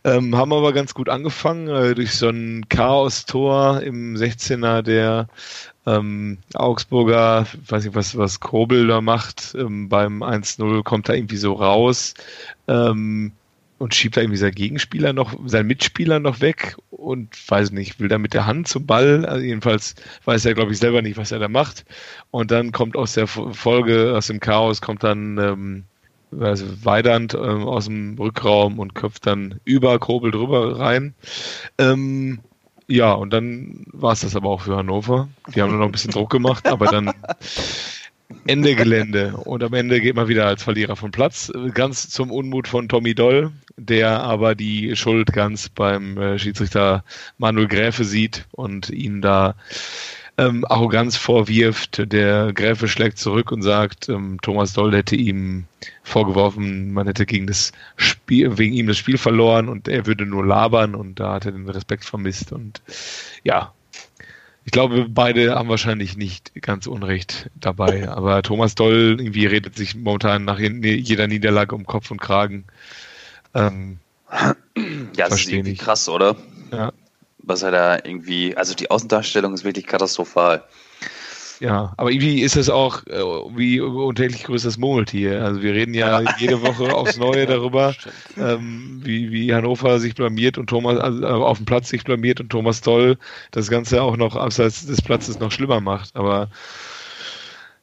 Ähm, 0.03 0.35
haben 0.35 0.51
aber 0.51 0.73
ganz 0.73 0.95
gut 0.95 1.07
angefangen 1.07 1.67
äh, 1.67 1.93
durch 1.93 2.15
so 2.15 2.29
ein 2.29 2.67
Chaos-Tor 2.69 3.81
im 3.81 4.15
16er 4.15 4.81
der 4.81 5.27
ähm, 5.85 6.39
Augsburger, 6.55 7.45
weiß 7.67 7.85
nicht, 7.85 7.95
was, 7.95 8.17
was 8.17 8.39
Kobel 8.39 8.87
da 8.87 8.99
macht, 8.99 9.55
ähm, 9.55 9.87
beim 9.87 10.23
1-0 10.23 10.83
kommt 10.83 11.09
da 11.09 11.13
irgendwie 11.13 11.37
so 11.37 11.53
raus 11.53 12.15
ähm, 12.67 13.33
und 13.79 13.95
schiebt 13.95 14.17
da 14.17 14.21
irgendwie 14.21 14.37
seinen 14.37 14.55
Gegenspieler 14.55 15.13
noch, 15.13 15.35
seinen 15.45 15.67
Mitspieler 15.67 16.19
noch 16.19 16.41
weg 16.41 16.75
und 16.91 17.29
weiß 17.49 17.71
nicht, 17.71 17.99
will 17.99 18.09
da 18.09 18.17
mit 18.17 18.33
der 18.33 18.45
Hand 18.45 18.67
zum 18.67 18.85
Ball, 18.85 19.25
also 19.25 19.43
jedenfalls 19.43 19.95
weiß 20.25 20.45
er, 20.45 20.53
glaube 20.53 20.73
ich, 20.73 20.79
selber 20.79 21.01
nicht, 21.01 21.17
was 21.17 21.31
er 21.31 21.39
da 21.39 21.47
macht. 21.47 21.85
Und 22.29 22.51
dann 22.51 22.71
kommt 22.71 22.95
aus 22.95 23.13
der 23.13 23.25
Folge, 23.25 24.13
aus 24.15 24.27
dem 24.27 24.39
Chaos, 24.39 24.81
kommt 24.81 25.03
dann 25.03 25.37
ähm, 25.37 25.83
also 26.39 26.85
Weidand 26.85 27.33
ähm, 27.33 27.63
aus 27.63 27.85
dem 27.85 28.17
Rückraum 28.19 28.79
und 28.79 28.95
köpft 28.95 29.25
dann 29.25 29.59
über 29.63 29.97
Kobel 29.97 30.31
drüber 30.31 30.77
rein. 30.77 31.15
Ähm, 31.77 32.39
ja, 32.87 33.13
und 33.13 33.31
dann 33.31 33.85
war 33.91 34.13
es 34.13 34.21
das 34.21 34.35
aber 34.35 34.49
auch 34.49 34.61
für 34.61 34.75
Hannover. 34.75 35.29
Die 35.53 35.61
haben 35.61 35.69
nur 35.69 35.79
noch 35.79 35.85
ein 35.85 35.91
bisschen 35.91 36.11
Druck 36.11 36.31
gemacht, 36.31 36.67
aber 36.67 36.87
dann 36.87 37.13
Ende 38.45 38.75
Gelände. 38.75 39.37
Und 39.37 39.63
am 39.63 39.73
Ende 39.73 40.01
geht 40.01 40.15
man 40.15 40.27
wieder 40.27 40.45
als 40.45 40.63
Verlierer 40.63 40.95
vom 40.95 41.11
Platz. 41.11 41.51
Ganz 41.73 42.09
zum 42.09 42.31
Unmut 42.31 42.67
von 42.67 42.87
Tommy 42.89 43.15
Doll, 43.15 43.51
der 43.77 44.21
aber 44.21 44.55
die 44.55 44.95
Schuld 44.95 45.33
ganz 45.33 45.69
beim 45.69 46.17
äh, 46.17 46.39
Schiedsrichter 46.39 47.03
Manuel 47.37 47.67
Gräfe 47.67 48.03
sieht 48.03 48.45
und 48.51 48.89
ihn 48.89 49.21
da 49.21 49.55
ähm, 50.39 50.63
Arroganz 50.65 51.17
vorwirft. 51.17 52.11
Der 52.11 52.53
Gräfe 52.53 52.87
schlägt 52.87 53.17
zurück 53.17 53.51
und 53.51 53.61
sagt, 53.61 54.09
ähm, 54.09 54.39
Thomas 54.41 54.73
Doll 54.73 54.95
hätte 54.95 55.15
ihm 55.15 55.65
vorgeworfen, 56.03 56.93
man 56.93 57.07
hätte 57.07 57.25
gegen 57.25 57.45
das 57.45 57.71
Spiel, 57.97 58.57
wegen 58.57 58.73
ihm 58.73 58.87
das 58.87 58.97
Spiel 58.97 59.17
verloren 59.17 59.67
und 59.67 59.87
er 59.87 60.05
würde 60.05 60.25
nur 60.25 60.45
labern 60.45 60.95
und 60.95 61.19
da 61.19 61.33
hat 61.33 61.45
er 61.45 61.51
den 61.51 61.67
Respekt 61.67 62.05
vermisst 62.05 62.51
und 62.51 62.81
ja. 63.43 63.73
Ich 64.69 64.71
glaube, 64.71 65.09
beide 65.09 65.55
haben 65.55 65.67
wahrscheinlich 65.67 66.15
nicht 66.15 66.53
ganz 66.61 66.85
Unrecht 66.85 67.49
dabei, 67.55 68.07
aber 68.07 68.43
Thomas 68.43 68.75
Doll 68.75 69.17
irgendwie 69.17 69.47
redet 69.47 69.75
sich 69.75 69.95
momentan 69.95 70.45
nach 70.45 70.59
jeder 70.59 71.25
Niederlage 71.25 71.73
um 71.73 71.87
Kopf 71.87 72.11
und 72.11 72.21
Kragen. 72.21 72.65
Ähm, 73.55 73.97
ja, 75.15 75.27
das 75.27 75.41
ist 75.41 75.51
irgendwie 75.51 75.73
krass, 75.73 76.07
oder? 76.07 76.35
Ja 76.71 76.93
was 77.49 77.63
er 77.63 77.71
da 77.71 77.95
irgendwie, 77.95 78.55
also 78.55 78.75
die 78.75 78.89
Außendarstellung 78.89 79.53
ist 79.53 79.65
wirklich 79.65 79.87
katastrophal. 79.87 80.63
Ja, 81.59 81.93
aber 81.97 82.09
irgendwie 82.11 82.41
ist 82.41 82.55
es 82.55 82.69
auch 82.69 83.05
äh, 83.07 83.19
wie 83.55 83.81
untäglich 83.81 84.45
größtes 84.45 84.77
Murmeltier. 84.77 85.43
Also 85.43 85.61
wir 85.61 85.73
reden 85.73 85.93
ja 85.93 86.21
jede 86.39 86.61
Woche 86.61 86.93
aufs 86.93 87.17
Neue 87.17 87.45
darüber, 87.45 87.93
ähm, 88.37 89.01
wie, 89.03 89.31
wie 89.31 89.53
Hannover 89.53 89.99
sich 89.99 90.15
blamiert 90.15 90.57
und 90.57 90.67
Thomas 90.67 90.97
also 90.97 91.25
auf 91.27 91.57
dem 91.57 91.65
Platz 91.65 91.89
sich 91.89 92.05
blamiert 92.05 92.39
und 92.39 92.49
Thomas 92.49 92.79
Toll 92.79 93.17
das 93.51 93.69
Ganze 93.69 94.01
auch 94.01 94.15
noch 94.15 94.37
abseits 94.37 94.85
des 94.85 95.01
Platzes 95.01 95.39
noch 95.39 95.51
schlimmer 95.51 95.81
macht. 95.81 96.15
Aber 96.15 96.49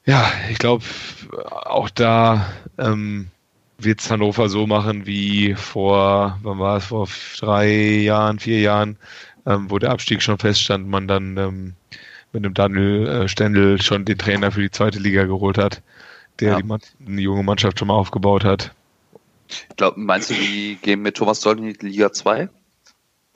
ja, 0.06 0.26
ich 0.50 0.58
glaube, 0.58 0.84
auch 1.44 1.90
da 1.90 2.46
ähm, 2.78 3.28
wird 3.78 4.00
es 4.00 4.10
Hannover 4.10 4.48
so 4.48 4.66
machen 4.66 5.04
wie 5.06 5.54
vor, 5.54 6.38
wann 6.42 6.58
war 6.58 6.78
es, 6.78 6.86
vor 6.86 7.08
drei 7.38 7.68
Jahren, 7.68 8.38
vier 8.38 8.60
Jahren, 8.60 8.96
ähm, 9.44 9.70
wo 9.70 9.78
der 9.78 9.90
Abstieg 9.90 10.22
schon 10.22 10.38
feststand, 10.38 10.88
man 10.88 11.08
dann 11.08 11.36
ähm, 11.36 11.74
mit 12.36 12.44
dem 12.44 12.54
Daniel 12.54 13.06
äh, 13.06 13.28
Stendel 13.28 13.80
schon 13.80 14.04
den 14.04 14.18
Trainer 14.18 14.52
für 14.52 14.60
die 14.60 14.70
zweite 14.70 14.98
Liga 14.98 15.24
geholt 15.24 15.58
hat, 15.58 15.82
der 16.40 16.52
ja. 16.52 16.60
die, 16.60 16.78
die, 16.98 17.22
junge 17.22 17.42
Mannschaft 17.42 17.78
schon 17.78 17.88
mal 17.88 17.94
aufgebaut 17.94 18.44
hat. 18.44 18.72
Ich 19.48 19.76
glaube, 19.76 19.98
meinst 19.98 20.30
du, 20.30 20.34
die 20.34 20.78
gehen 20.82 21.02
mit 21.02 21.16
Thomas 21.16 21.40
Doll 21.40 21.58
in 21.58 21.72
die 21.72 21.86
Liga 21.86 22.12
2? 22.12 22.48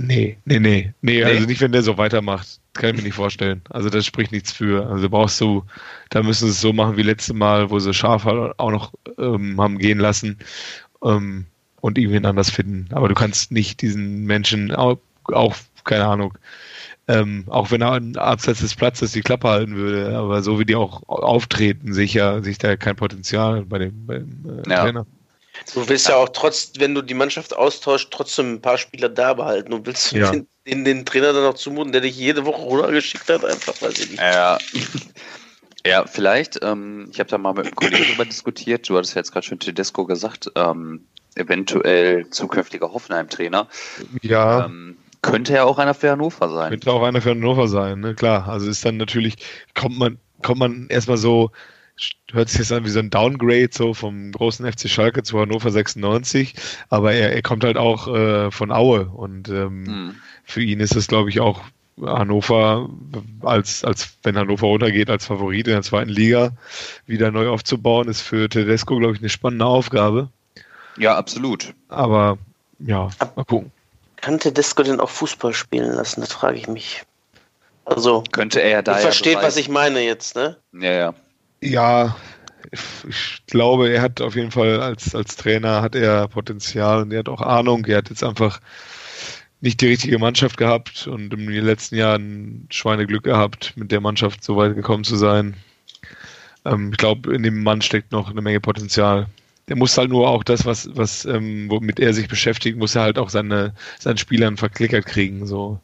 Nee, 0.02 0.38
nee, 0.44 0.58
nee, 0.58 0.92
nee, 1.02 1.24
also 1.24 1.46
nicht, 1.46 1.60
wenn 1.60 1.72
der 1.72 1.82
so 1.82 1.98
weitermacht. 1.98 2.60
Kann 2.72 2.90
ich 2.90 2.96
mir 2.96 3.02
nicht 3.02 3.14
vorstellen. 3.14 3.62
Also 3.68 3.90
das 3.90 4.06
spricht 4.06 4.32
nichts 4.32 4.52
für. 4.52 4.86
Also 4.86 5.10
brauchst 5.10 5.40
du, 5.40 5.64
da 6.08 6.22
müssen 6.22 6.46
sie 6.46 6.52
es 6.52 6.60
so 6.60 6.72
machen 6.72 6.96
wie 6.96 7.02
letztes 7.02 7.34
Mal, 7.34 7.70
wo 7.70 7.78
sie 7.78 7.92
Schaf 7.92 8.24
halt 8.24 8.58
auch 8.58 8.70
noch 8.70 8.92
ähm, 9.18 9.60
haben 9.60 9.78
gehen 9.78 9.98
lassen 9.98 10.38
ähm, 11.04 11.46
und 11.80 11.98
irgendwie 11.98 12.24
anders 12.24 12.50
finden. 12.50 12.88
Aber 12.92 13.08
du 13.08 13.14
kannst 13.14 13.52
nicht 13.52 13.82
diesen 13.82 14.24
Menschen 14.24 14.74
auch, 14.74 14.98
auch 15.24 15.56
keine 15.84 16.06
Ahnung, 16.06 16.38
ähm, 17.10 17.44
auch 17.48 17.70
wenn 17.70 17.82
er 17.82 18.00
abseits 18.16 18.60
des 18.60 18.74
Platzes 18.74 19.12
die 19.12 19.22
Klappe 19.22 19.48
halten 19.48 19.76
würde, 19.76 20.16
aber 20.16 20.42
so 20.42 20.58
wie 20.58 20.64
die 20.64 20.76
auch 20.76 21.02
auftreten, 21.08 21.92
sicher, 21.92 22.42
sich 22.42 22.58
da 22.58 22.76
kein 22.76 22.96
Potenzial 22.96 23.62
bei 23.62 23.78
dem, 23.78 24.06
beim 24.06 24.62
äh, 24.64 24.70
ja. 24.70 24.82
Trainer. 24.82 25.06
Du 25.74 25.88
willst 25.88 26.08
ja 26.08 26.16
auch 26.16 26.28
trotz, 26.28 26.72
wenn 26.78 26.94
du 26.94 27.02
die 27.02 27.14
Mannschaft 27.14 27.54
austauscht, 27.54 28.08
trotzdem 28.10 28.54
ein 28.54 28.62
paar 28.62 28.78
Spieler 28.78 29.08
da 29.08 29.34
behalten 29.34 29.72
und 29.72 29.86
willst 29.86 30.12
ja. 30.12 30.30
den, 30.30 30.46
den, 30.66 30.84
den, 30.84 31.04
Trainer 31.04 31.32
dann 31.32 31.44
auch 31.44 31.54
zumuten, 31.54 31.92
der 31.92 32.00
dich 32.00 32.16
jede 32.16 32.46
Woche 32.46 32.62
runtergeschickt 32.62 33.28
hat, 33.28 33.44
einfach 33.44 33.80
weiß 33.82 33.98
ich 33.98 34.10
nicht. 34.10 34.20
Ja, 34.20 34.58
ja 35.84 36.06
vielleicht. 36.06 36.60
Ähm, 36.62 37.08
ich 37.12 37.18
habe 37.18 37.28
da 37.28 37.38
mal 37.38 37.52
mit 37.52 37.66
einem 37.66 37.74
Kollegen 37.74 38.04
darüber 38.04 38.24
diskutiert. 38.24 38.88
Du 38.88 38.96
hattest 38.96 39.14
jetzt 39.16 39.32
gerade 39.32 39.46
schon 39.46 39.58
Tedesco 39.58 40.06
gesagt, 40.06 40.50
ähm, 40.54 41.04
eventuell 41.34 42.30
zukünftiger 42.30 42.92
Hoffenheim-Trainer. 42.92 43.68
Ja. 44.22 44.66
Ähm, 44.66 44.96
könnte 45.22 45.54
ja 45.54 45.64
auch 45.64 45.78
einer 45.78 45.94
für 45.94 46.10
Hannover 46.10 46.48
sein. 46.48 46.70
Könnte 46.70 46.92
auch 46.92 47.02
einer 47.02 47.20
für 47.20 47.30
Hannover 47.30 47.68
sein, 47.68 48.00
ne? 48.00 48.14
klar. 48.14 48.48
Also 48.48 48.68
ist 48.68 48.84
dann 48.84 48.96
natürlich, 48.96 49.36
kommt 49.74 49.98
man, 49.98 50.18
kommt 50.42 50.60
man 50.60 50.86
erstmal 50.88 51.16
so 51.18 51.50
hört 52.32 52.48
sich 52.48 52.60
jetzt 52.60 52.72
an 52.72 52.84
wie 52.84 52.90
so 52.90 52.98
ein 52.98 53.10
Downgrade 53.10 53.70
so 53.72 53.94
vom 53.94 54.32
großen 54.32 54.70
FC 54.70 54.88
Schalke 54.88 55.22
zu 55.22 55.38
Hannover 55.38 55.70
96, 55.70 56.54
aber 56.88 57.12
er, 57.12 57.34
er 57.34 57.42
kommt 57.42 57.64
halt 57.64 57.76
auch 57.76 58.08
äh, 58.08 58.50
von 58.50 58.72
Aue 58.72 59.06
und 59.06 59.48
ähm, 59.48 59.86
hm. 59.86 60.14
für 60.44 60.62
ihn 60.62 60.80
ist 60.80 60.96
es 60.96 61.08
glaube 61.08 61.28
ich 61.28 61.40
auch 61.40 61.60
Hannover 62.02 62.88
als 63.42 63.84
als 63.84 64.16
wenn 64.22 64.38
Hannover 64.38 64.68
runtergeht 64.68 65.10
als 65.10 65.26
Favorit 65.26 65.66
in 65.66 65.74
der 65.74 65.82
zweiten 65.82 66.08
Liga 66.08 66.52
wieder 67.06 67.30
neu 67.30 67.48
aufzubauen 67.48 68.08
ist 68.08 68.22
für 68.22 68.48
Tedesco 68.48 68.96
glaube 68.98 69.14
ich 69.14 69.20
eine 69.20 69.28
spannende 69.28 69.66
Aufgabe. 69.66 70.30
Ja, 70.96 71.16
absolut. 71.16 71.74
Aber 71.88 72.38
ja, 72.78 73.10
mal 73.36 73.44
gucken. 73.44 73.72
Kann 74.20 74.38
Tedesco 74.38 74.82
denn 74.82 75.00
auch 75.00 75.10
Fußball 75.10 75.52
spielen 75.52 75.92
lassen? 75.92 76.20
Das 76.20 76.32
frage 76.32 76.58
ich 76.58 76.68
mich. 76.68 77.02
Also 77.84 78.22
könnte 78.32 78.60
er 78.60 78.82
da. 78.82 78.94
Du 78.94 79.00
versteht, 79.00 79.36
was 79.36 79.56
ich 79.56 79.68
meine 79.68 80.00
jetzt, 80.00 80.36
ne? 80.36 80.56
Ja, 80.72 80.92
ja. 80.92 81.14
Ja, 81.62 82.16
ich 83.08 83.42
glaube, 83.46 83.90
er 83.90 84.02
hat 84.02 84.20
auf 84.20 84.36
jeden 84.36 84.50
Fall 84.50 84.80
als, 84.80 85.14
als 85.14 85.36
Trainer 85.36 85.82
hat 85.82 85.94
er 85.94 86.28
Potenzial 86.28 87.02
und 87.02 87.12
er 87.12 87.20
hat 87.20 87.28
auch 87.28 87.40
Ahnung. 87.40 87.84
Er 87.86 87.98
hat 87.98 88.10
jetzt 88.10 88.22
einfach 88.22 88.60
nicht 89.60 89.80
die 89.80 89.88
richtige 89.88 90.18
Mannschaft 90.18 90.56
gehabt 90.56 91.06
und 91.06 91.32
in 91.34 91.46
den 91.46 91.64
letzten 91.64 91.96
Jahren 91.96 92.66
Schweineglück 92.70 93.24
gehabt, 93.24 93.76
mit 93.76 93.92
der 93.92 94.00
Mannschaft 94.00 94.42
so 94.42 94.56
weit 94.56 94.74
gekommen 94.74 95.04
zu 95.04 95.16
sein. 95.16 95.56
Ähm, 96.64 96.90
ich 96.92 96.98
glaube, 96.98 97.34
in 97.34 97.42
dem 97.42 97.62
Mann 97.62 97.82
steckt 97.82 98.12
noch 98.12 98.30
eine 98.30 98.40
Menge 98.40 98.60
Potenzial. 98.60 99.26
Der 99.70 99.76
muss 99.76 99.96
halt 99.96 100.10
nur 100.10 100.28
auch 100.28 100.44
das, 100.44 100.66
was, 100.66 100.90
was, 100.94 101.24
ähm, 101.24 101.70
womit 101.70 101.98
er 101.98 102.12
sich 102.12 102.28
beschäftigt, 102.28 102.76
muss 102.76 102.94
er 102.94 103.02
halt 103.02 103.18
auch 103.18 103.30
seine, 103.30 103.72
seinen 103.98 104.18
Spielern 104.18 104.58
verklickert 104.58 105.06
kriegen. 105.06 105.46
So 105.46 105.80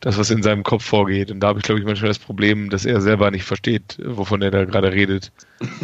das, 0.00 0.18
was 0.18 0.30
in 0.30 0.42
seinem 0.42 0.62
Kopf 0.62 0.84
vorgeht. 0.84 1.30
Und 1.30 1.40
da 1.40 1.48
habe 1.48 1.58
ich, 1.58 1.64
glaube 1.64 1.80
ich, 1.80 1.86
manchmal 1.86 2.08
das 2.08 2.18
Problem, 2.18 2.70
dass 2.70 2.84
er 2.84 3.00
selber 3.00 3.30
nicht 3.30 3.44
versteht, 3.44 3.98
wovon 4.02 4.42
er 4.42 4.50
da 4.50 4.64
gerade 4.64 4.92
redet. 4.92 5.32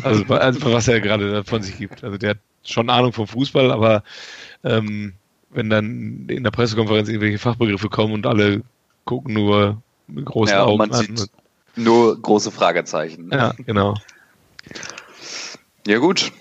Also, 0.02 0.24
also 0.28 0.72
was 0.72 0.88
er 0.88 1.00
gerade 1.00 1.44
von 1.44 1.62
sich 1.62 1.78
gibt. 1.78 2.02
Also 2.02 2.18
der 2.18 2.30
hat 2.30 2.38
schon 2.64 2.90
Ahnung 2.90 3.12
vom 3.12 3.26
Fußball, 3.26 3.70
aber 3.70 4.02
ähm, 4.64 5.14
wenn 5.50 5.70
dann 5.70 6.26
in 6.28 6.44
der 6.44 6.50
Pressekonferenz 6.50 7.08
irgendwelche 7.08 7.38
Fachbegriffe 7.38 7.88
kommen 7.88 8.14
und 8.14 8.26
alle 8.26 8.62
gucken 9.04 9.34
nur 9.34 9.82
mit 10.06 10.24
großen 10.24 10.56
ja, 10.56 10.64
Augen 10.64 10.92
an. 10.92 11.28
Nur 11.76 12.20
große 12.20 12.50
Fragezeichen. 12.50 13.30
Ja, 13.32 13.52
genau. 13.66 13.96
Ja, 15.86 15.98
gut. 15.98 16.32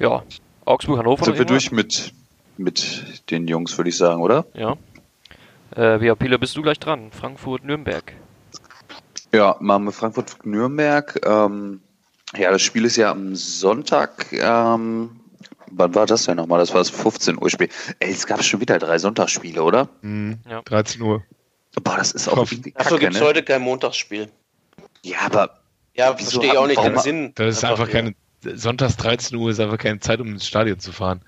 Ja, 0.00 0.22
Augsburg, 0.64 0.98
Hannover. 0.98 1.26
Sind 1.26 1.38
wir 1.38 1.44
durch 1.44 1.72
mit, 1.72 2.12
mit 2.56 3.30
den 3.30 3.46
Jungs, 3.46 3.76
würde 3.76 3.90
ich 3.90 3.98
sagen, 3.98 4.22
oder? 4.22 4.46
Ja. 4.54 4.76
Äh, 5.76 6.04
ja, 6.04 6.14
Pieler, 6.14 6.38
bist 6.38 6.56
du 6.56 6.62
gleich 6.62 6.80
dran? 6.80 7.12
Frankfurt, 7.12 7.64
Nürnberg. 7.64 8.14
Ja, 9.32 9.56
machen 9.60 9.84
wir 9.84 9.92
Frankfurt, 9.92 10.46
Nürnberg. 10.46 11.20
Ähm, 11.24 11.82
ja, 12.34 12.50
das 12.50 12.62
Spiel 12.62 12.86
ist 12.86 12.96
ja 12.96 13.10
am 13.10 13.36
Sonntag. 13.36 14.32
Ähm, 14.32 15.20
wann 15.70 15.94
war 15.94 16.06
das 16.06 16.24
denn 16.24 16.36
nochmal? 16.36 16.60
Das 16.60 16.72
war 16.72 16.80
das 16.80 16.88
15 16.88 17.36
Uhr 17.36 17.50
Spiel. 17.50 17.68
Ey, 17.98 18.10
es 18.10 18.26
gab 18.26 18.42
schon 18.42 18.60
wieder 18.60 18.78
drei 18.78 18.98
Sonntagsspiele, 18.98 19.62
oder? 19.62 19.90
Mhm, 20.00 20.38
ja. 20.48 20.62
13 20.62 21.02
Uhr. 21.02 21.22
Boah, 21.82 21.98
das 21.98 22.12
ist 22.12 22.26
auch 22.26 22.38
irgendwie 22.38 22.72
Dafür 22.72 22.98
gibt 22.98 23.14
es 23.14 23.20
ne? 23.20 23.26
heute 23.26 23.42
kein 23.42 23.60
Montagsspiel. 23.60 24.30
Ja, 25.02 25.18
aber. 25.26 25.60
Ja, 25.94 26.16
verstehe 26.16 26.52
ich 26.52 26.58
auch 26.58 26.66
nicht 26.66 26.82
den 26.82 26.98
Sinn. 26.98 27.32
Das 27.34 27.58
ist 27.58 27.64
einfach, 27.64 27.80
einfach 27.80 27.92
keine. 27.92 28.14
Sonntags 28.42 28.96
13 28.96 29.36
Uhr 29.36 29.50
ist 29.50 29.60
einfach 29.60 29.78
keine 29.78 30.00
Zeit, 30.00 30.20
um 30.20 30.28
ins 30.28 30.46
Stadion 30.46 30.78
zu 30.78 30.92
fahren. 30.92 31.22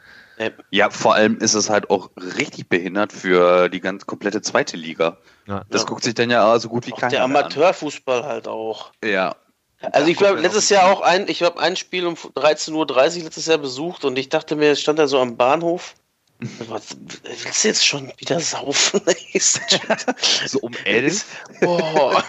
Ja, 0.71 0.91
vor 0.91 1.15
allem 1.15 1.39
ist 1.39 1.55
es 1.55 1.71
halt 1.71 1.91
auch 1.91 2.11
richtig 2.17 2.69
behindert 2.69 3.13
für 3.13 3.69
die 3.69 3.81
ganz 3.81 4.07
komplette 4.07 4.43
zweite 4.43 4.77
Liga. 4.77 5.19
Ja. 5.47 5.65
Das 5.71 5.83
ja. 5.83 5.89
guckt 5.89 6.05
sich 6.05 6.15
dann 6.15 6.31
ja 6.31 6.59
so 6.59 6.69
gut 6.69 6.87
wie 6.87 6.93
keiner 6.93 7.11
Der 7.11 7.25
Amateurfußball 7.25 8.25
halt 8.25 8.49
auch. 8.49 8.93
Ja. 9.05 9.37
Also 9.81 10.09
ich 10.09 10.17
glaube, 10.17 10.41
letztes 10.41 10.69
Jahr 10.69 10.91
auch 10.91 11.01
ein, 11.01 11.29
ich 11.29 11.43
habe 11.43 11.61
ein 11.61 11.77
Spiel 11.77 12.07
um 12.07 12.15
13.30 12.15 12.73
Uhr 13.19 13.25
letztes 13.25 13.47
Jahr 13.47 13.59
besucht 13.59 14.05
und 14.05 14.17
ich 14.17 14.29
dachte 14.29 14.55
mir, 14.55 14.73
es 14.73 14.81
stand 14.81 14.99
da 14.99 15.09
so 15.09 15.21
am 15.21 15.37
Bahnhof. 15.37 15.95
Was, 16.69 16.97
willst 17.25 17.65
du 17.65 17.69
jetzt 17.69 17.87
schon 17.87 18.13
wieder 18.17 18.41
saufen? 18.41 19.01
so 20.47 20.59
um 20.61 20.73
elf? 20.85 21.27
Boah. 21.61 22.23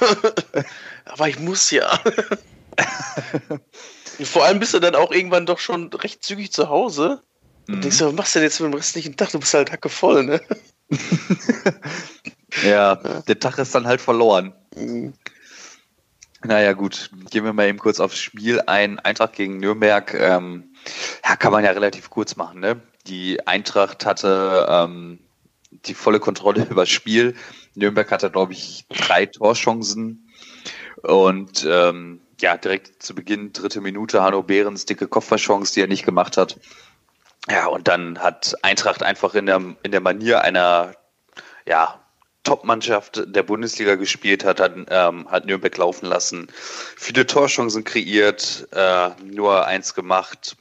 Aber 1.06 1.30
ich 1.30 1.40
muss 1.40 1.70
ja. 1.72 2.00
Vor 4.24 4.46
allem 4.46 4.60
bist 4.60 4.74
du 4.74 4.80
dann 4.80 4.96
auch 4.96 5.12
irgendwann 5.12 5.46
doch 5.46 5.60
schon 5.60 5.92
recht 5.94 6.24
zügig 6.24 6.52
zu 6.52 6.70
Hause. 6.70 7.22
Und 7.68 7.78
mhm. 7.78 7.82
denkst 7.82 7.98
du, 7.98 8.06
was 8.06 8.14
machst 8.14 8.36
du 8.36 8.40
denn 8.40 8.48
jetzt 8.48 8.60
mit 8.60 8.72
dem 8.72 8.76
restlichen 8.76 9.16
Tag? 9.16 9.32
Du 9.32 9.40
bist 9.40 9.54
halt 9.54 9.72
hacke 9.72 9.90
voll, 9.90 10.24
ne? 10.24 10.42
ja, 12.64 12.96
der 12.96 13.40
Tag 13.40 13.58
ist 13.58 13.74
dann 13.74 13.88
halt 13.88 14.02
verloren. 14.02 14.54
Mhm. 14.76 15.14
Naja, 16.44 16.74
gut. 16.74 17.10
Gehen 17.30 17.46
wir 17.46 17.54
mal 17.54 17.68
eben 17.68 17.80
kurz 17.80 18.00
aufs 18.00 18.20
Spiel 18.20 18.62
ein. 18.68 19.00
Eintracht 19.00 19.34
gegen 19.34 19.60
Nürnberg. 19.60 20.14
Ähm, 20.14 20.76
ja, 21.26 21.36
kann 21.38 21.54
man 21.54 21.64
ja 21.64 21.72
relativ 21.72 22.10
kurz 22.10 22.36
machen, 22.36 22.60
ne? 22.60 22.82
Die 23.08 23.46
Eintracht 23.48 24.06
hatte 24.06 24.68
ähm, 24.70 25.20
die 25.72 25.94
volle 25.94 26.20
Kontrolle 26.20 26.66
über 26.70 26.82
das 26.82 26.90
Spiel. 26.90 27.36
Nürnberg 27.76 28.12
hatte, 28.12 28.30
glaube 28.30 28.54
ich, 28.54 28.86
drei 28.90 29.26
Torchancen. 29.26 30.30
Und 31.02 31.66
ähm, 31.68 32.22
ja, 32.42 32.58
direkt 32.58 33.04
zu 33.04 33.16
Beginn, 33.16 33.54
dritte 33.54 33.82
Minute, 33.82 34.22
Hanno 34.22 34.44
Behrens 34.44 34.86
dicke 34.86 35.08
Kopfballchance, 35.08 35.74
die 35.74 35.82
er 35.82 35.88
nicht 35.88 36.06
gemacht 36.06 36.38
hat. 36.38 36.60
Ja, 37.50 37.68
und 37.68 37.88
dann 37.88 38.20
hat 38.20 38.56
Eintracht 38.62 39.04
einfach 39.04 39.36
in 39.36 39.46
der, 39.46 39.62
in 39.84 39.92
der 39.92 40.02
Manier 40.02 40.42
einer 40.42 40.96
ja, 41.66 42.00
Top-Mannschaft 42.44 43.24
der 43.26 43.44
Bundesliga 43.44 43.96
gespielt 43.96 44.44
hat, 44.44 44.60
hat, 44.60 44.74
ähm, 44.90 45.30
hat 45.30 45.46
Nürnberg 45.46 45.76
laufen 45.78 46.06
lassen, 46.06 46.48
viele 46.54 47.26
Torchancen 47.26 47.84
kreiert, 47.84 48.68
äh, 48.72 49.10
nur 49.24 49.66
eins 49.66 49.94
gemacht 49.94 50.58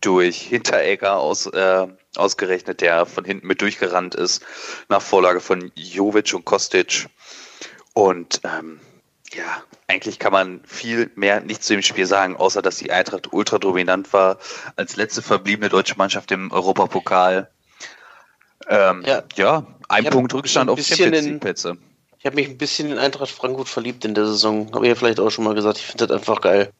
durch 0.00 0.38
Hinteregger 0.38 1.18
aus, 1.18 1.46
äh, 1.46 1.86
ausgerechnet, 2.16 2.80
der 2.80 3.06
von 3.06 3.24
hinten 3.24 3.46
mit 3.46 3.60
durchgerannt 3.60 4.14
ist, 4.14 4.44
nach 4.88 5.02
Vorlage 5.02 5.40
von 5.40 5.70
Jovic 5.74 6.34
und 6.34 6.44
Kostic. 6.44 7.06
Und 7.94 8.40
ähm, 8.44 8.80
ja, 9.34 9.62
eigentlich 9.88 10.18
kann 10.18 10.32
man 10.32 10.60
viel 10.64 11.10
mehr 11.14 11.40
nicht 11.40 11.62
zu 11.62 11.74
dem 11.74 11.82
Spiel 11.82 12.06
sagen, 12.06 12.36
außer 12.36 12.62
dass 12.62 12.76
die 12.76 12.90
Eintracht 12.90 13.32
ultra 13.32 13.58
dominant 13.58 14.12
war, 14.12 14.38
als 14.76 14.96
letzte 14.96 15.22
verbliebene 15.22 15.68
deutsche 15.68 15.96
Mannschaft 15.96 16.30
im 16.32 16.50
Europapokal. 16.50 17.50
Ähm, 18.68 19.02
ja. 19.06 19.22
ja, 19.36 19.66
ein 19.88 20.04
Punkt 20.04 20.32
Rückstand 20.34 20.70
auf 20.70 20.80
Champions 20.80 21.26
League 21.26 21.40
Plätze. 21.40 21.76
Ich 22.18 22.26
habe 22.26 22.36
mich 22.36 22.48
ein 22.48 22.58
bisschen 22.58 22.92
in 22.92 22.98
Eintracht 22.98 23.30
Frankfurt 23.30 23.68
verliebt 23.68 24.04
in 24.04 24.14
der 24.14 24.26
Saison. 24.26 24.70
Habe 24.72 24.86
ich 24.86 24.90
ja 24.90 24.94
vielleicht 24.94 25.18
auch 25.18 25.30
schon 25.30 25.44
mal 25.44 25.54
gesagt. 25.54 25.78
Ich 25.78 25.86
finde 25.86 26.06
das 26.06 26.16
einfach 26.16 26.40
geil. 26.40 26.72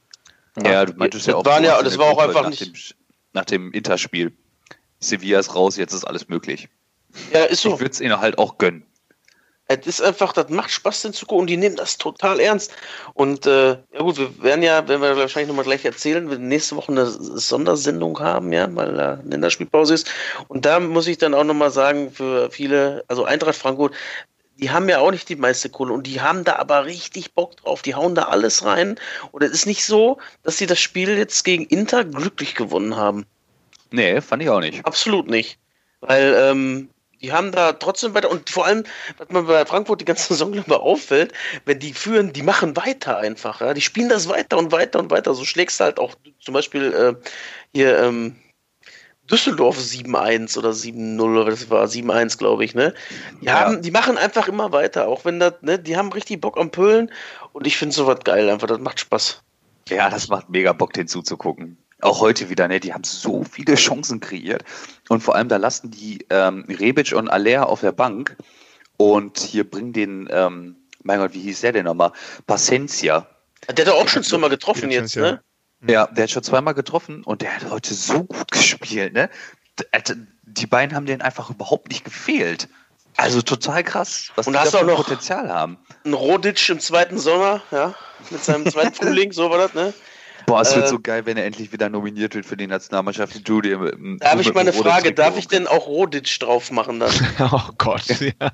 Ja, 0.63 0.71
ja 0.71 0.85
du 0.85 0.93
meintest 0.95 1.27
ja 1.27 1.35
auch. 1.35 1.45
Waren 1.45 1.65
ja, 1.65 1.83
das 1.83 1.99
war 1.99 2.07
auch 2.07 2.19
einfach 2.19 2.43
nach 2.43 2.51
nicht. 2.51 2.61
Dem, 2.61 2.75
nach 3.33 3.45
dem 3.45 3.73
Interspiel. 3.73 4.33
Sevilla 5.01 5.41
ist 5.41 5.55
raus, 5.55 5.77
jetzt 5.77 5.93
ist 5.93 6.05
alles 6.05 6.29
möglich. 6.29 6.69
Ja, 7.33 7.41
ist 7.45 7.63
so. 7.63 7.75
Ich 7.75 7.81
würde 7.81 7.91
es 7.91 8.01
ihnen 8.01 8.21
halt 8.21 8.39
auch 8.39 8.59
gönnen. 8.59 8.87
Es 9.69 9.87
ist 9.87 10.03
einfach, 10.03 10.33
das 10.33 10.51
macht 10.51 10.71
Spaß, 10.71 11.03
den 11.03 11.13
zu 11.13 11.25
gucken 11.25 11.43
und 11.43 11.47
die 11.47 11.57
nehmen 11.57 11.77
das 11.77 11.97
total 11.97 12.41
ernst. 12.41 12.73
Und 13.15 13.47
äh, 13.47 13.71
ja 13.71 14.01
gut, 14.01 14.19
wir 14.19 14.43
werden 14.43 14.63
ja, 14.63 14.87
werden 14.87 15.01
wir 15.01 15.17
wahrscheinlich 15.17 15.49
nochmal 15.49 15.65
gleich 15.65 15.85
erzählen, 15.85 16.29
wir 16.29 16.39
nächste 16.39 16.77
Woche 16.77 16.93
eine 16.93 17.07
Sondersendung 17.07 18.19
haben, 18.21 18.53
ja, 18.53 18.69
weil 18.75 18.95
da 18.95 19.15
äh, 19.15 19.19
Länderspielpause 19.29 19.95
ist. 19.95 20.11
Und 20.49 20.67
da 20.67 20.81
muss 20.81 21.07
ich 21.07 21.19
dann 21.19 21.35
auch 21.35 21.45
nochmal 21.45 21.71
sagen, 21.71 22.11
für 22.11 22.51
viele, 22.51 23.05
also 23.09 23.25
Eintracht 23.25 23.57
Frankfurt, 23.57 23.95
die 24.59 24.71
haben 24.71 24.89
ja 24.89 24.99
auch 24.99 25.11
nicht 25.11 25.29
die 25.29 25.37
meiste 25.37 25.71
Kohle 25.71 25.93
und 25.93 26.07
die 26.07 26.21
haben 26.21 26.45
da 26.45 26.57
aber 26.57 26.85
richtig 26.85 27.35
Bock 27.35 27.57
drauf. 27.57 27.83
Die 27.83 27.95
hauen 27.95 28.15
da 28.15 28.25
alles 28.25 28.65
rein. 28.65 28.97
Und 29.33 29.43
es 29.43 29.51
ist 29.51 29.67
nicht 29.67 29.85
so, 29.85 30.19
dass 30.43 30.59
sie 30.59 30.67
das 30.67 30.79
Spiel 30.81 31.17
jetzt 31.17 31.45
gegen 31.45 31.65
Inter 31.65 32.05
glücklich 32.05 32.55
gewonnen 32.55 32.97
haben. 32.97 33.27
Nee, 33.91 34.21
fand 34.21 34.43
ich 34.43 34.51
auch 34.51 34.61
nicht. 34.61 34.85
Absolut 34.85 35.29
nicht. 35.29 35.59
Weil 36.01 36.35
ähm, 36.39 36.91
die 37.23 37.33
haben 37.33 37.53
da 37.53 37.73
trotzdem 37.73 38.15
weiter 38.15 38.31
und 38.31 38.51
vor 38.51 38.67
allem, 38.67 38.85
was 39.17 39.29
mir 39.29 39.43
bei 39.43 39.65
Frankfurt 39.65 40.01
die 40.01 40.05
ganze 40.05 40.29
Saison 40.35 40.53
über 40.53 40.83
auffällt, 40.83 41.33
wenn 41.65 41.79
die 41.79 41.95
führen, 41.95 42.33
die 42.33 42.43
machen 42.43 42.77
weiter 42.77 43.19
einfach. 43.19 43.61
Ja? 43.61 43.75
Die 43.75 43.81
spielen 43.81 44.09
das 44.09 44.29
weiter 44.29 44.59
und 44.59 44.73
weiter 44.73 44.99
und 44.99 45.11
weiter. 45.11 45.35
So 45.35 45.45
schlägst 45.45 45.81
du 45.81 45.85
halt 45.85 45.99
auch 45.99 46.15
zum 46.41 46.55
Beispiel 46.55 46.93
äh, 46.93 47.29
hier 47.73 47.99
ähm, 48.01 48.37
Düsseldorf 49.31 49.79
7-1 49.79 50.59
oder 50.59 50.71
7-0 50.71 51.21
oder 51.21 51.51
das 51.51 51.71
war 51.71 51.87
7-1, 51.87 52.39
glaube 52.39 52.65
ich, 52.65 52.75
ne? 52.75 52.93
Die, 53.41 53.47
Ja. 53.47 53.61
haben, 53.61 53.81
die 53.81 53.91
machen 53.91 54.19
einfach 54.19 54.49
immer 54.49 54.73
weiter, 54.73 55.07
auch 55.07 55.25
wenn 55.25 55.39
das, 55.39 55.55
ne, 55.63 55.79
die 55.79 55.97
haben 55.97 56.13
richtig 56.13 56.41
Bock 56.41 56.59
am 56.59 56.71
Pölen 56.71 57.11
und 57.53 57.67
ich 57.67 57.77
finde 57.77 57.95
sowas 57.95 58.19
geil, 58.25 58.51
einfach, 58.51 58.67
das 58.67 58.81
macht 58.81 59.01
Spaß. 59.01 59.43
Ja, 59.89 60.11
das 60.11 60.29
macht 60.29 60.51
mega 60.51 60.73
Bock, 60.73 60.93
den 60.93 61.07
zuzugucken. 61.07 61.79
Auch 62.03 62.21
heute 62.21 62.51
wieder, 62.51 62.69
ne? 62.69 62.81
Die 62.81 62.93
haben 62.93 63.05
so 63.05 63.45
viele 63.45 63.77
Chancen 63.77 64.21
kreiert. 64.21 64.65
Und 65.09 65.23
vor 65.23 65.35
allem, 65.37 65.49
da 65.49 65.57
lassen 65.57 65.91
die 65.91 66.27
ähm, 66.31 66.65
Rebic 66.69 67.13
und 67.13 67.29
Aller 67.29 67.69
auf 67.69 67.81
der 67.81 67.93
Bank 67.93 68.37
und 68.97 69.39
hier 69.39 69.69
bringen 69.69 69.93
den, 69.93 70.29
ähm, 70.31 70.77
mein 71.05 71.19
Gott, 71.21 71.33
wie 71.33 71.41
hieß 71.41 71.61
der 71.63 71.73
denn 71.73 71.85
nochmal? 71.85 72.13
Pacencia. 72.47 73.27
Der 73.77 73.87
hat 73.87 73.93
doch 73.93 74.01
auch 74.01 74.09
schon 74.09 74.25
zweimal 74.25 74.51
getroffen 74.51 74.91
Ja, 74.91 75.01
jetzt, 75.01 75.15
ja. 75.15 75.23
ne? 75.23 75.43
Ja, 75.89 76.07
der 76.09 76.25
hat 76.25 76.31
schon 76.31 76.43
zweimal 76.43 76.75
getroffen 76.75 77.25
und 77.25 77.41
der 77.43 77.55
hat 77.57 77.71
heute 77.71 77.95
so 77.95 78.25
gut 78.25 78.51
gespielt, 78.53 79.13
ne? 79.15 79.31
Alter, 79.93 80.15
Die 80.43 80.67
beiden 80.67 80.95
haben 80.95 81.07
denen 81.07 81.23
einfach 81.23 81.51
überhaupt 81.51 81.89
nicht 81.89 82.05
gefehlt. 82.05 82.69
Also 83.17 83.43
total 83.43 83.83
krass, 83.85 84.31
was 84.37 84.47
Und 84.47 84.53
die 84.55 84.59
hast 84.59 84.75
da 84.75 84.79
auch 84.79 84.85
noch- 84.85 84.97
Potenzial 84.97 85.51
haben. 85.53 85.79
Ein 86.05 86.15
Rodic 86.15 86.69
im 86.69 86.81
zweiten 86.81 87.19
Sommer, 87.19 87.63
ja, 87.71 87.95
mit 88.31 88.43
seinem 88.45 88.71
zweiten 88.71 88.95
Frühling, 88.95 89.33
so 89.33 89.51
war 89.51 89.59
das, 89.59 89.75
ne? 89.75 89.93
Boah, 90.47 90.61
es 90.63 90.75
wird 90.75 90.87
Äh, 90.87 90.89
so 90.89 90.99
geil, 91.01 91.25
wenn 91.27 91.37
er 91.37 91.45
endlich 91.45 91.73
wieder 91.73 91.89
nominiert 91.89 92.35
wird 92.35 92.47
für 92.47 92.57
die 92.57 92.67
Nationalmannschaft. 92.67 93.49
Judy. 93.49 93.73
im- 93.73 94.19
Da 94.21 94.31
habe 94.33 94.41
ich 94.43 94.53
mal 94.53 94.61
eine 94.61 94.73
Frage, 94.73 95.09
Trikot. 95.15 95.23
darf 95.23 95.39
ich 95.39 95.49
denn 95.49 95.67
auch 95.67 95.87
Rodic 95.87 96.39
drauf 96.41 96.71
machen 96.71 97.01
dann? 97.01 97.11
Oh 97.53 97.71
Gott. 97.79 98.05
Ja. 98.41 98.53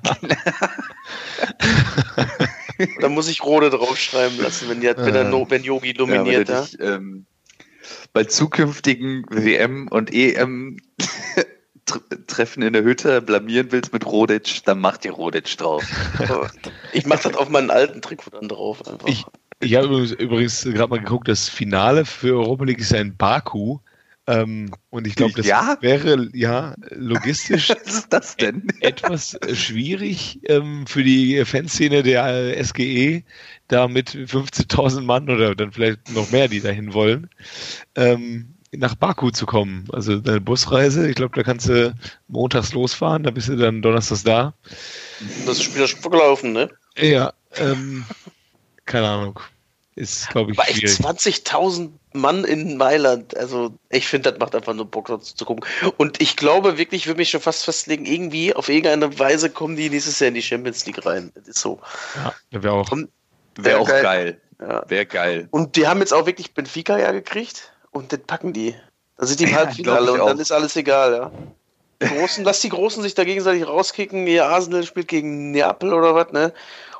Oder 2.97 3.09
muss 3.09 3.27
ich 3.29 3.43
Rode 3.43 3.69
draufschreiben 3.69 4.37
lassen, 4.41 4.69
wenn, 4.69 4.79
die, 4.81 4.87
wenn, 4.95 5.13
der 5.13 5.25
no, 5.25 5.45
wenn 5.49 5.63
Yogi 5.63 5.89
Ja, 5.89 5.93
wenn 5.99 6.07
dominiert, 6.07 6.47
du 6.49 6.53
ja? 6.53 6.61
dich, 6.61 6.79
ähm, 6.79 7.25
bei 8.13 8.23
zukünftigen 8.23 9.25
WM 9.29 9.87
und 9.89 10.13
EM 10.13 10.77
tr- 11.87 12.27
Treffen 12.27 12.61
in 12.63 12.73
der 12.73 12.83
Hütte 12.83 13.21
blamieren 13.21 13.71
willst 13.71 13.91
mit 13.91 14.05
Rodic, 14.05 14.63
dann 14.65 14.79
mach 14.79 14.97
dir 14.97 15.11
Rodic 15.11 15.57
drauf. 15.57 15.83
Ich 16.93 17.05
mache 17.05 17.23
das 17.29 17.35
auf 17.35 17.49
meinen 17.49 17.69
alten 17.71 18.01
Trikot 18.01 18.31
dann 18.31 18.47
drauf. 18.47 18.87
Einfach. 18.87 19.07
Ich, 19.07 19.25
ich 19.61 19.75
habe 19.75 19.87
übrigens, 19.87 20.11
übrigens 20.13 20.63
gerade 20.63 20.89
mal 20.89 20.99
geguckt, 20.99 21.27
das 21.27 21.49
Finale 21.49 22.05
für 22.05 22.37
Europa 22.39 22.65
League 22.65 22.79
ist 22.79 22.91
ja 22.91 22.99
in 22.99 23.15
Baku. 23.15 23.79
Ähm, 24.27 24.71
und 24.91 25.07
ich 25.07 25.15
glaube, 25.15 25.33
das 25.33 25.47
Ja? 25.47 25.77
wäre 25.81 26.29
ja 26.33 26.75
logistisch 26.91 27.69
Was 27.85 27.93
ist 27.95 28.13
das 28.13 28.37
denn? 28.37 28.67
etwas 28.79 29.37
schwierig 29.53 30.39
ähm, 30.47 30.85
für 30.85 31.03
die 31.03 31.43
Fanszene 31.45 32.03
der 32.03 32.63
SGE, 32.63 33.23
da 33.69 33.87
mit 33.87 34.11
15.000 34.11 35.01
Mann 35.01 35.29
oder 35.29 35.55
dann 35.55 35.71
vielleicht 35.71 36.11
noch 36.11 36.29
mehr, 36.31 36.47
die 36.47 36.61
dahin 36.61 36.93
wollen, 36.93 37.27
ähm, 37.95 38.53
nach 38.71 38.93
Baku 38.93 39.31
zu 39.31 39.47
kommen. 39.47 39.85
Also 39.91 40.21
eine 40.23 40.39
Busreise, 40.39 41.09
ich 41.09 41.15
glaube, 41.15 41.35
da 41.35 41.41
kannst 41.41 41.67
du 41.67 41.95
montags 42.27 42.71
losfahren, 42.73 43.23
da 43.23 43.31
bist 43.31 43.49
du 43.49 43.55
dann 43.55 43.81
donnerstags 43.81 44.23
da. 44.23 44.53
Das 45.47 45.57
ist 45.57 45.63
Spiel 45.63 45.87
schon 45.87 46.01
vorgelaufen, 46.01 46.53
ne? 46.53 46.69
Ja, 46.95 47.33
ähm, 47.57 48.05
keine 48.89 49.07
Ahnung. 49.07 49.39
Ist, 49.95 50.29
glaube 50.29 50.51
ich, 50.51 50.59
Aber 50.59 50.69
echt 50.69 50.79
schwierig. 50.79 50.99
20.000 50.99 51.89
Mann 52.13 52.45
in 52.45 52.77
Mailand. 52.77 53.35
Also, 53.35 53.73
ich 53.89 54.07
finde, 54.07 54.31
das 54.31 54.39
macht 54.39 54.55
einfach 54.55 54.73
nur 54.73 54.85
Bock, 54.85 55.07
dazu 55.07 55.35
zu 55.35 55.43
gucken. 55.43 55.65
Und 55.97 56.21
ich 56.21 56.37
glaube 56.37 56.77
wirklich, 56.77 57.01
ich 57.01 57.07
würde 57.07 57.17
mich 57.17 57.29
schon 57.29 57.41
fast 57.41 57.65
festlegen, 57.65 58.05
irgendwie, 58.05 58.55
auf 58.55 58.69
irgendeine 58.69 59.19
Weise 59.19 59.49
kommen 59.49 59.75
die 59.75 59.89
nächstes 59.89 60.19
Jahr 60.19 60.29
in 60.29 60.35
die 60.35 60.41
Champions 60.41 60.85
League 60.85 61.05
rein. 61.05 61.31
Das 61.35 61.49
ist 61.49 61.59
so. 61.59 61.79
Ja, 62.15 62.61
wäre 62.61 62.73
auch. 62.73 62.89
Wäre 63.57 63.79
auch 63.79 63.87
geil. 63.87 64.01
geil. 64.03 64.41
Ja. 64.61 64.83
Wäre 64.87 65.05
geil. 65.05 65.47
Und 65.51 65.75
die 65.75 65.85
haben 65.87 65.99
jetzt 65.99 66.13
auch 66.13 66.25
wirklich 66.25 66.53
Benfica 66.53 66.97
ja 66.97 67.11
gekriegt 67.11 67.73
und 67.91 68.13
das 68.13 68.19
packen 68.25 68.53
die. 68.53 68.75
Da 69.17 69.25
sind 69.25 69.39
die 69.41 69.45
im 69.45 69.51
Ja, 69.51 69.57
Halbfinale 69.57 70.05
ich 70.05 70.11
und 70.11 70.19
dann 70.19 70.37
auch. 70.37 70.41
ist 70.41 70.51
alles 70.51 70.75
egal, 70.77 71.13
ja. 71.13 71.31
Die 72.01 72.07
Großen, 72.07 72.45
lass 72.45 72.61
die 72.61 72.69
Großen 72.69 73.03
sich 73.03 73.15
da 73.15 73.25
gegenseitig 73.25 73.67
rauskicken. 73.67 74.25
Ihr 74.27 74.45
Arsenal 74.45 74.83
spielt 74.83 75.09
gegen 75.09 75.51
Neapel 75.51 75.93
oder 75.93 76.15
was, 76.15 76.31
ne? 76.31 76.53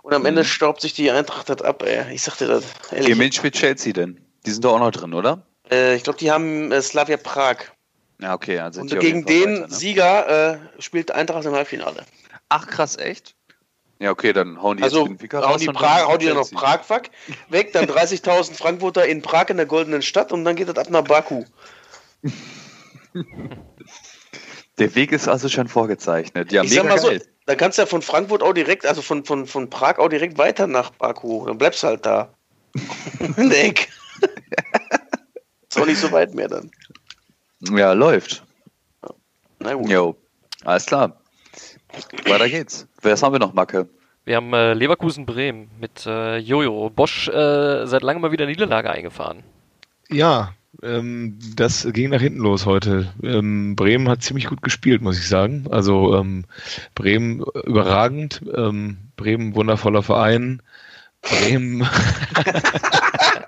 Und 0.09 0.15
am 0.15 0.25
Ende 0.25 0.43
staubt 0.43 0.81
sich 0.81 0.93
die 0.93 1.11
Eintracht 1.11 1.49
das 1.49 1.61
ab, 1.61 1.83
ey. 1.83 2.11
Ich 2.11 2.23
sag 2.23 2.35
dir 2.37 2.47
das. 2.47 2.63
Ehrlich. 2.91 3.05
Gegen 3.05 3.19
wen 3.19 3.31
spielt 3.31 3.53
Chelsea 3.53 3.93
denn? 3.93 4.19
Die 4.43 4.49
sind 4.49 4.65
doch 4.65 4.73
auch 4.73 4.79
noch 4.79 4.89
drin, 4.89 5.13
oder? 5.13 5.43
Äh, 5.69 5.97
ich 5.97 6.03
glaube, 6.03 6.17
die 6.17 6.31
haben 6.31 6.71
äh, 6.71 6.81
Slavia 6.81 7.17
Prag. 7.17 7.57
Ja, 8.19 8.33
okay. 8.33 8.55
Dann 8.55 8.73
sind 8.73 8.91
Und 8.91 8.99
gegen 8.99 9.23
den 9.27 9.51
weiter, 9.51 9.67
ne? 9.67 9.69
Sieger 9.69 10.53
äh, 10.53 10.81
spielt 10.81 11.11
Eintracht 11.11 11.45
im 11.45 11.53
Halbfinale. 11.53 12.07
Ach, 12.49 12.65
krass, 12.65 12.97
echt? 12.97 13.35
Ja, 13.99 14.09
okay, 14.09 14.33
dann 14.33 14.59
hauen 14.59 14.77
die 14.77 14.83
Also 14.83 15.01
jetzt 15.01 15.09
Benfica 15.09 15.47
hauen 15.47 15.59
die, 15.59 15.67
Prag, 15.67 15.99
dann 15.99 16.07
hauen 16.07 16.17
die 16.17 16.25
dann 16.25 16.37
noch. 16.37 16.49
Prag 16.49 16.89
weg, 16.89 17.11
weg, 17.49 17.73
dann 17.73 17.85
30.000 17.85 18.55
Frankfurter 18.55 19.05
in 19.05 19.21
Prag 19.21 19.49
in 19.49 19.57
der 19.57 19.67
goldenen 19.67 20.01
Stadt 20.01 20.31
und 20.31 20.43
dann 20.43 20.55
geht 20.55 20.69
das 20.69 20.77
ab 20.77 20.89
nach 20.89 21.03
Baku. 21.03 21.45
Der 24.79 24.95
Weg 24.95 25.11
ist 25.11 25.27
also 25.27 25.49
schon 25.49 25.67
vorgezeichnet. 25.67 26.51
Ja, 26.51 26.63
ich 26.63 26.69
mega 26.69 26.83
sag 26.83 26.89
mal 26.89 26.99
so, 26.99 27.07
geil. 27.09 27.21
da 27.45 27.55
kannst 27.55 27.77
du 27.77 27.81
ja 27.81 27.85
von 27.85 28.01
Frankfurt 28.01 28.41
auch 28.41 28.53
direkt, 28.53 28.85
also 28.85 29.01
von, 29.01 29.25
von, 29.25 29.45
von 29.45 29.69
Prag 29.69 29.99
auch 29.99 30.07
direkt 30.07 30.37
weiter 30.37 30.67
nach 30.67 30.91
Baku. 30.91 31.45
Dann 31.45 31.57
bleibst 31.57 31.83
du 31.83 31.87
halt 31.87 32.05
da. 32.05 32.33
In 33.37 33.49
der 33.49 33.65
Ecke. 33.65 33.87
ist 35.69 35.79
auch 35.79 35.85
nicht 35.85 35.99
so 35.99 36.11
weit 36.11 36.33
mehr 36.33 36.47
dann. 36.47 36.71
Ja, 37.61 37.91
läuft. 37.91 38.43
Na 39.59 39.73
gut. 39.73 39.89
Jo, 39.89 40.15
alles 40.63 40.85
klar. 40.85 41.19
Weiter 42.25 42.47
geht's. 42.47 42.87
Was 43.01 43.21
haben 43.21 43.33
wir 43.33 43.39
noch, 43.39 43.53
Macke? 43.53 43.89
Wir 44.23 44.37
haben 44.37 44.53
äh, 44.53 44.73
Leverkusen-Bremen 44.73 45.71
mit 45.79 46.05
äh, 46.05 46.37
Jojo. 46.37 46.89
Bosch 46.89 47.27
äh, 47.27 47.85
seit 47.85 48.03
langem 48.03 48.21
mal 48.21 48.31
wieder 48.31 48.45
Niederlage 48.45 48.89
eingefahren. 48.89 49.43
Ja, 50.09 50.53
ähm, 50.83 51.37
das 51.55 51.87
ging 51.91 52.09
nach 52.09 52.21
hinten 52.21 52.39
los 52.39 52.65
heute. 52.65 53.13
Ähm, 53.23 53.75
Bremen 53.75 54.09
hat 54.09 54.23
ziemlich 54.23 54.47
gut 54.47 54.61
gespielt, 54.61 55.01
muss 55.01 55.17
ich 55.17 55.27
sagen. 55.27 55.67
Also 55.69 56.15
ähm, 56.15 56.45
Bremen 56.95 57.41
äh, 57.41 57.59
überragend, 57.67 58.41
ähm, 58.55 58.97
Bremen 59.15 59.55
wundervoller 59.55 60.03
Verein, 60.03 60.61
Bremen. 61.21 61.87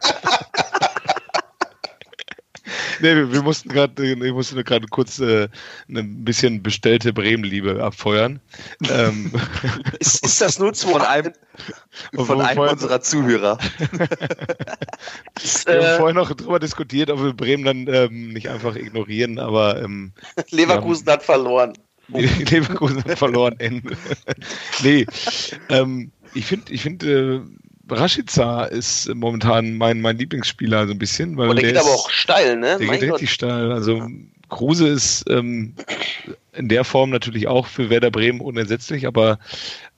nee, 3.01 3.15
wir, 3.15 3.31
wir 3.31 3.41
mussten 3.41 3.69
gerade, 3.69 4.05
ich 4.05 4.33
musste 4.33 4.63
gerade 4.63 4.87
kurz 4.87 5.19
äh, 5.19 5.47
ein 5.89 6.23
bisschen 6.23 6.61
bestellte 6.61 7.13
Bremen-Liebe 7.13 7.83
abfeuern. 7.83 8.39
ähm, 8.89 9.31
Ist, 9.99 10.25
ist 10.25 10.41
das 10.41 10.59
nur 10.59 10.73
Von 10.73 11.01
einem, 11.01 11.33
von 12.13 12.41
einem 12.41 12.59
unserer 12.59 13.01
Zuhörer. 13.01 13.57
wir 13.79 15.73
haben 15.73 15.81
äh, 15.81 15.97
vorhin 15.97 16.15
noch 16.15 16.31
drüber 16.33 16.59
diskutiert, 16.59 17.09
ob 17.09 17.21
wir 17.21 17.33
Bremen 17.33 17.63
dann 17.63 17.87
ähm, 17.87 18.29
nicht 18.29 18.49
einfach 18.49 18.75
ignorieren, 18.75 19.39
aber 19.39 19.81
ähm, 19.81 20.13
Leverkusen 20.49 21.07
hat 21.07 21.23
verloren. 21.23 21.73
Leverkusen 22.07 23.03
hat 23.03 23.17
verloren. 23.17 23.55
Ende. 23.59 23.95
nee, 24.83 25.05
ähm, 25.69 26.11
ich 26.33 26.45
finde, 26.45 26.71
ich 26.71 26.81
finde, 26.81 27.35
äh, 27.35 27.41
Rashica 27.91 28.65
ist 28.65 29.13
momentan 29.13 29.77
mein, 29.77 30.01
mein 30.01 30.17
Lieblingsspieler 30.17 30.87
so 30.87 30.93
ein 30.93 30.99
bisschen, 30.99 31.37
weil 31.37 31.49
Und 31.49 31.57
der 31.57 31.65
geht 31.65 31.75
ist, 31.75 31.81
aber 31.81 31.93
auch 31.93 32.09
steil, 32.09 32.57
ne? 32.57 32.77
der 32.77 32.87
Mein 32.87 32.99
geht 32.99 33.09
Gott. 33.09 33.19
richtig 33.19 33.33
steil. 33.33 33.71
Also 33.71 34.07
Kruse 34.49 34.87
ist 34.87 35.25
ähm, 35.29 35.75
in 36.53 36.67
der 36.69 36.83
Form 36.83 37.09
natürlich 37.09 37.47
auch 37.47 37.67
für 37.67 37.89
Werder 37.89 38.11
Bremen 38.11 38.41
unersetzlich, 38.41 39.07
aber 39.07 39.39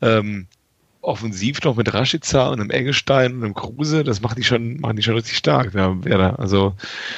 ähm, 0.02 0.48
offensiv 1.02 1.62
noch 1.64 1.76
mit 1.76 1.94
Rashica 1.94 2.50
und 2.50 2.62
einem 2.62 2.70
Eggestein 2.70 3.34
und 3.36 3.44
einem 3.44 3.54
Kruse, 3.54 4.04
das 4.04 4.22
macht 4.22 4.38
die 4.38 4.44
schon, 4.44 4.80
machen 4.80 4.96
die 4.96 5.04
schon 5.04 5.16
richtig 5.16 5.38
stark, 5.38 5.72
der 5.74 6.04
Werder. 6.04 6.40
Also 6.40 6.76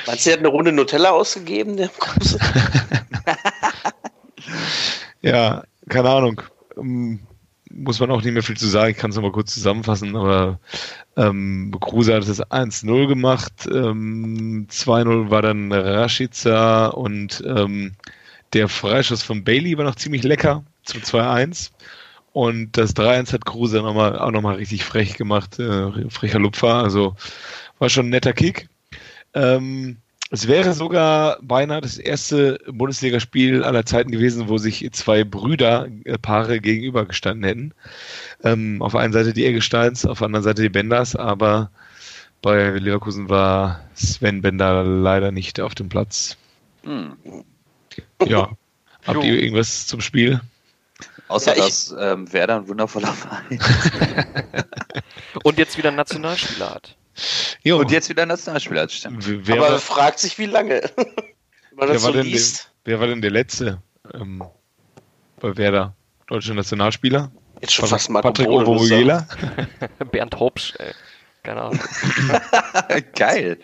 Meinst 0.08 0.26
du, 0.26 0.30
der 0.30 0.38
hat 0.38 0.40
eine 0.40 0.50
Runde 0.50 0.72
Nutella 0.72 1.12
ausgegeben, 1.12 1.78
der 1.78 1.90
Große? 1.90 2.40
Ja, 5.26 5.64
keine 5.90 6.10
Ahnung. 6.10 6.42
Ähm, 6.78 7.20
Muss 7.76 8.00
man 8.00 8.10
auch 8.10 8.22
nicht 8.22 8.34
mehr 8.34 8.44
viel 8.44 8.58
zu 8.58 8.68
sagen. 8.68 8.92
Ich 8.92 8.98
kann 8.98 9.10
es 9.10 9.16
nochmal 9.16 9.34
kurz 9.34 9.54
zusammenfassen, 9.54 10.16
aber 10.16 10.60
ähm, 11.18 11.76
Kruse 11.82 12.16
hat 12.16 12.28
das 12.28 12.42
1-0 12.42 13.08
gemacht. 13.08 13.54
Ähm, 13.72 14.68
2-0 14.70 15.30
war 15.30 15.42
dann 15.42 15.72
Rashica 15.72 16.88
und 16.88 17.44
ähm, 17.46 17.94
der 18.54 18.70
Freischuss 18.70 19.22
von 19.22 19.44
Bailey 19.44 19.78
war 19.78 19.84
noch 19.84 19.96
ziemlich 19.96 20.24
lecker 20.24 20.64
zum 20.84 21.02
2-1. 21.02 21.72
Und 22.32 22.78
das 22.78 22.96
3-1 22.96 23.34
hat 23.34 23.46
Kruse 23.46 23.78
noch 23.78 23.94
mal, 23.94 24.18
auch 24.20 24.32
nochmal 24.32 24.56
richtig 24.56 24.84
frech 24.84 25.16
gemacht. 25.16 25.60
Äh, 25.60 26.10
frecher 26.10 26.40
Lupfer. 26.40 26.76
Also 26.76 27.16
war 27.80 27.90
schon 27.90 28.08
ein 28.08 28.10
netter 28.10 28.34
Kick. 28.34 28.68
Ähm, 29.34 29.98
es 30.36 30.48
wäre 30.48 30.74
sogar 30.74 31.40
beinahe 31.42 31.82
das 31.82 31.98
erste 31.98 32.60
Bundesligaspiel 32.68 33.64
aller 33.64 33.86
Zeiten 33.86 34.12
gewesen, 34.12 34.48
wo 34.50 34.58
sich 34.58 34.88
zwei 34.92 35.24
Brüderpaare 35.24 36.60
gegenübergestanden 36.60 37.44
hätten. 37.44 37.74
Ähm, 38.44 38.82
auf 38.82 38.92
der 38.92 39.02
einen 39.02 39.14
Seite 39.14 39.34
die 39.34 39.46
Eggesteins, 39.46 40.06
auf 40.06 40.20
der 40.20 40.26
anderen 40.26 40.44
Seite 40.44 40.62
die 40.62 40.70
Benders, 40.70 41.16
aber 41.16 41.72
bei 42.42 42.72
Leverkusen 42.72 43.30
war 43.30 43.82
Sven 43.96 44.42
Bender 44.42 44.84
leider 44.84 45.32
nicht 45.32 45.60
auf 45.60 45.74
dem 45.74 45.90
Platz. 45.90 46.38
Hm. 46.84 47.16
Ja. 48.26 48.52
Habt 49.06 49.18
Jo. 49.18 49.24
ihr 49.24 49.42
irgendwas 49.42 49.88
zum 49.88 50.02
Spiel? 50.02 50.42
Außer 51.28 51.56
Ja, 51.56 51.64
dass 51.64 51.96
ähm, 51.98 52.32
Werder 52.34 52.58
ein 52.58 52.68
wundervoller 52.68 53.14
Verein 53.14 53.60
Und 55.44 55.58
jetzt 55.58 55.78
wieder 55.78 55.90
einen 55.90 55.98
Nationalspieler 55.98 56.76
hat. 56.76 56.96
Jo. 57.64 57.80
und 57.80 57.92
jetzt 57.92 58.10
wieder 58.10 58.26
Nationalspieler 58.26 58.88
wer, 58.90 59.56
Aber 59.58 59.72
war, 59.72 59.80
fragt 59.80 60.20
sich, 60.20 60.38
wie 60.38 60.46
lange. 60.46 60.82
Wenn 60.98 61.88
wer, 61.88 61.88
das 61.88 62.02
so 62.02 62.08
war 62.08 62.14
denn 62.14 62.32
der, 62.32 62.42
wer 62.86 63.00
war 63.00 63.08
denn 63.08 63.22
der 63.22 63.32
letzte 63.32 63.82
ähm, 64.14 64.44
bei 65.40 65.56
Werder? 65.58 65.96
Deutscher 66.28 66.54
Nationalspieler? 66.54 67.32
Jetzt 67.62 67.74
schon 67.74 67.88
fast 67.88 68.10
mal 68.10 68.22
Patrick 68.22 68.48
Ovomoyela? 68.48 69.28
Bernd 70.12 70.40
Hopsch, 70.40 70.74
ey. 70.80 70.94
Keine 71.44 71.62
Ahnung. 71.62 71.80
Geil. 73.16 73.60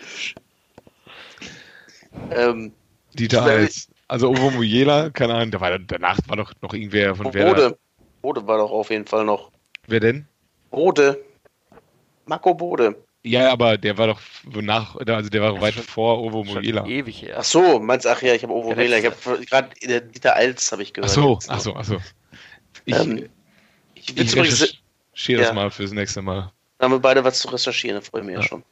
Ähm, 2.29 2.71
Dieter 3.13 3.45
Eils. 3.45 3.87
Also 4.07 4.29
Ovomoyela, 4.29 5.09
keine 5.09 5.33
Ahnung, 5.35 5.59
war, 5.59 5.79
danach 5.79 6.19
war 6.27 6.37
doch 6.37 6.53
noch 6.61 6.73
irgendwer 6.73 7.15
von 7.15 7.33
Werder. 7.33 7.53
Bode. 7.53 7.77
Bode 8.21 8.47
war 8.47 8.57
doch 8.57 8.71
auf 8.71 8.89
jeden 8.89 9.05
Fall 9.05 9.25
noch. 9.25 9.51
Wer 9.87 9.99
denn? 9.99 10.27
Bode. 10.69 11.23
Marco 12.25 12.53
Bode. 12.53 12.95
Ja, 13.23 13.51
aber 13.51 13.77
der 13.77 13.97
war 13.99 14.07
doch 14.07 14.19
nach, 14.45 14.95
also 14.95 15.29
der 15.29 15.41
war 15.41 15.61
weit 15.61 15.75
schon- 15.75 15.83
vor 15.83 16.15
Schon 16.15 16.25
Ovomoyela. 16.33 16.85
ewig 16.87 17.21
her. 17.21 17.35
Ach 17.39 17.43
so, 17.43 17.79
meinst 17.79 18.07
ach 18.07 18.21
ja, 18.23 18.33
ich 18.33 18.41
habe 18.43 18.51
Ovo 18.53 18.75
Wähler. 18.75 18.97
Ich 18.97 19.05
habe 19.05 19.45
gerade 19.45 19.69
äh, 19.81 20.01
Dieter 20.01 20.35
Eils 20.35 20.71
habe 20.71 20.81
ich 20.81 20.89
Ach 20.89 20.93
gehört. 20.93 21.11
so, 21.11 21.33
Jetzt 21.33 21.49
ach 21.49 21.59
so, 21.59 21.75
ach 21.75 21.85
so. 21.85 21.97
Ich, 22.85 22.95
Ähm, 22.95 23.29
Ich 23.93 24.15
will 24.15 24.25
ich 24.25 24.35
recherchiere 24.35 25.39
das 25.41 25.47
ja. 25.49 25.53
mal 25.53 25.69
fürs 25.69 25.91
nächste 25.91 26.21
Mal. 26.23 26.51
da 26.79 26.85
haben 26.85 26.93
wir 26.93 26.99
beide 26.99 27.23
was 27.23 27.37
zu 27.39 27.49
recherchieren, 27.49 27.97
da 27.99 28.01
freue 28.01 28.21
ich 28.21 28.25
mich 28.27 28.35
ja, 28.35 28.41
Ja. 28.41 28.47
schon. 28.47 28.63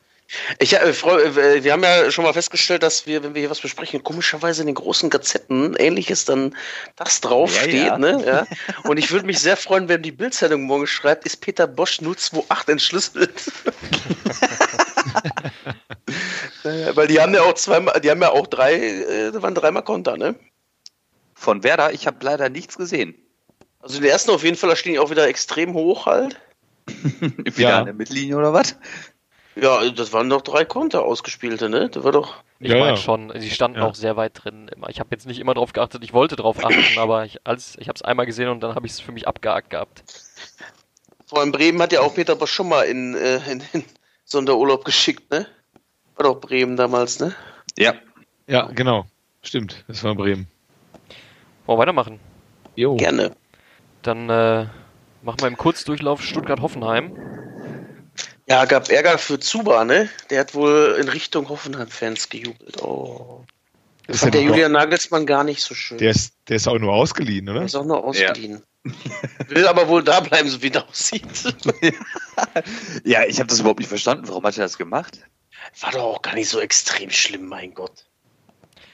Ich, 0.59 0.73
äh, 0.73 0.93
freu, 0.93 1.19
äh, 1.23 1.63
wir 1.63 1.71
haben 1.73 1.81
ja 1.83 2.11
schon 2.11 2.23
mal 2.23 2.33
festgestellt, 2.33 2.83
dass 2.83 3.07
wir, 3.07 3.23
wenn 3.23 3.33
wir 3.33 3.39
hier 3.41 3.49
was 3.49 3.61
besprechen, 3.61 4.03
komischerweise 4.03 4.61
in 4.61 4.67
den 4.67 4.75
großen 4.75 5.09
Gazetten 5.09 5.75
ähnliches 5.77 6.25
dann 6.25 6.55
das 6.97 7.19
draufsteht. 7.21 7.73
Ja, 7.73 7.85
ja. 7.87 7.97
Ne? 7.97 8.23
Ja? 8.25 8.47
Und 8.83 8.97
ich 8.97 9.09
würde 9.09 9.25
mich 9.25 9.39
sehr 9.39 9.57
freuen, 9.57 9.89
wenn 9.89 10.03
die 10.03 10.11
Bildzeitung 10.11 10.61
morgen 10.63 10.85
schreibt, 10.85 11.25
ist 11.25 11.37
Peter 11.37 11.65
Bosch 11.65 11.99
028 11.99 12.67
entschlüsselt. 12.67 13.51
Äh, 16.63 16.95
Weil 16.95 17.07
die 17.07 17.19
haben 17.21 17.33
ja 17.33 17.41
auch 17.43 17.53
zweimal, 17.53 17.99
die 18.01 18.09
haben 18.09 18.21
ja 18.21 18.31
auch 18.31 18.47
drei, 18.47 18.73
äh, 18.75 19.31
da 19.31 19.41
waren 19.41 19.55
dreimal 19.55 19.83
Konter, 19.83 20.17
ne? 20.17 20.35
Von 21.33 21.63
Werder, 21.63 21.93
ich 21.93 22.05
habe 22.07 22.17
leider 22.25 22.49
nichts 22.49 22.77
gesehen. 22.77 23.15
Also 23.79 23.99
den 24.01 24.09
ersten 24.09 24.31
auf 24.31 24.43
jeden 24.43 24.57
Fall, 24.57 24.69
da 24.69 24.75
stehen 24.75 24.93
die 24.93 24.99
auch 24.99 25.09
wieder 25.09 25.27
extrem 25.27 25.73
hoch 25.73 26.05
halt. 26.05 26.39
Wieder 26.87 27.69
Ja. 27.69 27.79
an 27.79 27.85
der 27.85 27.93
Mittellinie 27.93 28.35
oder 28.35 28.51
was? 28.51 28.75
Ja, 29.55 29.87
das 29.89 30.11
waren 30.11 30.29
doch 30.29 30.41
drei 30.41 30.65
Konter 30.65 31.03
ausgespielte, 31.03 31.69
ne? 31.69 31.89
Das 31.89 32.03
war 32.03 32.11
doch. 32.11 32.35
Ich 32.59 32.71
Ja, 32.71 32.79
meine 32.79 32.89
ja. 32.91 32.95
schon, 32.97 33.31
sie 33.39 33.49
standen 33.51 33.79
Ja. 33.79 33.85
auch 33.85 33.95
sehr 33.95 34.17
weit 34.17 34.43
drin. 34.43 34.69
Ich 34.89 34.99
habe 34.99 35.09
jetzt 35.11 35.27
nicht 35.27 35.39
immer 35.39 35.53
drauf 35.53 35.71
geachtet, 35.71 36.03
ich 36.03 36.13
wollte 36.13 36.35
drauf 36.35 36.63
achten, 36.63 36.97
aber 36.97 37.25
ich, 37.25 37.45
als, 37.45 37.75
ich 37.79 37.87
habe 37.87 37.95
es 37.95 38.01
einmal 38.01 38.25
gesehen 38.25 38.49
und 38.49 38.61
dann 38.61 38.75
habe 38.75 38.85
ich 38.87 38.93
es 38.93 38.99
für 38.99 39.11
mich 39.11 39.27
abgehakt 39.27 39.69
gehabt. 39.69 40.03
Vor 41.27 41.39
allem 41.39 41.51
Bremen 41.51 41.81
hat 41.81 41.93
ja 41.93 42.01
auch 42.01 42.15
Peter 42.15 42.35
Bosch 42.35 42.51
schon 42.51 42.67
mal 42.69 42.83
in, 42.83 43.15
äh, 43.15 43.37
in, 43.51 43.63
in 43.73 43.85
Sonderurlaub 44.31 44.85
geschickt, 44.85 45.31
ne? 45.31 45.47
War 46.15 46.25
doch 46.25 46.39
Bremen 46.39 46.77
damals, 46.77 47.19
ne? 47.19 47.35
Ja. 47.77 47.95
Ja, 48.47 48.67
genau. 48.67 49.05
Stimmt, 49.41 49.83
das 49.87 50.03
war 50.03 50.15
Bremen. 50.15 50.47
Wollen 51.65 51.77
wir 51.77 51.81
weitermachen? 51.81 52.19
Jo. 52.75 52.95
Gerne. 52.95 53.35
Dann 54.01 54.29
äh, 54.29 54.67
machen 55.23 55.39
wir 55.41 55.47
im 55.47 55.57
Kurzdurchlauf 55.57 56.21
Stuttgart-Hoffenheim. 56.21 57.15
Ja, 58.47 58.65
gab 58.65 58.89
Ärger 58.89 59.17
für 59.17 59.39
Zuba, 59.39 59.83
ne? 59.85 60.09
Der 60.29 60.41
hat 60.41 60.55
wohl 60.55 60.97
in 60.99 61.09
Richtung 61.09 61.49
Hoffenheim-Fans 61.49 62.29
gejubelt. 62.29 62.81
Oh. 62.81 63.43
Das 64.09 64.15
Ist 64.15 64.21
fand 64.23 64.33
der 64.33 64.41
der 64.41 64.49
Julian 64.49 64.71
Nagelsmann 64.71 65.27
gar 65.27 65.43
nicht 65.43 65.61
so 65.61 65.75
schön. 65.75 65.99
Der 65.99 66.09
ist, 66.09 66.33
der 66.47 66.55
ist 66.55 66.67
auch 66.67 66.79
nur 66.79 66.93
ausgeliehen, 66.93 67.45
Der 67.45 67.55
oder? 67.55 67.63
ist 67.65 67.75
auch 67.75 67.85
nur 67.85 68.03
ausgeliehen. 68.03 68.63
Will 69.49 69.67
aber 69.67 69.87
wohl 69.87 70.03
da 70.03 70.19
bleiben, 70.19 70.49
so 70.49 70.59
wie 70.63 70.71
er 70.71 70.87
aussieht. 70.89 71.23
Ja, 73.03 73.25
ich 73.25 73.39
habe 73.39 73.47
das 73.49 73.59
überhaupt 73.59 73.79
nicht 73.79 73.89
verstanden. 73.89 74.27
Warum 74.27 74.43
hat 74.45 74.57
er 74.57 74.63
das 74.63 74.77
gemacht? 74.77 75.19
War 75.81 75.91
doch 75.91 76.03
auch 76.03 76.21
gar 76.21 76.33
nicht 76.35 76.49
so 76.49 76.59
extrem 76.59 77.09
schlimm, 77.11 77.45
mein 77.47 77.73
Gott. 77.73 78.05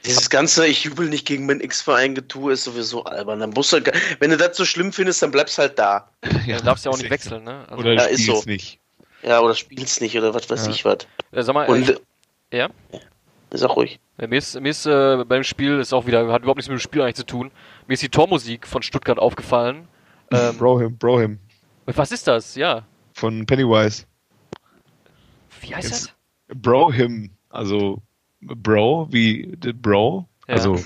Dieses 0.03 0.29
ganze, 0.29 0.67
ich 0.67 0.83
jubel 0.83 1.07
nicht 1.07 1.25
gegen 1.25 1.45
meinen 1.45 1.61
X-Verein 1.61 2.13
getue, 2.15 2.53
ist 2.53 2.63
sowieso 2.65 3.05
albern. 3.05 3.39
Dann 3.39 3.51
musst 3.51 3.71
du, 3.73 3.81
wenn 4.19 4.31
du 4.31 4.37
das 4.37 4.57
so 4.57 4.65
schlimm 4.65 4.91
findest, 4.91 5.21
dann 5.21 5.31
bleibst 5.31 5.57
halt 5.57 5.79
da. 5.79 6.09
Ja, 6.45 6.57
Du 6.57 6.63
darfst 6.65 6.83
ja 6.85 6.91
auch 6.91 6.97
nicht 6.97 7.09
wechseln, 7.09 7.43
ne? 7.43 7.65
Also, 7.69 7.79
Oder 7.81 7.93
Ja, 7.93 8.03
du 8.07 8.09
ist 8.13 8.21
spielst 8.23 8.43
so. 8.43 8.49
nicht. 8.49 8.79
Ja, 9.23 9.39
oder 9.39 9.55
spielst 9.55 10.01
nicht 10.01 10.17
oder 10.17 10.33
was 10.33 10.49
weiß 10.49 10.65
Ja. 10.65 10.71
ich 10.71 10.83
was. 10.85 10.97
äh, 11.31 11.41
sag 11.43 11.53
mal, 11.53 11.67
Und 11.69 11.89
ich, 11.89 11.97
ja? 12.51 12.69
Sag 13.51 13.75
ruhig. 13.75 13.99
Ja, 14.19 14.27
Mir 14.27 14.37
ist, 14.37 14.59
mir 14.59 14.69
ist 14.69 14.85
äh, 14.85 15.23
beim 15.27 15.43
Spiel, 15.43 15.79
ist 15.79 15.93
auch 15.93 16.05
wieder, 16.05 16.27
hat 16.31 16.41
überhaupt 16.41 16.57
nichts 16.57 16.69
mit 16.69 16.77
dem 16.77 16.81
Spiel 16.81 17.01
eigentlich 17.01 17.15
zu 17.15 17.25
tun. 17.25 17.51
Mir 17.87 17.93
ist 17.93 18.03
die 18.03 18.09
Tormusik 18.09 18.67
von 18.67 18.81
Stuttgart 18.81 19.19
aufgefallen. 19.19 19.87
Ähm, 20.31 20.57
Brohim, 20.59 20.97
Brohim. 20.97 21.39
was 21.85 22.11
ist 22.11 22.27
das? 22.27 22.55
Ja. 22.55 22.83
Von 23.13 23.45
Pennywise. 23.45 24.05
Wie 25.61 25.75
heißt 25.75 25.89
Jetzt- 25.89 26.13
das? 26.49 26.57
Brohim. 26.61 27.31
Also 27.49 28.01
Bro 28.41 29.07
wie 29.11 29.57
the 29.63 29.73
Bro. 29.73 30.27
Ja. 30.47 30.55
Also 30.55 30.77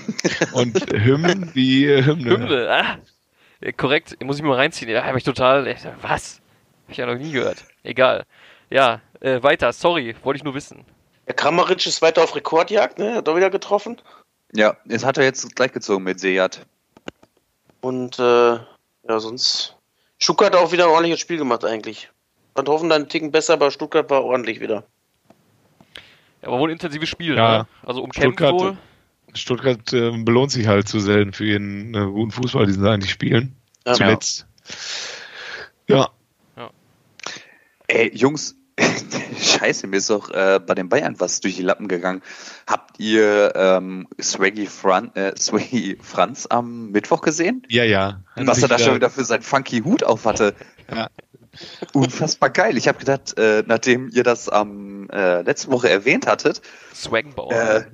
und 0.54 0.80
Hymn 0.92 1.50
wie 1.54 1.86
äh, 1.86 2.02
Hymne. 2.04 2.30
Hymne. 2.30 2.68
Ah, 2.70 2.96
korrekt, 3.76 4.16
muss 4.24 4.36
ich 4.36 4.42
mir 4.42 4.48
mal 4.48 4.54
reinziehen. 4.56 4.90
Ja, 4.90 5.04
hab 5.04 5.16
ich 5.16 5.24
total. 5.24 5.66
Was? 6.00 6.40
Hab 6.84 6.90
ich 6.92 6.96
ja 6.96 7.06
noch 7.06 7.16
nie 7.18 7.32
gehört. 7.32 7.64
Egal. 7.82 8.24
Ja, 8.70 9.00
äh, 9.20 9.42
weiter. 9.42 9.72
Sorry, 9.72 10.14
wollte 10.22 10.38
ich 10.38 10.44
nur 10.44 10.54
wissen. 10.54 10.84
Der 11.30 11.36
Kramaric 11.36 11.86
ist 11.86 12.02
weiter 12.02 12.24
auf 12.24 12.34
Rekordjagd, 12.34 12.98
ne? 12.98 13.14
Hat 13.14 13.28
er 13.28 13.36
wieder 13.36 13.50
getroffen. 13.50 14.00
Ja, 14.52 14.76
jetzt 14.84 15.04
hat 15.04 15.16
er 15.16 15.22
jetzt 15.22 15.54
gleich 15.54 15.70
gezogen 15.70 16.02
mit 16.02 16.18
Seat. 16.18 16.66
Und 17.80 18.18
äh, 18.18 18.22
ja, 18.54 19.20
sonst. 19.20 19.76
Stuttgart 20.18 20.52
hat 20.52 20.60
auch 20.60 20.72
wieder 20.72 20.86
ein 20.86 20.90
ordentliches 20.90 21.20
Spiel 21.20 21.36
gemacht 21.36 21.64
eigentlich. 21.64 22.10
Fand 22.56 22.68
Hoffenheim 22.68 23.02
einen 23.02 23.08
Ticken 23.08 23.30
besser, 23.30 23.52
aber 23.52 23.70
Stuttgart 23.70 24.10
war 24.10 24.24
ordentlich 24.24 24.58
wieder. 24.60 24.82
Ja, 26.42 26.48
aber 26.48 26.58
wohl 26.58 26.70
ein 26.70 26.72
intensives 26.72 27.08
Spiel, 27.08 27.36
Ja. 27.36 27.58
ne? 27.58 27.66
Also 27.86 28.02
umkämpft 28.02 28.40
Stuttgart- 28.40 28.60
wohl. 28.60 28.76
Stuttgart 29.32 29.92
äh, 29.92 30.10
belohnt 30.24 30.50
sich 30.50 30.66
halt 30.66 30.88
zu 30.88 30.98
selten 30.98 31.32
für 31.32 31.44
ihren 31.44 31.94
äh, 31.94 32.06
guten 32.06 32.32
Fußball, 32.32 32.66
den 32.66 32.74
sie 32.82 32.90
eigentlich 32.90 33.12
spielen. 33.12 33.54
Ja. 33.86 33.92
Zuletzt. 33.94 34.46
Ja. 35.86 36.10
Ey, 37.86 38.10
Jungs, 38.16 38.56
scheiße, 39.40 39.86
mir 39.86 39.96
ist 39.96 40.10
doch 40.10 40.30
äh, 40.30 40.60
bei 40.64 40.74
den 40.74 40.88
Bayern 40.88 41.18
was 41.18 41.40
durch 41.40 41.56
die 41.56 41.62
Lappen 41.62 41.88
gegangen. 41.88 42.22
Habt 42.66 42.98
ihr 42.98 43.52
ähm, 43.54 44.08
Swaggy, 44.20 44.66
Fran 44.66 45.14
äh, 45.14 45.36
Swaggy 45.36 45.98
Franz 46.02 46.46
am 46.48 46.90
Mittwoch 46.90 47.22
gesehen? 47.22 47.66
Ja, 47.68 47.84
ja. 47.84 48.22
Hat 48.36 48.46
Was 48.46 48.62
er 48.62 48.68
da 48.68 48.78
schon 48.78 48.94
wieder 48.94 49.10
für 49.10 49.24
seinen 49.24 49.42
funky 49.42 49.80
Hut 49.80 50.02
auf 50.04 50.24
hatte. 50.24 50.54
Ja. 50.90 51.08
Unfassbar 51.92 52.50
geil. 52.50 52.76
Ich 52.76 52.88
habe 52.88 52.98
gedacht, 52.98 53.36
äh, 53.38 53.64
nachdem 53.66 54.08
ihr 54.08 54.22
das 54.22 54.48
am 54.48 55.08
äh, 55.10 55.42
letzte 55.42 55.70
Woche 55.70 55.90
erwähnt 55.90 56.26
hattet, 56.26 56.62
Swaggenbauer. 56.94 57.52
äh, 57.52 57.84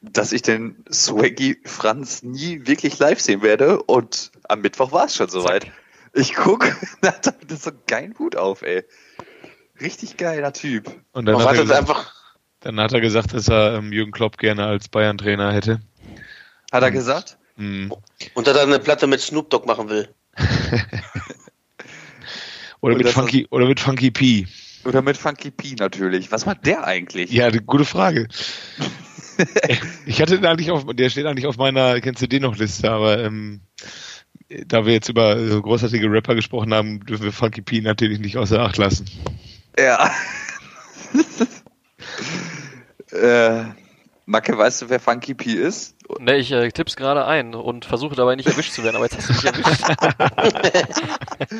dass 0.00 0.32
ich 0.32 0.42
den 0.42 0.84
Swaggy 0.90 1.58
Franz 1.64 2.22
nie 2.22 2.66
wirklich 2.66 2.98
live 2.98 3.20
sehen 3.20 3.42
werde 3.42 3.82
und 3.82 4.30
am 4.48 4.60
Mittwoch 4.60 4.92
war 4.92 5.06
es 5.06 5.16
schon 5.16 5.28
soweit. 5.28 5.66
Ich 6.14 6.34
guck, 6.34 6.74
da 7.00 7.08
hat 7.08 7.26
er 7.26 7.56
so 7.56 7.70
einen 7.70 7.80
geilen 7.86 8.18
Hut 8.18 8.36
auf, 8.36 8.62
ey. 8.62 8.84
Richtig 9.80 10.16
geiler 10.16 10.52
Typ. 10.52 10.86
Und 11.12 11.26
dann 11.26 11.36
Man 11.36 11.46
hat, 11.46 11.56
er 11.56 11.62
gesagt, 11.62 11.80
einfach. 11.80 12.12
dann 12.60 12.80
hat 12.80 12.92
er 12.92 13.00
gesagt, 13.00 13.34
dass 13.34 13.48
er 13.48 13.74
ähm, 13.74 13.92
Jürgen 13.92 14.12
Klopp 14.12 14.38
gerne 14.38 14.66
als 14.66 14.88
Bayern-Trainer 14.88 15.52
hätte. 15.52 15.80
Hat 16.72 16.82
er 16.82 16.90
gesagt? 16.90 17.38
Hm. 17.56 17.92
Und 18.34 18.46
dass 18.46 18.56
er 18.56 18.64
eine 18.64 18.78
Platte 18.78 19.06
mit 19.06 19.20
Snoop 19.20 19.50
Dogg 19.50 19.66
machen 19.66 19.88
will. 19.88 20.08
Oder, 22.80 22.96
mit 22.96 23.08
Funky, 23.08 23.46
oder 23.50 23.66
mit 23.66 23.80
Funky 23.80 24.10
P. 24.10 24.46
Oder 24.84 25.02
mit 25.02 25.16
Funky 25.16 25.50
P 25.50 25.74
natürlich. 25.78 26.30
Was 26.30 26.46
macht 26.46 26.64
der 26.64 26.84
eigentlich? 26.84 27.30
Ja, 27.30 27.50
gute 27.50 27.84
Frage. 27.84 28.28
ich 30.06 30.22
hatte 30.22 30.36
den 30.36 30.46
eigentlich 30.46 30.70
auf, 30.70 30.84
der 30.86 31.10
steht 31.10 31.26
eigentlich 31.26 31.46
auf 31.46 31.56
meiner, 31.56 32.00
kennst 32.00 32.22
du 32.22 32.28
den 32.28 32.42
noch 32.42 32.56
Liste, 32.56 32.90
aber 32.90 33.18
ähm, 33.18 33.62
da 34.48 34.86
wir 34.86 34.94
jetzt 34.94 35.08
über 35.08 35.36
großartige 35.36 36.10
Rapper 36.10 36.34
gesprochen 36.34 36.72
haben, 36.72 37.04
dürfen 37.04 37.24
wir 37.24 37.32
Funky 37.32 37.62
P 37.62 37.80
natürlich 37.80 38.18
nicht 38.18 38.36
außer 38.36 38.60
Acht 38.60 38.78
lassen. 38.78 39.06
Ja. 39.78 40.10
äh, 43.12 43.64
Macke, 44.24 44.56
weißt 44.56 44.82
du, 44.82 44.90
wer 44.90 45.00
Funky 45.00 45.34
P 45.34 45.52
ist? 45.52 45.96
Ne, 46.18 46.36
ich 46.36 46.50
äh, 46.52 46.70
tipp's 46.70 46.96
gerade 46.96 47.26
ein 47.26 47.54
und 47.54 47.84
versuche 47.84 48.14
dabei 48.14 48.36
nicht 48.36 48.48
erwischt 48.48 48.72
zu 48.72 48.82
werden, 48.82 48.96
aber 48.96 49.04
jetzt 49.04 49.18
hast 49.18 49.28
du 49.28 49.34
mich 49.34 49.44
erwischt. 49.44 49.84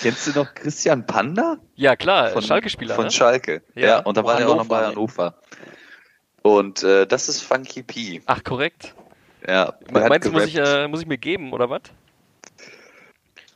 Kennst 0.00 0.26
du 0.26 0.32
noch 0.32 0.54
Christian 0.54 1.06
Panda? 1.06 1.58
Ja, 1.74 1.96
klar, 1.96 2.40
Schalke-Spieler, 2.42 2.94
Von 2.94 3.04
ne? 3.04 3.10
Schalke. 3.10 3.62
Ja. 3.74 3.86
Ja, 3.86 3.98
und 4.00 4.16
da 4.16 4.24
war 4.24 4.40
er 4.40 4.48
auch 4.48 4.56
noch 4.56 4.66
bei? 4.66 4.84
Hannover. 4.84 5.34
Und 6.42 6.82
äh, 6.82 7.06
das 7.06 7.28
ist 7.28 7.40
Funky 7.40 7.82
P. 7.82 8.22
Ach, 8.26 8.44
korrekt. 8.44 8.94
Ja, 9.46 9.66
hat 9.66 10.08
Meinst 10.08 10.26
du, 10.28 10.32
muss 10.32 10.46
ich, 10.46 10.56
äh, 10.56 10.88
muss 10.88 11.00
ich 11.00 11.06
mir 11.06 11.18
geben, 11.18 11.52
oder 11.52 11.68
was? 11.70 11.82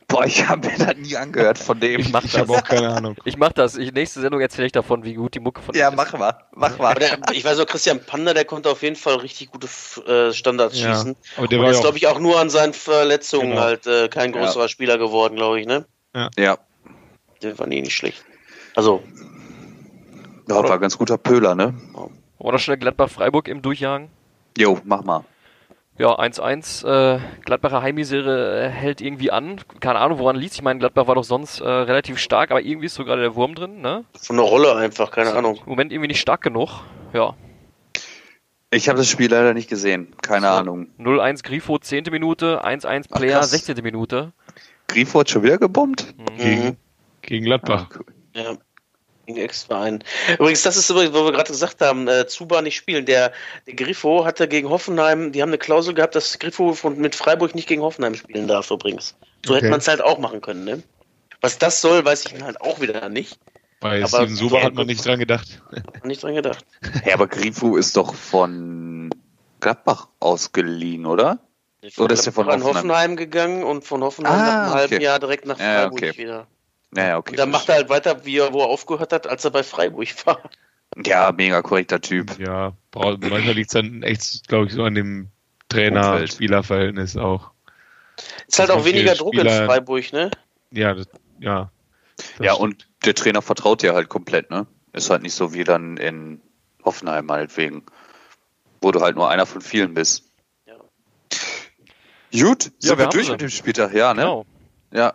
Boah, 0.07 0.25
ich 0.25 0.47
habe 0.47 0.67
mir 0.67 0.77
das 0.77 0.97
nie 0.97 1.15
angehört 1.15 1.59
von 1.59 1.79
dem. 1.79 1.99
Ich 1.99 2.11
mach 2.11 2.23
Ich 2.23 2.33
habe 2.33 2.47
das. 2.47 2.57
auch 2.57 2.63
keine 2.63 2.89
Ahnung. 2.89 3.15
Ich 3.25 3.37
mach 3.37 3.53
das. 3.53 3.75
Ich, 3.77 3.93
nächste 3.93 4.21
Sendung 4.21 4.41
erzähle 4.41 4.65
ich 4.65 4.71
davon, 4.71 5.03
wie 5.03 5.13
gut 5.13 5.35
die 5.35 5.39
Mucke 5.39 5.61
von 5.61 5.75
Ja, 5.75 5.91
mach 5.91 6.11
mal. 6.13 6.33
Mach 6.55 6.79
mal. 6.79 6.95
der, 6.95 7.19
ich 7.31 7.45
weiß 7.45 7.59
noch, 7.59 7.67
Christian 7.67 8.03
Panda, 8.03 8.33
der 8.33 8.45
konnte 8.45 8.69
auf 8.71 8.81
jeden 8.81 8.95
Fall 8.95 9.15
richtig 9.17 9.51
gute 9.51 9.67
äh, 10.07 10.33
Standards 10.33 10.79
Ja, 10.79 10.95
schießen. 10.95 11.15
aber 11.37 11.47
der 11.47 11.59
Und 11.59 11.65
war 11.65 11.71
ist, 11.71 11.75
ja 11.75 11.79
auch, 11.79 11.83
glaube 11.83 11.97
ich, 11.97 12.07
auch 12.07 12.19
nur 12.19 12.39
an 12.39 12.49
seinen 12.49 12.73
Verletzungen 12.73 13.51
Genau. 13.51 13.61
halt 13.61 13.85
äh, 13.85 14.09
kein 14.09 14.33
Ja. 14.33 14.39
größerer 14.41 14.67
Spieler 14.67 14.97
geworden, 14.97 15.35
glaube 15.35 15.59
ich, 15.61 15.67
ne? 15.67 15.85
Ja. 16.15 16.57
Der 17.43 17.59
war 17.59 17.67
nie 17.67 17.81
nicht 17.81 17.95
schlecht. 17.95 18.25
Also, 18.75 19.03
ja, 20.47 20.55
war 20.67 20.79
ganz 20.79 20.97
guter 20.97 21.19
Pöhler, 21.19 21.53
ne? 21.53 21.75
Oder 22.39 22.57
schnell 22.57 22.77
Gladbach-Freiburg 22.77 23.47
im 23.47 23.61
Durchjagen. 23.61 24.09
Jo, 24.57 24.79
mach 24.85 25.03
mal. 25.03 25.23
Ja, 25.99 26.17
1-1. 26.17 26.87
Äh, 26.87 27.19
Gladbacher 27.43 27.81
Heimmisere 27.81 28.67
äh, 28.67 28.69
hält 28.69 29.01
irgendwie 29.01 29.31
an. 29.31 29.59
Keine 29.81 29.99
Ahnung, 29.99 30.17
woran 30.19 30.37
liegt 30.37 30.53
Ich 30.53 30.61
meine, 30.61 30.79
Gladbach 30.79 31.07
war 31.07 31.15
doch 31.15 31.25
sonst 31.25 31.59
äh, 31.59 31.67
relativ 31.67 32.17
stark, 32.19 32.51
aber 32.51 32.61
irgendwie 32.61 32.85
ist 32.85 32.95
so 32.95 33.03
gerade 33.03 33.21
der 33.21 33.35
Wurm 33.35 33.53
drin. 33.53 33.81
Ne? 33.81 34.05
von 34.17 34.37
der 34.37 34.45
Rolle 34.45 34.75
einfach, 34.77 35.11
keine 35.11 35.33
Ahnung. 35.33 35.57
Im 35.65 35.69
Moment 35.69 35.91
irgendwie 35.91 36.07
nicht 36.07 36.21
stark 36.21 36.41
genug. 36.41 36.69
Ja. 37.13 37.35
Ich 38.71 38.87
habe 38.87 38.97
das 38.97 39.09
Spiel 39.09 39.29
leider 39.29 39.53
nicht 39.53 39.69
gesehen. 39.69 40.13
Keine 40.21 40.47
So. 40.47 40.53
Ahnung. 40.53 40.87
0-1 40.99 41.43
Grifo, 41.43 41.77
10. 41.79 42.05
Minute. 42.11 42.63
1-1 42.63 43.07
Ach, 43.11 43.17
Player, 43.17 43.39
krass. 43.39 43.51
16. 43.51 43.83
Minute. 43.83 44.31
Grifo 44.87 45.19
hat 45.19 45.29
schon 45.29 45.43
wieder 45.43 45.57
gebombt? 45.57 46.13
Mhm. 46.17 46.37
gegen, 46.37 46.77
gegen 47.23 47.45
Gladbach. 47.45 47.87
Ah, 47.91 47.95
cool. 47.97 48.05
Ja. 48.35 48.57
Gegen 49.29 49.41
Ex-Verein. 49.41 50.03
Übrigens, 50.39 50.63
das 50.63 50.75
ist 50.75 50.89
übrigens, 50.89 51.13
wo 51.13 51.23
wir 51.23 51.31
gerade 51.31 51.51
gesagt 51.51 51.81
haben, 51.81 52.07
äh, 52.07 52.25
Zuba 52.25 52.63
nicht 52.63 52.75
spielen. 52.75 53.05
Der, 53.05 53.31
der 53.67 53.75
Griffo 53.75 54.25
hatte 54.25 54.47
gegen 54.47 54.69
Hoffenheim, 54.69 55.31
die 55.31 55.43
haben 55.43 55.49
eine 55.49 55.59
Klausel 55.59 55.93
gehabt, 55.93 56.15
dass 56.15 56.39
Griffo 56.39 56.73
von, 56.73 56.97
mit 56.97 57.13
Freiburg 57.13 57.53
nicht 57.53 57.67
gegen 57.67 57.83
Hoffenheim 57.83 58.15
spielen 58.15 58.47
darf 58.47 58.71
übrigens. 58.71 59.15
So 59.45 59.53
hätte 59.53 59.65
Okay. 59.65 59.69
man 59.69 59.79
es 59.81 59.87
halt 59.87 60.01
auch 60.01 60.17
machen 60.17 60.41
können, 60.41 60.63
ne? 60.65 60.81
Was 61.41 61.59
das 61.59 61.79
soll, 61.79 62.03
weiß 62.03 62.25
ich 62.25 62.41
halt 62.41 62.59
auch 62.59 62.81
wieder 62.81 63.07
nicht. 63.09 63.37
Bei 63.79 63.99
Aber- 64.03 64.07
Steven 64.07 64.35
Suber 64.35 64.63
hat 64.63 64.73
man 64.73 64.87
nicht 64.87 65.05
dran 65.05 65.19
gedacht. 65.19 65.61
Nicht 66.03 66.23
dran 66.23 66.33
gedacht. 66.33 66.65
Ja, 67.05 67.13
aber 67.13 67.27
Grifo 67.27 67.77
ist 67.77 67.95
doch 67.95 68.15
von 68.15 69.11
Gladbach 69.59 70.07
ausgeliehen, 70.19 71.05
oder? 71.05 71.37
Oder 71.97 72.15
ist 72.15 72.25
der 72.25 72.33
von 72.33 72.47
Hoffenheim? 72.47 72.67
Hoffenheim 72.75 73.15
gegangen 73.15 73.63
und 73.63 73.83
von 73.85 74.01
Hoffenheim 74.03 74.33
Ah, 74.33 74.37
nach 74.43 74.63
einem 74.63 74.73
halben 74.73 74.95
okay. 74.95 75.03
Jahr 75.03 75.19
direkt 75.19 75.45
nach 75.45 75.59
Ja, 75.59 75.81
Freiburg 75.83 75.93
okay. 75.93 76.17
wieder. 76.17 76.47
Naja, 76.91 77.17
okay. 77.17 77.31
Und 77.31 77.39
dann 77.39 77.51
macht 77.51 77.69
er 77.69 77.75
halt 77.75 77.89
weiter, 77.89 78.25
wie 78.25 78.37
er, 78.37 78.51
wo 78.53 78.61
er 78.61 78.67
aufgehört 78.67 79.13
hat, 79.13 79.27
als 79.27 79.45
er 79.45 79.51
bei 79.51 79.63
Freiburg 79.63 80.07
war. 80.25 80.41
Ja, 81.05 81.31
mega 81.31 81.61
korrekter 81.61 82.01
Typ. 82.01 82.39
Ja, 82.39 82.73
manchmal 82.95 83.53
liegt 83.53 83.69
es 83.69 83.73
dann 83.73 84.01
echt, 84.01 84.47
glaube 84.47 84.65
ich, 84.67 84.73
so 84.73 84.83
an 84.83 84.95
dem. 84.95 85.29
Trainer-Spieler-Verhältnis 85.69 87.15
auch. 87.15 87.51
Ist 88.47 88.57
halt 88.57 88.69
Das 88.69 88.77
auch 88.77 88.85
weniger 88.85 89.13
Druck 89.13 89.35
in 89.35 89.41
Spieler- 89.41 89.65
Freiburg, 89.67 90.11
ne? 90.13 90.31
Ja, 90.71 90.95
das, 90.95 91.07
ja. 91.39 91.71
Das 92.17 92.45
Ja, 92.45 92.53
und 92.53 92.87
der 93.05 93.13
Trainer 93.13 93.43
vertraut 93.43 93.83
dir 93.83 93.93
halt 93.93 94.09
komplett, 94.09 94.49
ne? 94.49 94.65
Ist 94.93 95.11
halt 95.11 95.21
nicht 95.21 95.35
so 95.35 95.53
wie 95.53 95.63
dann 95.63 95.97
in 95.97 96.41
Hoffenheim 96.83 97.27
meinetwegen, 97.27 97.83
wo 98.81 98.91
du 98.91 98.99
halt 99.01 99.15
nur 99.15 99.29
einer 99.29 99.45
von 99.45 99.61
vielen 99.61 99.93
bist. 99.93 100.23
Ja. 100.65 100.73
Gut, 102.31 102.65
Ja, 102.65 102.71
sind 102.79 102.97
wir 102.97 102.97
wir 102.97 103.07
durch 103.09 103.29
mit 103.29 103.41
dem 103.41 103.49
Spieltag, 103.49 103.93
ja, 103.93 104.13
ne? 104.15 104.21
Genau. 104.21 104.45
Ja. 104.91 105.13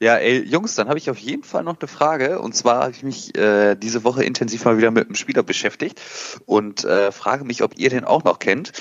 Ja, 0.00 0.16
ey, 0.16 0.42
Jungs, 0.42 0.74
dann 0.74 0.88
habe 0.88 0.98
ich 0.98 1.10
auf 1.10 1.18
jeden 1.18 1.44
Fall 1.44 1.64
noch 1.64 1.78
eine 1.80 1.88
Frage. 1.88 2.40
Und 2.40 2.54
zwar 2.54 2.82
habe 2.82 2.92
ich 2.92 3.02
mich 3.02 3.36
äh, 3.36 3.74
diese 3.74 4.04
Woche 4.04 4.24
intensiv 4.24 4.64
mal 4.64 4.76
wieder 4.76 4.90
mit 4.90 5.06
einem 5.06 5.14
Spieler 5.14 5.42
beschäftigt 5.42 6.00
und 6.46 6.84
äh, 6.84 7.12
frage 7.12 7.44
mich, 7.44 7.62
ob 7.62 7.78
ihr 7.78 7.90
den 7.90 8.04
auch 8.04 8.24
noch 8.24 8.38
kennt. 8.38 8.72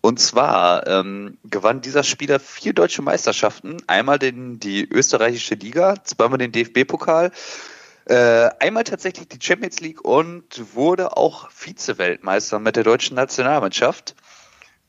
Und 0.00 0.20
zwar 0.20 0.86
ähm, 0.86 1.38
gewann 1.44 1.80
dieser 1.80 2.02
Spieler 2.02 2.38
vier 2.38 2.74
deutsche 2.74 3.00
Meisterschaften. 3.00 3.78
Einmal 3.86 4.18
den, 4.18 4.60
die 4.60 4.86
österreichische 4.86 5.54
Liga, 5.54 5.94
zweimal 6.04 6.36
den 6.36 6.52
DFB-Pokal, 6.52 7.30
äh, 8.06 8.50
einmal 8.60 8.84
tatsächlich 8.84 9.28
die 9.28 9.38
Champions 9.40 9.80
League 9.80 10.04
und 10.04 10.74
wurde 10.74 11.16
auch 11.16 11.50
Vize-Weltmeister 11.50 12.58
mit 12.58 12.76
der 12.76 12.84
deutschen 12.84 13.16
Nationalmannschaft. 13.16 14.14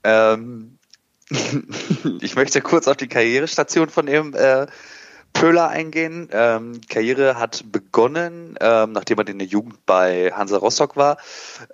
Ähm, 0.03 0.79
ich 2.21 2.35
möchte 2.35 2.61
kurz 2.61 2.89
auf 2.89 2.97
die 2.97 3.07
Karrierestation 3.07 3.89
von 3.89 4.05
dem 4.05 4.33
äh, 4.33 4.67
Pöhler 5.36 5.67
eingehen. 5.67 6.29
Ähm, 6.31 6.81
Karriere 6.89 7.38
hat 7.38 7.65
begonnen, 7.71 8.57
ähm, 8.61 8.93
nachdem 8.93 9.19
er 9.19 9.27
in 9.27 9.38
der 9.38 9.47
Jugend 9.47 9.86
bei 9.86 10.31
Hansa 10.31 10.57
Rostock 10.57 10.95
war, 10.95 11.17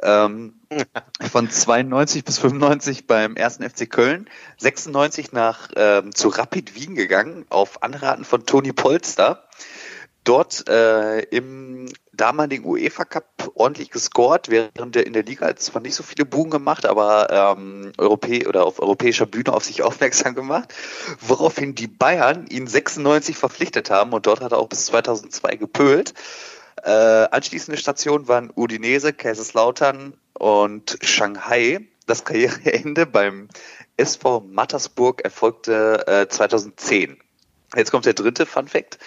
ähm, 0.01 0.55
von 1.32 1.49
92 1.49 2.26
bis 2.26 2.39
95 2.39 3.07
beim 3.07 3.36
ersten 3.36 3.64
FC 3.64 3.89
Köln, 3.89 4.28
96 4.57 5.32
nach 5.32 5.70
ähm, 5.76 6.14
zu 6.14 6.30
Rapid 6.30 6.76
Wien 6.76 6.95
gegangen, 6.95 7.45
auf 7.49 7.84
Anraten 7.84 8.26
von 8.26 8.45
Toni 8.45 8.74
Polster. 8.74 9.47
Dort 10.24 10.67
äh, 10.69 11.22
im 11.22 11.88
damaligen 12.13 12.65
UEFA 12.65 13.05
Cup 13.05 13.51
ordentlich 13.55 13.89
gescored, 13.89 14.49
während 14.49 14.95
er 14.95 15.07
in 15.07 15.13
der 15.13 15.24
Liga 15.24 15.55
zwar 15.55 15.82
nicht 15.82 15.95
so 15.95 16.03
viele 16.03 16.26
Buben 16.26 16.51
gemacht, 16.51 16.86
aber 16.86 17.55
ähm, 17.57 17.91
Europä 17.97 18.47
oder 18.47 18.65
auf 18.65 18.80
europäischer 18.80 19.26
Bühne 19.26 19.51
auf 19.51 19.65
sich 19.65 19.82
aufmerksam 19.84 20.36
gemacht, 20.36 20.74
woraufhin 21.19 21.74
die 21.74 21.88
Bayern 21.88 22.45
ihn 22.47 22.67
96 22.67 23.36
verpflichtet 23.36 23.89
haben 23.89 24.13
und 24.13 24.28
dort 24.28 24.41
hat 24.41 24.51
er 24.51 24.59
auch 24.59 24.69
bis 24.69 24.86
2002 24.86 25.55
gepölt. 25.55 26.13
Äh, 26.84 26.89
anschließende 26.91 27.80
Stationen 27.80 28.28
waren 28.28 28.51
Udinese, 28.55 29.13
Kaiserslautern 29.13 30.13
und 30.34 30.97
Shanghai. 31.01 31.88
Das 32.05 32.26
Karriereende 32.26 33.05
beim 33.05 33.47
SV 33.97 34.41
Mattersburg 34.41 35.22
erfolgte 35.22 36.05
äh, 36.07 36.28
2010. 36.28 37.17
Jetzt 37.76 37.91
kommt 37.91 38.05
der 38.05 38.13
dritte 38.13 38.45
Fun 38.45 38.67
Fact. 38.67 38.99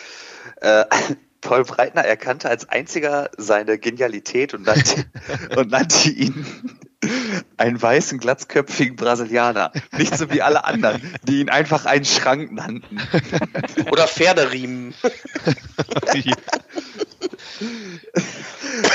Äh, 0.60 0.84
Paul 1.40 1.64
Breitner 1.64 2.02
erkannte 2.02 2.48
als 2.48 2.68
einziger 2.70 3.30
seine 3.36 3.78
Genialität 3.78 4.54
und 4.54 4.62
nannte, 4.62 5.04
und 5.56 5.70
nannte 5.70 6.08
ihn 6.08 6.46
einen 7.58 7.80
weißen, 7.80 8.18
glatzköpfigen 8.18 8.96
Brasilianer. 8.96 9.70
Nicht 9.92 10.16
so 10.16 10.30
wie 10.30 10.40
alle 10.40 10.64
anderen, 10.64 11.02
die 11.24 11.40
ihn 11.40 11.50
einfach 11.50 11.84
einen 11.84 12.06
Schrank 12.06 12.50
nannten. 12.50 12.98
Oder 13.90 14.08
Pferderiemen. 14.08 14.94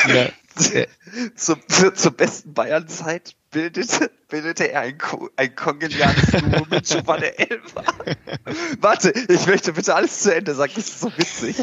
ja, 0.07 0.29
Zur, 1.35 1.59
zur, 1.67 1.93
zur 1.93 2.11
besten 2.11 2.53
Bayernzeit 2.55 3.35
bildete, 3.51 4.11
bildete 4.27 4.71
er 4.71 4.81
ein, 4.81 4.97
ko- 4.97 5.29
ein 5.35 5.55
kongeniales 5.55 6.27
Duo 6.31 6.65
mit 6.69 6.85
Giovanni 6.85 7.25
Elba. 7.37 7.83
Warte, 8.79 9.11
ich 9.27 9.45
möchte 9.47 9.73
bitte 9.73 9.95
alles 9.95 10.19
zu 10.21 10.33
Ende 10.35 10.53
sagen, 10.55 10.73
das 10.75 10.87
ist 10.87 10.99
so 10.99 11.11
witzig. 11.17 11.57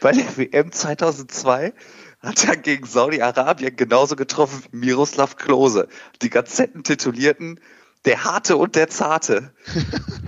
Bei 0.00 0.12
der 0.12 0.36
WM 0.36 0.72
2002 0.72 1.72
hat 2.20 2.44
er 2.44 2.56
gegen 2.56 2.86
Saudi-Arabien 2.86 3.76
genauso 3.76 4.16
getroffen 4.16 4.62
wie 4.72 4.78
Miroslav 4.86 5.36
Klose. 5.36 5.88
Die 6.22 6.30
Gazetten 6.30 6.82
titulierten 6.82 7.60
Der 8.06 8.24
Harte 8.24 8.56
und 8.56 8.76
der 8.76 8.88
Zarte. 8.88 9.52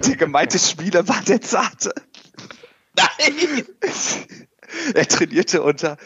Der 0.06 0.16
gemeinte 0.16 0.58
Spieler 0.58 1.08
war 1.08 1.22
der 1.22 1.40
Zarte. 1.40 1.94
Nein! 2.96 3.66
Er 4.94 5.06
trainierte 5.06 5.62
unter, 5.62 5.96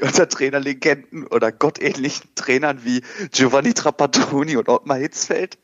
unter 0.00 0.28
Trainerlegenden 0.28 1.26
oder 1.26 1.52
gottähnlichen 1.52 2.30
Trainern 2.34 2.84
wie 2.84 3.02
Giovanni 3.32 3.74
Trapattoni 3.74 4.56
und 4.56 4.68
Ottmar 4.68 4.98
Hitzfeld. 4.98 5.58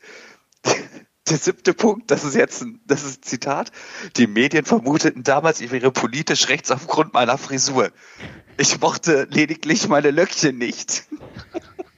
Der 1.29 1.37
siebte 1.37 1.73
Punkt, 1.73 2.09
das 2.09 2.23
ist 2.23 2.35
jetzt 2.35 2.61
ein, 2.61 2.79
das 2.85 3.03
ist 3.03 3.19
ein 3.19 3.23
Zitat. 3.23 3.71
Die 4.15 4.27
Medien 4.27 4.63
vermuteten 4.63 5.23
damals, 5.23 5.59
ich 5.59 5.71
wäre 5.71 5.91
politisch 5.91 6.47
rechts 6.47 6.71
aufgrund 6.71 7.13
meiner 7.13 7.37
Frisur. 7.37 7.91
Ich 8.57 8.79
mochte 8.79 9.27
lediglich 9.29 9.89
meine 9.89 10.11
Löckchen 10.11 10.57
nicht. 10.57 11.03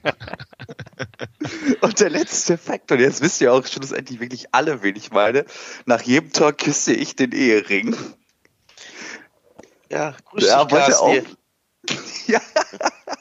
Und 1.80 2.00
der 2.00 2.10
letzte 2.10 2.58
Fakt, 2.58 2.92
und 2.92 3.00
jetzt 3.00 3.22
wisst 3.22 3.40
ihr 3.40 3.52
auch 3.52 3.66
schlussendlich 3.66 4.20
wirklich 4.20 4.54
alle, 4.54 4.82
wen 4.82 4.96
ich 4.96 5.10
meine. 5.10 5.44
Nach 5.86 6.02
jedem 6.02 6.32
Tor 6.32 6.52
küsste 6.52 6.92
ich 6.92 7.16
den 7.16 7.32
Ehering. 7.32 7.96
Ja, 9.90 10.14
grüß 10.26 10.44
Ja, 10.44 10.64
dich. 10.64 10.78
Carsten. 10.78 11.36
Ja, 12.26 12.40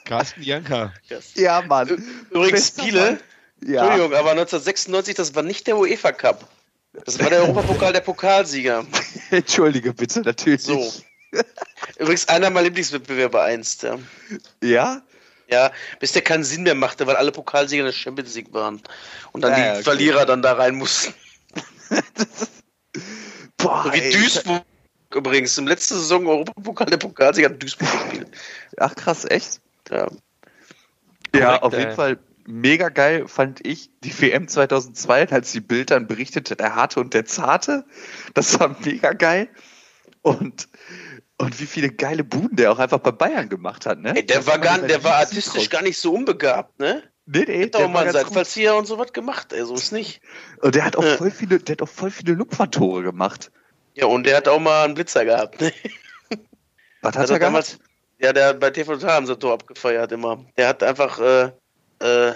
Carsten 0.05 0.43
Janka. 0.43 0.93
ja, 1.35 1.61
Mann. 1.63 1.87
Übrigens, 2.29 2.67
Spiele. 2.67 3.19
Ja. 3.63 3.81
Entschuldigung, 3.83 4.13
aber 4.17 4.31
1996, 4.31 5.15
das 5.15 5.33
war 5.33 5.43
nicht 5.43 5.65
der 5.65 5.77
UEFA 5.77 6.11
Cup. 6.11 6.47
Das 7.05 7.19
war 7.19 7.29
der 7.29 7.41
Europapokal 7.41 7.93
der 7.93 8.01
Pokalsieger. 8.01 8.85
Entschuldige 9.31 9.93
bitte, 9.93 10.21
natürlich. 10.21 10.63
So. 10.63 10.91
Übrigens 11.97 12.27
einer 12.27 12.49
meiner 12.49 12.65
Lieblingswettbewerbe 12.65 13.41
einst. 13.41 13.83
Ja. 13.83 13.97
Ja? 14.63 15.01
ja, 15.49 15.71
bis 15.99 16.11
der 16.11 16.21
keinen 16.21 16.43
Sinn 16.43 16.63
mehr 16.63 16.75
machte, 16.75 17.07
weil 17.07 17.15
alle 17.15 17.31
Pokalsieger 17.31 17.81
in 17.81 17.85
der 17.87 17.93
Champions 17.93 18.35
League 18.35 18.53
waren. 18.53 18.81
Und 19.31 19.41
dann 19.41 19.51
Ja, 19.51 19.57
die 19.57 19.71
okay. 19.75 19.83
Verlierer 19.83 20.25
dann 20.25 20.41
da 20.41 20.53
rein 20.53 20.75
mussten. 20.75 21.13
Boah, 23.57 23.83
So 23.85 23.93
wie 23.93 23.99
ey. 23.99 24.11
Duisburg 24.13 24.63
übrigens. 25.13 25.57
Im 25.57 25.67
letzten 25.67 25.95
Saison 25.95 26.27
Europapokal 26.27 26.87
der 26.87 26.97
Pokalsieger 26.97 27.49
hat 27.49 27.61
Duisburg 27.61 27.89
gespielt. 27.91 28.27
Ach 28.77 28.95
krass, 28.95 29.25
echt? 29.25 29.61
Ja. 29.89 30.07
Ja, 31.35 31.57
Korrekt, 31.59 31.63
auf 31.63 31.73
ey. 31.73 31.79
jeden 31.79 31.95
Fall 31.95 32.19
mega 32.45 32.89
geil 32.89 33.27
fand 33.27 33.65
ich 33.65 33.91
die 34.03 34.19
WM 34.21 34.47
2002, 34.47 35.29
als 35.29 35.51
die 35.51 35.61
Bild 35.61 35.91
dann 35.91 36.07
berichtete, 36.07 36.55
der 36.55 36.75
Harte 36.75 36.99
und 36.99 37.13
der 37.13 37.25
Zarte. 37.25 37.85
Das 38.33 38.59
war 38.59 38.75
mega 38.83 39.13
geil. 39.13 39.49
Und, 40.21 40.67
und 41.37 41.59
wie 41.59 41.65
viele 41.65 41.89
geile 41.89 42.23
Buden 42.23 42.57
der 42.57 42.71
auch 42.71 42.79
einfach 42.79 42.99
bei 42.99 43.11
Bayern 43.11 43.49
gemacht 43.49 43.85
hat, 43.85 43.99
ne? 43.99 44.15
Ey, 44.15 44.25
der 44.25 44.45
war, 44.45 44.59
gar, 44.59 44.79
der 44.79 45.03
war 45.03 45.15
artistisch 45.15 45.69
gar 45.69 45.81
nicht 45.81 45.97
so 45.97 46.13
unbegabt, 46.13 46.79
ne? 46.79 47.03
Nee, 47.25 47.45
nee, 47.45 47.45
Der 47.45 47.65
hat 47.65 47.73
der 47.75 47.85
auch 47.85 47.89
mal. 47.89 48.11
Seitenfallzieher 48.11 48.75
und 48.75 48.87
sowas 48.87 49.13
gemacht, 49.13 49.53
ey, 49.53 49.63
so 49.63 49.75
ist 49.75 49.91
nicht. 49.91 50.19
Und 50.61 50.73
der 50.73 50.83
hat 50.83 50.95
auch 50.95 51.05
voll 51.05 51.29
viele, 51.29 51.59
der 51.59 51.73
hat 51.73 51.81
auch 51.83 51.89
voll 51.89 52.09
viele 52.09 52.33
Lupfertore 52.33 53.03
gemacht. 53.03 53.51
Ja, 53.95 54.05
und 54.05 54.25
der 54.25 54.37
hat 54.37 54.47
auch 54.47 54.59
mal 54.59 54.85
einen 54.85 54.93
Blitzer 54.93 55.25
gehabt, 55.25 55.59
ne? 55.61 55.71
Was 57.01 57.09
hat 57.15 57.17
Also 57.17 57.33
er 57.33 57.39
damals- 57.39 57.71
damals? 57.71 57.89
Ja, 58.21 58.33
der 58.33 58.47
hat 58.49 58.59
bei 58.59 58.69
TV 58.69 58.93
Total 58.95 59.11
haben 59.13 59.25
sie 59.25 59.37
Tor 59.37 59.53
abgefeiert 59.53 60.11
immer. 60.11 60.43
Der 60.57 60.67
hat 60.67 60.83
einfach, 60.83 61.19
äh, 61.19 61.51
äh, 62.01 62.33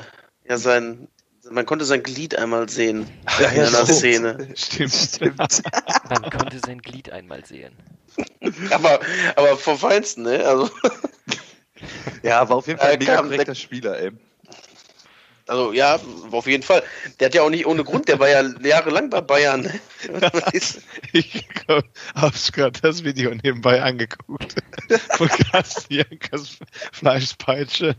ja, 0.47 0.57
sein, 0.57 1.09
man 1.51 1.65
konnte 1.65 1.83
sein 1.83 2.01
Glied 2.03 2.35
einmal 2.37 2.69
sehen. 2.69 3.09
Ja, 3.39 3.49
in 3.49 3.59
einer 3.59 3.69
stimmt. 3.83 3.89
Szene. 3.89 4.47
Stimmt. 4.55 4.93
Stimmt. 4.93 5.37
Man 6.09 6.21
konnte 6.31 6.59
sein 6.65 6.81
Glied 6.81 7.11
einmal 7.11 7.45
sehen. 7.45 7.75
Aber, 8.71 8.99
aber 9.35 9.57
vom 9.57 9.77
Feinsten, 9.77 10.23
ne? 10.23 10.45
Also, 10.45 10.69
Ja, 12.21 12.47
war 12.47 12.57
auf 12.57 12.67
jeden 12.67 12.79
Fall 12.79 12.91
ein 12.93 12.99
mega 12.99 13.17
korrekter 13.21 13.55
Spieler, 13.55 13.99
ey. 13.99 14.11
Also, 15.47 15.73
ja, 15.73 15.99
auf 16.31 16.47
jeden 16.47 16.63
Fall. 16.63 16.83
Der 17.19 17.27
hat 17.27 17.35
ja 17.35 17.41
auch 17.41 17.49
nicht 17.49 17.65
ohne 17.65 17.83
Grund, 17.83 18.07
der 18.07 18.19
war 18.19 18.29
ja 18.29 18.43
jahrelang 18.63 19.09
bei 19.09 19.21
Bayern. 19.21 19.69
Ich 21.13 21.45
hab's 22.15 22.51
gerade 22.51 22.79
das 22.81 23.03
Video 23.03 23.33
nebenbei 23.33 23.81
angeguckt. 23.81 24.55
Von 25.17 25.27
Carsten 25.27 25.93
Jankers 25.93 26.57
Fleischpeitsche. 26.91 27.95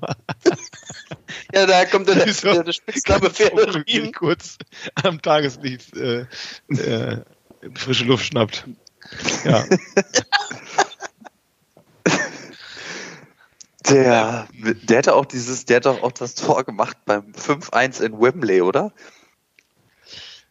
ja, 1.52 1.66
da 1.66 1.84
kommt 1.86 2.08
der, 2.08 2.26
Wieso? 2.26 2.52
der, 2.52 2.64
der 2.64 2.72
Spitzname. 2.72 3.30
Vogel 3.30 4.12
kurz 4.12 4.58
am 5.02 5.20
Tageslicht 5.22 5.96
äh, 5.96 6.26
äh, 6.68 7.18
frische 7.74 8.04
Luft 8.04 8.26
schnappt. 8.26 8.64
Ja, 9.44 9.64
Der, 13.88 14.48
der 14.54 14.98
hatte 14.98 15.14
auch 15.14 15.26
dieses, 15.26 15.64
der 15.66 15.76
hat 15.76 15.86
doch 15.86 16.02
auch 16.02 16.12
das 16.12 16.34
Tor 16.34 16.64
gemacht 16.64 16.96
beim 17.04 17.32
5-1 17.32 18.02
in 18.02 18.18
Wembley, 18.20 18.62
oder? 18.62 18.92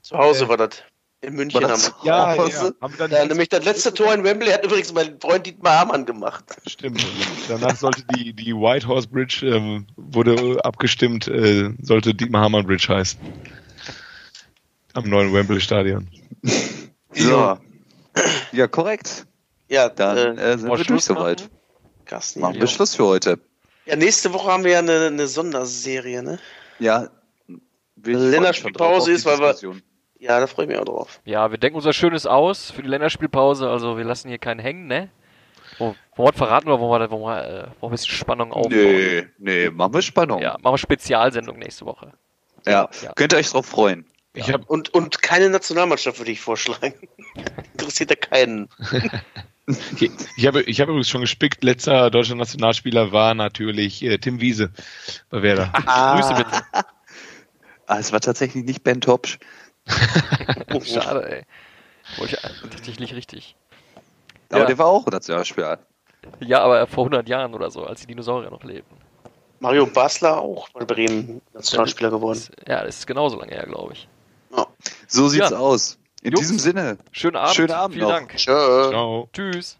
Zu 0.01 0.17
Hause 0.17 0.47
war 0.49 0.57
das. 0.57 0.83
In 1.21 1.35
München. 1.35 1.61
War 1.61 1.69
das 1.69 1.87
Haben. 1.93 2.05
ja, 2.05 2.37
Hause? 2.37 2.75
ja. 2.75 2.81
Haben 2.81 2.93
wir 2.99 3.07
dann 3.07 3.11
Ja, 3.11 3.25
nämlich 3.25 3.47
das 3.47 3.63
letzte 3.63 3.93
Tor 3.93 4.13
in 4.13 4.25
Wembley 4.25 4.51
hat 4.51 4.65
übrigens 4.65 4.91
mein 4.93 5.17
Freund 5.21 5.45
Dietmar 5.45 5.79
Hamann 5.79 6.05
gemacht. 6.05 6.43
Stimmt. 6.67 7.05
Danach 7.47 7.77
sollte 7.77 8.03
die, 8.13 8.33
die 8.33 8.53
White 8.53 8.85
Horse 8.87 9.07
Bridge, 9.07 9.47
ähm, 9.47 9.87
wurde 9.95 10.59
abgestimmt, 10.65 11.29
äh, 11.29 11.69
sollte 11.81 12.13
Dietmar 12.13 12.41
Hamann 12.43 12.65
Bridge 12.67 12.87
heißen. 12.89 13.17
Am 14.95 15.09
neuen 15.09 15.33
Wembley 15.33 15.61
Stadion. 15.61 16.09
So. 17.13 17.57
Ja, 18.51 18.67
korrekt. 18.67 19.25
Ja, 19.69 19.87
Dann 19.89 20.37
äh, 20.37 20.53
äh, 20.53 20.57
sind 20.57 20.69
wir 20.69 20.83
durch 20.83 21.05
soweit. 21.05 21.39
machen? 21.41 21.62
Carsten. 22.13 22.41
Machen 22.41 22.55
Ja. 22.55 22.61
wir 22.61 22.67
Schluss 22.67 22.93
für 22.95 23.05
heute. 23.05 23.39
ja, 23.87 23.95
nächste 23.95 24.31
Woche 24.33 24.51
haben 24.51 24.63
wir 24.63 24.71
ja 24.73 24.79
eine, 24.79 25.07
eine 25.07 25.25
Sonderserie, 25.27 26.21
ne? 26.21 26.37
Ja. 26.77 27.09
Länderspielpause 27.95 29.11
ist, 29.11 29.25
die 29.25 29.29
weil 29.29 29.39
wir-. 29.39 29.75
Ja, 30.19 30.39
da 30.39 30.45
freue 30.47 30.65
ich 30.65 30.69
mich 30.71 30.77
auch 30.79 30.85
drauf. 30.85 31.19
Ja, 31.25 31.49
wir 31.49 31.57
denken 31.57 31.75
unser 31.77 31.91
Schönes 31.91 32.25
aus 32.27 32.69
für 32.71 32.83
die 32.83 32.87
Länderspielpause. 32.87 33.67
Also 33.69 33.97
wir 33.97 34.03
lassen 34.03 34.29
hier 34.29 34.37
keinen 34.37 34.59
hängen, 34.59 34.85
ne? 34.87 35.09
Wollen 35.79 35.95
wir 36.15 36.23
was 36.25 36.35
verraten 36.35 36.67
oder 36.67 36.79
wollen 36.79 37.01
wir, 37.01 37.09
wollen 37.11 37.23
wir, 37.23 37.43
äh, 37.43 37.51
wollen 37.51 37.73
wir 37.81 37.87
ein 37.87 37.91
bisschen 37.91 38.15
Spannung 38.15 38.53
aufbauen? 38.53 38.71
Nee, 38.71 39.27
nee, 39.39 39.69
machen 39.71 39.93
wir 39.95 40.01
Spannung. 40.03 40.39
Ja, 40.39 40.57
machen 40.61 40.73
wir 40.75 40.77
Spezialsendung 40.77 41.57
nächste 41.57 41.85
Woche. 41.85 42.13
Ja. 42.67 42.89
Ja. 43.01 43.11
Könnt 43.15 43.33
ihr 43.33 43.39
euch 43.39 43.49
drauf 43.49 43.65
freuen. 43.65 44.05
Ich 44.35 44.51
habe 44.53 44.63
Und, 44.67 44.93
und 44.93 45.21
keine 45.23 45.49
Nationalmannschaft 45.49 46.19
würde 46.19 46.31
ich 46.31 46.41
vorschlagen. 46.41 46.93
Interessiert 47.73 48.11
ja 48.11 48.15
keinen. 48.15 48.69
ich 50.35 50.45
habe 50.47 50.61
ich 50.63 50.81
habe 50.81 50.91
übrigens 50.91 51.09
schon 51.09 51.21
gespickt. 51.21 51.63
Letzter 51.63 52.09
deutscher 52.09 52.35
Nationalspieler 52.35 53.11
war 53.11 53.33
natürlich 53.33 54.03
äh, 54.03 54.17
Tim 54.17 54.41
Wiese 54.41 54.71
bei 55.29 55.41
Werder. 55.41 55.71
Grüße 55.73 56.33
bitte. 56.35 56.85
Ah, 57.87 57.99
es 57.99 58.11
war 58.11 58.19
tatsächlich 58.19 58.63
nicht 58.65 58.83
Ben 58.83 59.01
Topsch. 59.01 59.39
Schade, 60.85 61.29
ey. 61.29 61.43
Wollte 62.17 62.35
ich 62.35 62.69
tatsächlich 62.69 63.13
richtig. 63.15 63.55
Aber 64.49 64.61
Ja. 64.61 64.65
der 64.65 64.77
war 64.77 64.85
auch 64.87 65.05
Nationalspieler. 65.07 65.79
Ja, 66.39 66.61
aber 66.61 66.87
vor 66.87 67.05
100 67.05 67.27
Jahren 67.27 67.53
oder 67.53 67.69
so, 67.71 67.85
als 67.85 68.01
die 68.01 68.07
Dinosaurier 68.07 68.49
noch 68.49 68.63
lebten. 68.63 68.95
Mario 69.59 69.85
Basler 69.85 70.39
auch 70.41 70.69
bei 70.69 70.85
Bremen 70.85 71.41
Nationalspieler 71.53 72.09
geworden. 72.09 72.41
Ja, 72.67 72.83
das 72.83 72.99
ist 72.99 73.07
genauso 73.07 73.37
lange 73.39 73.53
her, 73.53 73.65
glaube 73.65 73.93
ich. 73.93 74.07
So 75.07 75.27
sieht's 75.27 75.51
Ja. 75.51 75.57
aus. 75.57 75.97
In 76.23 76.31
Jungs. 76.31 76.39
diesem 76.47 76.59
Sinne. 76.59 76.97
Schönen 77.11 77.35
Abend. 77.35 77.55
Schönen 77.55 77.71
Abend 77.71 77.95
Vielen 77.95 78.07
noch. 78.07 78.15
Dank. 78.15 78.35
Tschö. 78.37 78.89
Ciao. 78.89 79.29
Tschüss. 79.33 79.77